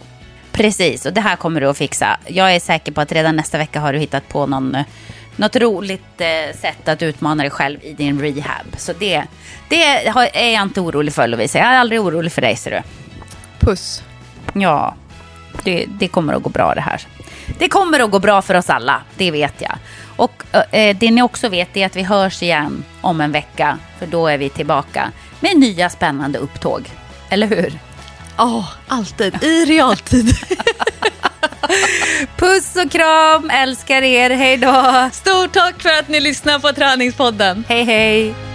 Precis, 0.52 1.06
och 1.06 1.14
det 1.14 1.22
här 1.22 1.36
kommer 1.36 1.62
du 1.62 1.68
att 1.68 1.78
fixa. 1.78 2.20
Jag 2.28 2.56
är 2.56 2.60
säker 2.60 2.92
på 2.92 3.02
att 3.02 3.12
redan 3.12 3.36
nästa 3.36 3.58
vecka 3.58 3.80
har 3.80 3.94
du 3.94 4.00
hittat 4.00 4.28
på 4.30 4.48
någon, 4.48 4.76
eh, 4.76 4.86
något 5.36 5.56
roligt 5.56 6.22
eh, 6.22 6.58
sätt 6.58 6.88
att 6.88 7.02
utmana 7.02 7.44
dig 7.44 7.50
själv 7.52 7.80
i 7.84 7.94
din 7.94 8.22
rehab. 8.22 8.66
Så 8.78 8.94
det, 8.94 9.24
det 9.70 10.10
har- 10.10 10.30
är 10.34 10.54
jag 10.54 10.62
inte 10.64 10.82
orolig 10.82 11.14
för 11.14 11.28
Lovisa. 11.28 11.58
Jag 11.60 11.68
är 11.68 11.80
aldrig 11.80 12.02
orolig 12.02 12.32
för 12.32 12.42
dig 12.42 12.56
ser 12.56 12.72
du. 12.72 12.82
Puss. 13.60 14.04
Ja, 14.54 14.96
det, 15.64 15.86
det 15.90 16.08
kommer 16.08 16.34
att 16.34 16.44
gå 16.44 16.50
bra 16.50 16.76
det 16.76 16.82
här. 16.82 17.02
Det 17.60 17.70
kommer 17.70 18.00
att 18.00 18.12
gå 18.12 18.20
bra 18.20 18.42
för 18.42 18.56
oss 18.56 18.70
alla, 18.70 19.02
det 19.18 19.32
vet 19.32 19.54
jag. 19.62 19.76
Och 20.16 20.44
eh, 20.76 20.96
det 21.00 21.12
ni 21.12 21.22
också 21.22 21.50
vet 21.50 21.78
är 21.78 21.86
att 21.86 21.96
vi 21.96 22.04
hörs 22.04 22.44
igen 22.44 22.84
om 23.02 23.22
en 23.22 23.32
vecka. 23.32 23.78
För 24.00 24.08
då 24.08 24.28
är 24.28 24.38
vi 24.38 24.50
tillbaka 24.50 25.12
med 25.40 25.58
nya 25.60 25.90
spännande 25.90 26.40
upptåg. 26.40 26.90
Eller 27.30 27.48
hur? 27.48 27.74
Ja, 28.38 28.68
alltid. 28.88 29.44
I 29.44 29.66
realtid. 29.66 30.36
Puss 32.38 32.76
och 32.76 32.92
kram, 32.92 33.50
älskar 33.50 34.02
er, 34.02 34.30
hej 34.30 34.58
då! 34.58 35.10
Stort 35.14 35.54
tack 35.54 35.82
för 35.82 35.90
att 35.90 36.08
ni 36.08 36.20
lyssnar 36.20 36.60
på 36.60 36.72
Träningspodden. 36.72 37.64
Hej 37.70 37.84
hej! 37.84 38.51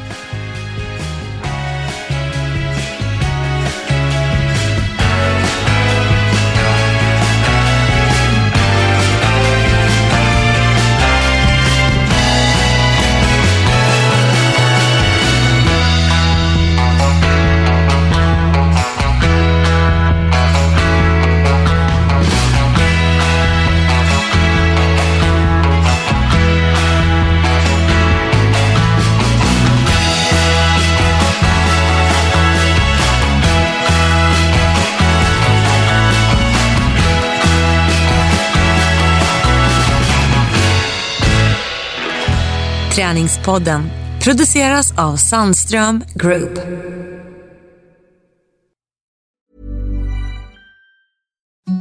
Träningspodden 43.06 43.90
produceras 44.20 44.98
av 44.98 45.16
Sandström 45.16 46.04
Group. 46.14 46.58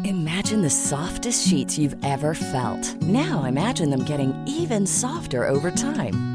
Imagine 0.04 0.62
the 0.62 0.70
softest 0.70 1.48
sheets 1.48 1.80
you've 1.80 1.96
ever 2.04 2.34
felt. 2.36 3.02
Now 3.02 3.44
imagine 3.50 3.90
them 3.90 4.06
getting 4.06 4.34
even 4.48 4.88
softer 4.88 5.50
over 5.50 5.72
time. 5.72 6.35